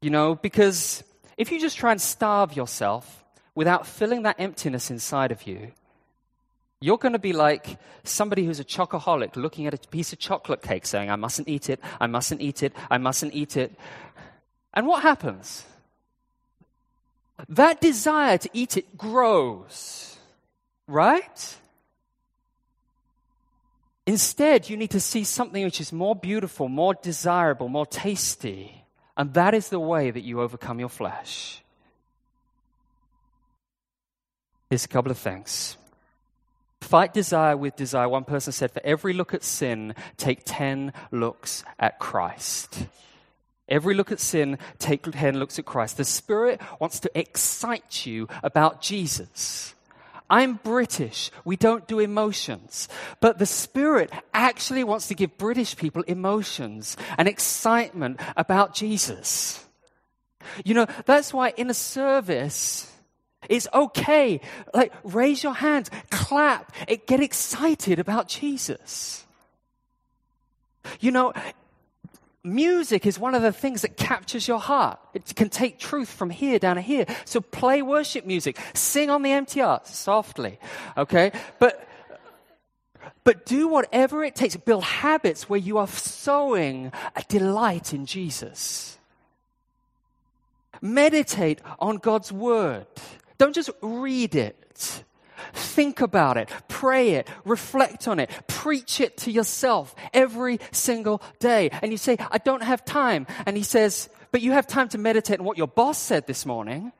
You 0.00 0.08
know, 0.08 0.34
because 0.34 1.04
if 1.36 1.52
you 1.52 1.60
just 1.60 1.76
try 1.76 1.92
and 1.92 2.00
starve 2.00 2.56
yourself 2.56 3.24
without 3.54 3.86
filling 3.86 4.22
that 4.22 4.36
emptiness 4.38 4.90
inside 4.90 5.32
of 5.32 5.46
you, 5.46 5.72
you're 6.86 6.98
going 6.98 7.14
to 7.14 7.18
be 7.18 7.32
like 7.32 7.78
somebody 8.04 8.46
who's 8.46 8.60
a 8.60 8.64
chocoholic 8.64 9.34
looking 9.34 9.66
at 9.66 9.74
a 9.74 9.88
piece 9.88 10.12
of 10.12 10.20
chocolate 10.20 10.62
cake 10.62 10.86
saying, 10.86 11.10
I 11.10 11.16
mustn't 11.16 11.48
eat 11.48 11.68
it, 11.68 11.80
I 12.00 12.06
mustn't 12.06 12.40
eat 12.40 12.62
it, 12.62 12.72
I 12.88 12.96
mustn't 12.98 13.34
eat 13.34 13.56
it. 13.56 13.74
And 14.72 14.86
what 14.86 15.02
happens? 15.02 15.64
That 17.48 17.80
desire 17.80 18.38
to 18.38 18.48
eat 18.52 18.76
it 18.76 18.96
grows, 18.96 20.16
right? 20.86 21.56
Instead, 24.06 24.70
you 24.70 24.76
need 24.76 24.92
to 24.92 25.00
see 25.00 25.24
something 25.24 25.64
which 25.64 25.80
is 25.80 25.92
more 25.92 26.14
beautiful, 26.14 26.68
more 26.68 26.94
desirable, 26.94 27.68
more 27.68 27.86
tasty. 27.86 28.84
And 29.16 29.34
that 29.34 29.54
is 29.54 29.70
the 29.70 29.80
way 29.80 30.12
that 30.12 30.22
you 30.22 30.40
overcome 30.40 30.78
your 30.78 30.88
flesh. 30.88 31.64
Here's 34.70 34.84
a 34.84 34.88
couple 34.88 35.10
of 35.10 35.18
things. 35.18 35.76
Fight 36.86 37.12
desire 37.12 37.56
with 37.56 37.74
desire. 37.74 38.08
One 38.08 38.22
person 38.22 38.52
said, 38.52 38.70
for 38.70 38.80
every 38.84 39.12
look 39.12 39.34
at 39.34 39.42
sin, 39.42 39.92
take 40.16 40.42
10 40.44 40.92
looks 41.10 41.64
at 41.80 41.98
Christ. 41.98 42.86
Every 43.68 43.92
look 43.92 44.12
at 44.12 44.20
sin, 44.20 44.56
take 44.78 45.02
10 45.02 45.40
looks 45.40 45.58
at 45.58 45.64
Christ. 45.64 45.96
The 45.96 46.04
Spirit 46.04 46.60
wants 46.78 47.00
to 47.00 47.10
excite 47.18 48.06
you 48.06 48.28
about 48.44 48.82
Jesus. 48.82 49.74
I'm 50.30 50.60
British. 50.62 51.32
We 51.44 51.56
don't 51.56 51.88
do 51.88 51.98
emotions. 51.98 52.88
But 53.20 53.40
the 53.40 53.46
Spirit 53.46 54.12
actually 54.32 54.84
wants 54.84 55.08
to 55.08 55.16
give 55.16 55.36
British 55.38 55.76
people 55.76 56.02
emotions 56.02 56.96
and 57.18 57.26
excitement 57.26 58.20
about 58.36 58.74
Jesus. 58.74 59.66
You 60.64 60.74
know, 60.74 60.86
that's 61.04 61.34
why 61.34 61.52
in 61.56 61.68
a 61.68 61.74
service, 61.74 62.92
it's 63.48 63.68
okay. 63.72 64.40
Like, 64.74 64.92
raise 65.04 65.42
your 65.42 65.54
hands, 65.54 65.90
clap, 66.10 66.72
get 67.06 67.20
excited 67.20 67.98
about 67.98 68.28
Jesus. 68.28 69.24
You 71.00 71.10
know, 71.10 71.32
music 72.42 73.06
is 73.06 73.18
one 73.18 73.34
of 73.34 73.42
the 73.42 73.52
things 73.52 73.82
that 73.82 73.96
captures 73.96 74.46
your 74.46 74.60
heart. 74.60 74.98
It 75.14 75.34
can 75.34 75.48
take 75.48 75.78
truth 75.78 76.08
from 76.08 76.30
here 76.30 76.58
down 76.58 76.76
to 76.76 76.82
here. 76.82 77.06
So 77.24 77.40
play 77.40 77.82
worship 77.82 78.24
music, 78.24 78.58
sing 78.72 79.10
on 79.10 79.22
the 79.22 79.30
MTR 79.30 79.86
softly, 79.86 80.58
okay? 80.96 81.32
But 81.58 81.82
but 83.24 83.44
do 83.44 83.66
whatever 83.66 84.22
it 84.22 84.36
takes. 84.36 84.54
Build 84.54 84.84
habits 84.84 85.48
where 85.48 85.58
you 85.58 85.78
are 85.78 85.88
sowing 85.88 86.92
a 87.16 87.22
delight 87.28 87.92
in 87.92 88.06
Jesus. 88.06 88.98
Meditate 90.80 91.60
on 91.80 91.96
God's 91.96 92.30
word. 92.32 92.86
Don't 93.38 93.54
just 93.54 93.70
read 93.80 94.34
it. 94.34 95.04
Think 95.52 96.00
about 96.00 96.36
it, 96.36 96.48
pray 96.68 97.10
it, 97.12 97.28
reflect 97.44 98.08
on 98.08 98.18
it, 98.18 98.30
preach 98.46 99.00
it 99.00 99.16
to 99.18 99.30
yourself 99.30 99.94
every 100.12 100.58
single 100.72 101.22
day. 101.38 101.70
And 101.82 101.92
you 101.92 101.98
say, 101.98 102.16
I 102.30 102.38
don't 102.38 102.62
have 102.62 102.84
time. 102.84 103.26
And 103.44 103.56
he 103.56 103.62
says, 103.62 104.08
But 104.32 104.42
you 104.42 104.52
have 104.52 104.66
time 104.66 104.88
to 104.90 104.98
meditate 104.98 105.40
on 105.40 105.46
what 105.46 105.58
your 105.58 105.68
boss 105.68 105.98
said 105.98 106.26
this 106.26 106.46
morning. 106.46 106.92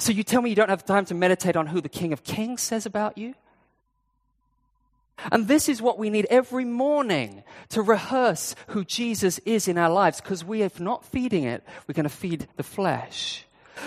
So 0.00 0.12
you 0.12 0.22
tell 0.22 0.42
me 0.42 0.50
you 0.50 0.56
don't 0.56 0.68
have 0.70 0.84
time 0.84 1.04
to 1.06 1.14
meditate 1.14 1.56
on 1.56 1.66
who 1.66 1.80
the 1.80 1.88
King 1.88 2.12
of 2.12 2.22
Kings 2.22 2.62
says 2.62 2.86
about 2.86 3.18
you? 3.18 3.34
And 5.32 5.48
this 5.48 5.68
is 5.68 5.82
what 5.82 5.98
we 5.98 6.10
need 6.10 6.26
every 6.30 6.64
morning 6.64 7.42
to 7.70 7.82
rehearse 7.82 8.54
who 8.68 8.84
Jesus 8.84 9.38
is 9.40 9.66
in 9.66 9.76
our 9.76 9.90
lives 9.90 10.20
because 10.20 10.44
we, 10.44 10.62
if 10.62 10.78
not 10.78 11.04
feeding 11.04 11.42
it, 11.42 11.64
we're 11.86 11.94
going 11.94 12.04
to 12.04 12.08
feed 12.08 12.46
the 12.56 12.62
flesh. 12.62 13.44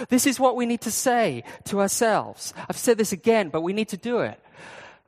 This 0.10 0.26
is 0.26 0.40
what 0.40 0.56
we 0.56 0.66
need 0.66 0.82
to 0.82 0.92
say 0.92 1.44
to 1.66 1.80
ourselves. 1.80 2.54
I've 2.70 2.78
said 2.78 2.98
this 2.98 3.12
again, 3.12 3.50
but 3.50 3.62
we 3.62 3.74
need 3.74 3.90
to 3.90 3.98
do 3.98 4.20
it. 4.20 4.40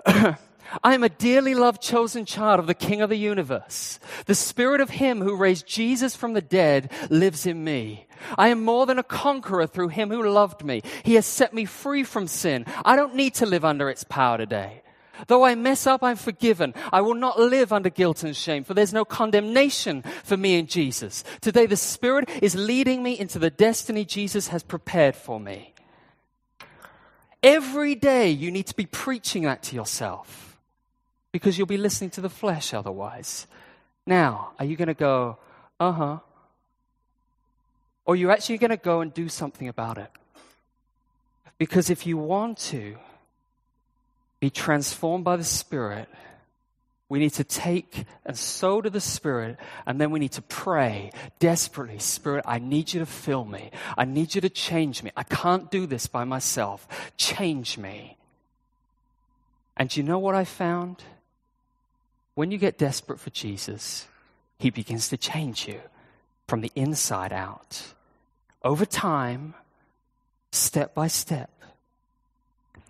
I 0.84 0.93
am 0.93 1.03
a 1.03 1.09
dearly 1.09 1.55
loved 1.55 1.81
chosen 1.81 2.25
child 2.25 2.59
of 2.59 2.67
the 2.67 2.73
King 2.73 3.01
of 3.01 3.09
the 3.09 3.17
universe. 3.17 3.99
The 4.25 4.36
spirit 4.36 4.81
of 4.81 4.89
him 4.89 5.21
who 5.21 5.36
raised 5.36 5.67
Jesus 5.67 6.15
from 6.15 6.34
the 6.34 6.41
dead 6.41 6.91
lives 7.09 7.45
in 7.45 7.63
me. 7.63 8.07
I 8.38 8.47
am 8.47 8.63
more 8.63 8.86
than 8.86 8.97
a 8.97 9.03
conqueror 9.03 9.67
through 9.67 9.89
him 9.89 10.09
who 10.09 10.27
loved 10.27 10.63
me. 10.63 10.81
He 11.03 11.15
has 11.15 11.25
set 11.25 11.53
me 11.53 11.65
free 11.65 12.03
from 12.03 12.27
sin. 12.27 12.65
I 12.86 12.95
don't 12.95 13.15
need 13.15 13.36
to 13.36 13.45
live 13.45 13.65
under 13.65 13.89
its 13.89 14.03
power 14.03 14.38
today. 14.38 14.82
Though 15.28 15.45
I 15.45 15.55
mess 15.55 15.86
up, 15.86 16.03
I'm 16.03 16.16
forgiven. 16.16 16.74
I 16.91 17.01
will 17.01 17.14
not 17.14 17.39
live 17.39 17.72
under 17.72 17.89
guilt 17.89 18.24
and 18.24 18.36
shame, 18.36 18.64
for 18.64 18.74
there's 18.74 18.93
no 18.93 19.05
condemnation 19.05 20.03
for 20.24 20.38
me 20.38 20.57
in 20.57 20.68
Jesus. 20.68 21.24
Today, 21.41 21.66
the 21.66 21.78
Spirit 21.78 22.30
is 22.41 22.55
leading 22.55 23.03
me 23.03 23.18
into 23.18 23.39
the 23.39 23.49
destiny 23.49 24.05
Jesus 24.05 24.47
has 24.49 24.64
prepared 24.64 25.16
for 25.16 25.39
me. 25.39 25.74
Every 27.41 27.93
day 27.93 28.30
you 28.30 28.51
need 28.51 28.68
to 28.68 28.76
be 28.76 28.86
preaching 28.86 29.43
that 29.43 29.64
to 29.64 29.76
yourself 29.76 30.57
because 31.32 31.57
you'll 31.57 31.68
be 31.68 31.78
listening 31.78 32.09
to 32.11 32.22
the 32.22 32.30
flesh 32.30 32.74
otherwise. 32.74 33.47
Now, 34.05 34.51
are 34.59 34.66
you 34.66 34.78
going 34.78 34.88
to 34.88 34.93
go, 34.93 35.38
uh 35.80 35.91
huh? 35.91 36.20
Or 38.05 38.14
are 38.14 38.18
you 38.18 38.32
actually 38.32 38.57
going 38.57 38.72
to 38.72 38.78
go 38.78 39.01
and 39.01 39.14
do 39.14 39.30
something 39.30 39.68
about 39.68 39.97
it? 39.97 40.09
Because 41.57 41.89
if 41.89 42.05
you 42.05 42.18
want 42.18 42.57
to 42.59 42.97
be 44.43 44.49
transformed 44.49 45.23
by 45.23 45.37
the 45.37 45.43
Spirit, 45.45 46.09
we 47.07 47.17
need 47.17 47.31
to 47.31 47.45
take 47.45 48.03
and 48.25 48.37
sow 48.37 48.81
to 48.81 48.89
the 48.89 48.99
Spirit, 48.99 49.55
and 49.85 50.01
then 50.01 50.11
we 50.11 50.19
need 50.19 50.33
to 50.33 50.41
pray 50.41 51.11
desperately 51.39 51.97
Spirit, 51.97 52.43
I 52.45 52.59
need 52.59 52.93
you 52.93 52.99
to 52.99 53.05
fill 53.05 53.45
me. 53.45 53.71
I 53.97 54.03
need 54.03 54.35
you 54.35 54.41
to 54.41 54.49
change 54.49 55.01
me. 55.01 55.11
I 55.15 55.23
can't 55.23 55.71
do 55.71 55.85
this 55.85 56.07
by 56.07 56.25
myself. 56.25 56.85
Change 57.15 57.77
me. 57.77 58.17
And 59.77 59.95
you 59.95 60.03
know 60.03 60.19
what 60.19 60.35
I 60.35 60.43
found? 60.43 61.01
When 62.35 62.51
you 62.51 62.57
get 62.57 62.77
desperate 62.77 63.21
for 63.21 63.29
Jesus, 63.29 64.07
He 64.59 64.71
begins 64.71 65.07
to 65.07 65.15
change 65.15 65.69
you 65.69 65.79
from 66.49 66.59
the 66.59 66.71
inside 66.75 67.31
out. 67.31 67.93
Over 68.61 68.85
time, 68.85 69.53
step 70.51 70.93
by 70.93 71.07
step. 71.07 71.53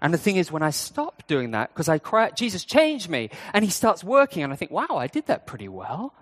And 0.03 0.13
the 0.13 0.17
thing 0.17 0.35
is, 0.35 0.51
when 0.51 0.61
I 0.61 0.69
stop 0.69 1.25
doing 1.27 1.51
that, 1.51 1.73
because 1.73 1.87
I 1.87 1.97
cry 1.97 2.25
out, 2.25 2.35
Jesus, 2.35 2.65
change 2.65 3.07
me, 3.07 3.29
and 3.53 3.63
he 3.63 3.71
starts 3.71 4.03
working, 4.03 4.43
and 4.43 4.51
I 4.51 4.57
think, 4.57 4.69
wow, 4.69 4.97
I 4.97 5.07
did 5.07 5.27
that 5.27 5.47
pretty 5.47 5.69
well. 5.69 6.13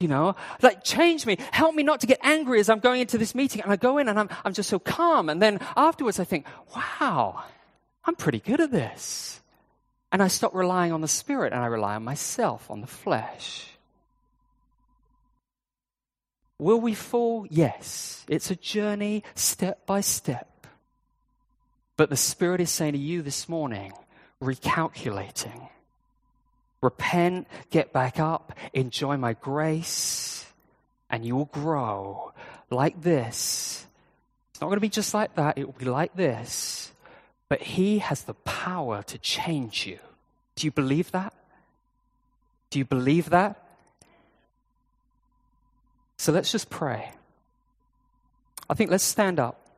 You 0.00 0.08
know, 0.08 0.34
like, 0.62 0.82
change 0.82 1.26
me, 1.26 1.36
help 1.52 1.74
me 1.74 1.82
not 1.82 2.00
to 2.00 2.06
get 2.06 2.18
angry 2.22 2.58
as 2.58 2.70
I'm 2.70 2.78
going 2.80 3.02
into 3.02 3.18
this 3.18 3.34
meeting. 3.34 3.60
And 3.60 3.70
I 3.70 3.76
go 3.76 3.98
in 3.98 4.08
and 4.08 4.18
I'm, 4.18 4.30
I'm 4.46 4.54
just 4.54 4.70
so 4.70 4.78
calm. 4.78 5.28
And 5.28 5.42
then 5.42 5.60
afterwards, 5.76 6.18
I 6.18 6.24
think, 6.24 6.46
wow, 6.74 7.44
I'm 8.06 8.16
pretty 8.16 8.40
good 8.40 8.62
at 8.62 8.72
this. 8.72 9.42
And 10.10 10.22
I 10.22 10.28
stop 10.28 10.54
relying 10.54 10.92
on 10.92 11.02
the 11.02 11.08
Spirit 11.08 11.52
and 11.52 11.62
I 11.62 11.66
rely 11.66 11.96
on 11.96 12.02
myself, 12.02 12.70
on 12.70 12.80
the 12.80 12.86
flesh. 12.86 13.66
Will 16.58 16.80
we 16.80 16.94
fall? 16.94 17.46
Yes. 17.50 18.24
It's 18.26 18.50
a 18.50 18.56
journey 18.56 19.22
step 19.34 19.84
by 19.84 20.00
step. 20.00 20.49
But 22.00 22.08
the 22.08 22.16
Spirit 22.16 22.62
is 22.62 22.70
saying 22.70 22.94
to 22.94 22.98
you 22.98 23.20
this 23.20 23.46
morning, 23.46 23.92
recalculating. 24.42 25.68
Repent, 26.80 27.46
get 27.68 27.92
back 27.92 28.18
up, 28.18 28.54
enjoy 28.72 29.18
my 29.18 29.34
grace, 29.34 30.46
and 31.10 31.26
you 31.26 31.36
will 31.36 31.44
grow 31.44 32.32
like 32.70 33.02
this. 33.02 33.86
It's 34.48 34.62
not 34.62 34.68
going 34.68 34.78
to 34.78 34.80
be 34.80 34.88
just 34.88 35.12
like 35.12 35.34
that, 35.34 35.58
it 35.58 35.66
will 35.66 35.74
be 35.74 35.84
like 35.84 36.16
this. 36.16 36.90
But 37.50 37.60
He 37.60 37.98
has 37.98 38.22
the 38.22 38.32
power 38.32 39.02
to 39.02 39.18
change 39.18 39.86
you. 39.86 39.98
Do 40.54 40.66
you 40.66 40.70
believe 40.70 41.10
that? 41.10 41.34
Do 42.70 42.78
you 42.78 42.86
believe 42.86 43.28
that? 43.28 43.62
So 46.16 46.32
let's 46.32 46.50
just 46.50 46.70
pray. 46.70 47.12
I 48.70 48.72
think 48.72 48.90
let's 48.90 49.04
stand 49.04 49.38
up. 49.38 49.69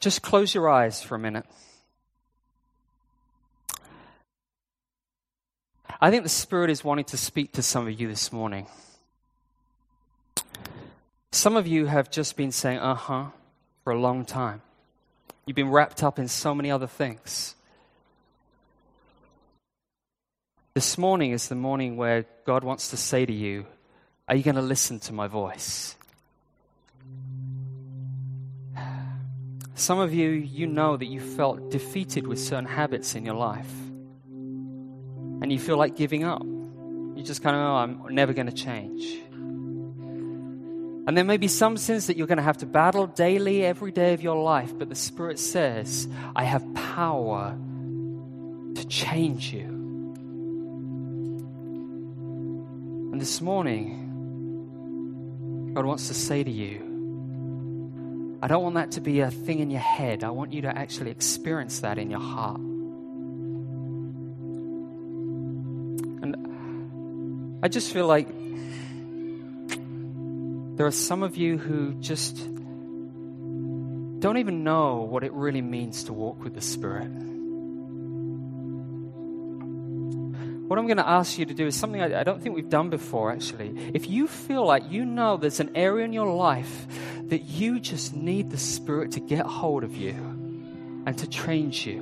Just 0.00 0.22
close 0.22 0.54
your 0.54 0.68
eyes 0.68 1.02
for 1.02 1.14
a 1.14 1.18
minute. 1.18 1.46
I 6.00 6.10
think 6.10 6.24
the 6.24 6.28
Spirit 6.28 6.70
is 6.70 6.82
wanting 6.82 7.04
to 7.06 7.16
speak 7.16 7.52
to 7.52 7.62
some 7.62 7.86
of 7.86 8.00
you 8.00 8.08
this 8.08 8.32
morning. 8.32 8.66
Some 11.30 11.56
of 11.56 11.66
you 11.68 11.86
have 11.86 12.10
just 12.10 12.36
been 12.36 12.50
saying, 12.50 12.78
uh 12.78 12.94
huh, 12.94 13.26
for 13.84 13.92
a 13.92 13.98
long 14.00 14.24
time. 14.24 14.62
You've 15.46 15.54
been 15.54 15.70
wrapped 15.70 16.02
up 16.02 16.18
in 16.18 16.28
so 16.28 16.54
many 16.54 16.70
other 16.70 16.88
things. 16.88 17.54
This 20.74 20.98
morning 20.98 21.32
is 21.32 21.48
the 21.48 21.54
morning 21.54 21.96
where 21.96 22.26
God 22.44 22.64
wants 22.64 22.88
to 22.88 22.96
say 22.96 23.24
to 23.24 23.32
you, 23.32 23.66
are 24.32 24.34
you 24.34 24.42
going 24.42 24.54
to 24.54 24.62
listen 24.62 24.98
to 24.98 25.12
my 25.12 25.26
voice? 25.26 25.94
Some 29.74 29.98
of 29.98 30.14
you, 30.14 30.30
you 30.30 30.66
know 30.66 30.96
that 30.96 31.04
you 31.04 31.20
felt 31.20 31.70
defeated 31.70 32.26
with 32.26 32.40
certain 32.40 32.64
habits 32.64 33.14
in 33.14 33.26
your 33.26 33.34
life. 33.34 33.70
And 34.30 35.52
you 35.52 35.58
feel 35.58 35.76
like 35.76 35.96
giving 35.96 36.24
up. 36.24 36.42
You 36.42 37.22
just 37.22 37.42
kind 37.42 37.54
of, 37.54 37.60
oh, 37.60 37.74
I'm 37.74 38.14
never 38.14 38.32
going 38.32 38.46
to 38.46 38.54
change. 38.54 39.02
And 41.06 41.14
there 41.14 41.24
may 41.24 41.36
be 41.36 41.48
some 41.48 41.76
sins 41.76 42.06
that 42.06 42.16
you're 42.16 42.26
going 42.26 42.38
to 42.38 42.42
have 42.42 42.56
to 42.58 42.66
battle 42.66 43.06
daily, 43.06 43.62
every 43.66 43.92
day 43.92 44.14
of 44.14 44.22
your 44.22 44.42
life, 44.42 44.72
but 44.78 44.88
the 44.88 44.94
Spirit 44.94 45.38
says, 45.38 46.08
I 46.34 46.44
have 46.44 46.64
power 46.72 47.54
to 48.76 48.88
change 48.88 49.52
you. 49.52 49.66
And 53.12 53.20
this 53.20 53.42
morning, 53.42 54.01
God 55.74 55.86
wants 55.86 56.08
to 56.08 56.14
say 56.14 56.44
to 56.44 56.50
you, 56.50 58.38
I 58.42 58.48
don't 58.48 58.62
want 58.62 58.74
that 58.74 58.90
to 58.92 59.00
be 59.00 59.20
a 59.20 59.30
thing 59.30 59.60
in 59.60 59.70
your 59.70 59.80
head. 59.80 60.24
I 60.24 60.30
want 60.30 60.52
you 60.52 60.62
to 60.62 60.76
actually 60.76 61.12
experience 61.12 61.80
that 61.80 61.96
in 61.98 62.10
your 62.10 62.20
heart. 62.20 62.60
And 66.22 67.60
I 67.62 67.68
just 67.68 67.92
feel 67.92 68.06
like 68.06 68.28
there 70.76 70.86
are 70.86 70.90
some 70.90 71.22
of 71.22 71.36
you 71.36 71.56
who 71.56 71.94
just 72.00 72.36
don't 74.18 74.38
even 74.38 74.64
know 74.64 74.96
what 74.96 75.24
it 75.24 75.32
really 75.32 75.62
means 75.62 76.04
to 76.04 76.12
walk 76.12 76.42
with 76.42 76.54
the 76.54 76.60
Spirit. 76.60 77.10
What 80.72 80.78
I'm 80.78 80.86
going 80.86 80.96
to 80.96 81.06
ask 81.06 81.38
you 81.38 81.44
to 81.44 81.52
do 81.52 81.66
is 81.66 81.76
something 81.76 82.00
I, 82.00 82.20
I, 82.20 82.24
don't 82.24 82.42
think 82.42 82.54
we've 82.54 82.70
done 82.70 82.88
before, 82.88 83.30
actually. 83.30 83.90
If 83.92 84.08
you 84.08 84.26
feel 84.26 84.64
like 84.64 84.90
you 84.90 85.04
know 85.04 85.36
there's 85.36 85.60
an 85.60 85.72
area 85.74 86.02
in 86.02 86.14
your 86.14 86.34
life 86.34 86.86
that 87.24 87.42
you 87.42 87.78
just 87.78 88.16
need 88.16 88.48
the 88.48 88.56
Spirit 88.56 89.12
to 89.12 89.20
get 89.20 89.44
hold 89.44 89.84
of 89.84 89.94
you 89.94 90.14
and 91.04 91.18
to 91.18 91.28
change 91.28 91.86
you, 91.86 91.98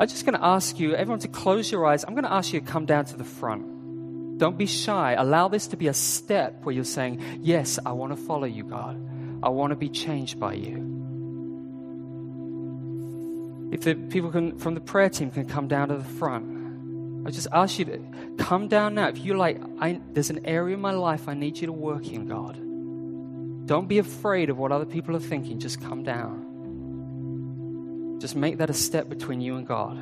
I'm 0.00 0.08
just 0.08 0.24
going 0.24 0.38
to 0.38 0.42
ask 0.42 0.80
you, 0.80 0.94
everyone, 0.94 1.18
to 1.18 1.28
close 1.28 1.70
your 1.70 1.84
eyes. 1.84 2.02
I'm 2.02 2.14
going 2.14 2.24
to 2.24 2.32
ask 2.32 2.54
you 2.54 2.60
to 2.60 2.66
come 2.66 2.86
down 2.86 3.04
to 3.04 3.16
the 3.18 3.24
front. 3.24 4.38
Don't 4.38 4.56
be 4.56 4.64
shy. 4.64 5.12
Allow 5.12 5.48
this 5.48 5.66
to 5.66 5.76
be 5.76 5.88
a 5.88 5.94
step 5.94 6.64
where 6.64 6.74
you're 6.74 6.84
saying, 6.84 7.22
Yes, 7.42 7.78
I 7.84 7.92
want 7.92 8.16
to 8.16 8.24
follow 8.24 8.46
you, 8.46 8.64
God. 8.64 8.96
I 9.42 9.50
want 9.50 9.72
to 9.72 9.76
be 9.76 9.90
changed 9.90 10.40
by 10.40 10.54
you. 10.54 10.76
If 13.70 13.82
the 13.82 13.96
people 13.96 14.30
can, 14.30 14.56
from 14.56 14.72
the 14.72 14.80
prayer 14.80 15.10
team 15.10 15.30
can 15.30 15.44
come 15.44 15.68
down 15.68 15.88
to 15.88 15.96
the 15.98 16.04
front. 16.04 16.56
I 17.26 17.30
just 17.30 17.48
ask 17.50 17.78
you 17.80 17.84
to 17.86 17.98
come 18.38 18.68
down 18.68 18.94
now. 18.94 19.08
If 19.08 19.18
you're 19.18 19.36
like, 19.36 19.60
there's 20.14 20.30
an 20.30 20.46
area 20.46 20.74
in 20.74 20.80
my 20.80 20.92
life 20.92 21.26
I 21.26 21.34
need 21.34 21.58
you 21.58 21.66
to 21.66 21.72
work 21.72 22.06
in, 22.06 22.28
God. 22.28 22.54
Don't 23.66 23.88
be 23.88 23.98
afraid 23.98 24.48
of 24.48 24.58
what 24.58 24.70
other 24.70 24.86
people 24.86 25.16
are 25.16 25.20
thinking. 25.20 25.58
Just 25.58 25.80
come 25.80 26.04
down. 26.04 26.44
Just 28.20 28.36
make 28.36 28.58
that 28.58 28.70
a 28.70 28.74
step 28.74 29.08
between 29.08 29.40
you 29.40 29.56
and 29.56 29.66
God. 29.66 29.98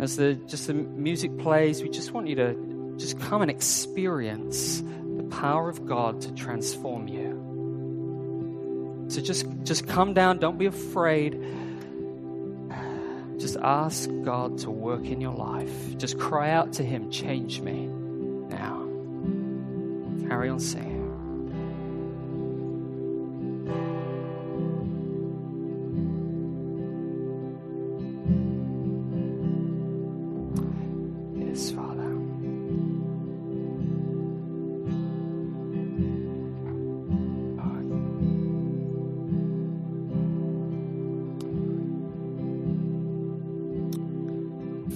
As 0.00 0.16
the 0.16 0.32
just 0.46 0.66
the 0.66 0.72
music 0.72 1.36
plays, 1.38 1.82
we 1.82 1.90
just 1.90 2.12
want 2.12 2.26
you 2.26 2.36
to 2.36 2.94
just 2.96 3.20
come 3.20 3.42
and 3.42 3.50
experience 3.50 4.82
the 5.18 5.24
power 5.24 5.68
of 5.68 5.84
God 5.84 6.22
to 6.22 6.32
transform 6.32 7.06
you. 7.06 7.44
So 9.08 9.20
just 9.20 9.44
just 9.62 9.86
come 9.86 10.14
down. 10.14 10.38
Don't 10.38 10.56
be 10.56 10.64
afraid. 10.66 11.34
Just 13.46 13.58
ask 13.62 14.10
God 14.24 14.58
to 14.58 14.72
work 14.72 15.04
in 15.04 15.20
your 15.20 15.32
life. 15.32 15.96
Just 15.98 16.18
cry 16.18 16.50
out 16.50 16.72
to 16.72 16.82
Him, 16.82 17.12
change 17.12 17.60
me 17.60 17.86
now. 17.86 18.88
Carry 20.28 20.48
on 20.48 20.58
singing. 20.58 20.95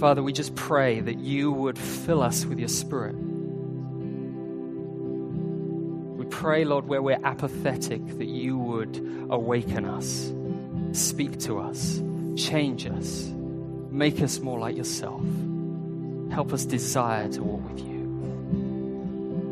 Father, 0.00 0.22
we 0.22 0.32
just 0.32 0.54
pray 0.54 1.00
that 1.00 1.18
you 1.18 1.52
would 1.52 1.76
fill 1.78 2.22
us 2.22 2.46
with 2.46 2.58
your 2.58 2.68
spirit. 2.68 3.14
We 6.16 6.24
pray, 6.24 6.64
Lord, 6.64 6.88
where 6.88 7.02
we're 7.02 7.20
apathetic, 7.22 8.06
that 8.16 8.28
you 8.28 8.56
would 8.56 8.96
awaken 9.28 9.84
us, 9.84 10.32
speak 10.98 11.38
to 11.40 11.58
us, 11.58 12.02
change 12.34 12.86
us, 12.86 13.30
make 13.90 14.22
us 14.22 14.38
more 14.38 14.58
like 14.58 14.74
yourself. 14.74 15.22
Help 16.32 16.54
us 16.54 16.64
desire 16.64 17.28
to 17.32 17.42
walk 17.42 17.70
with 17.70 17.80
you. 17.80 17.99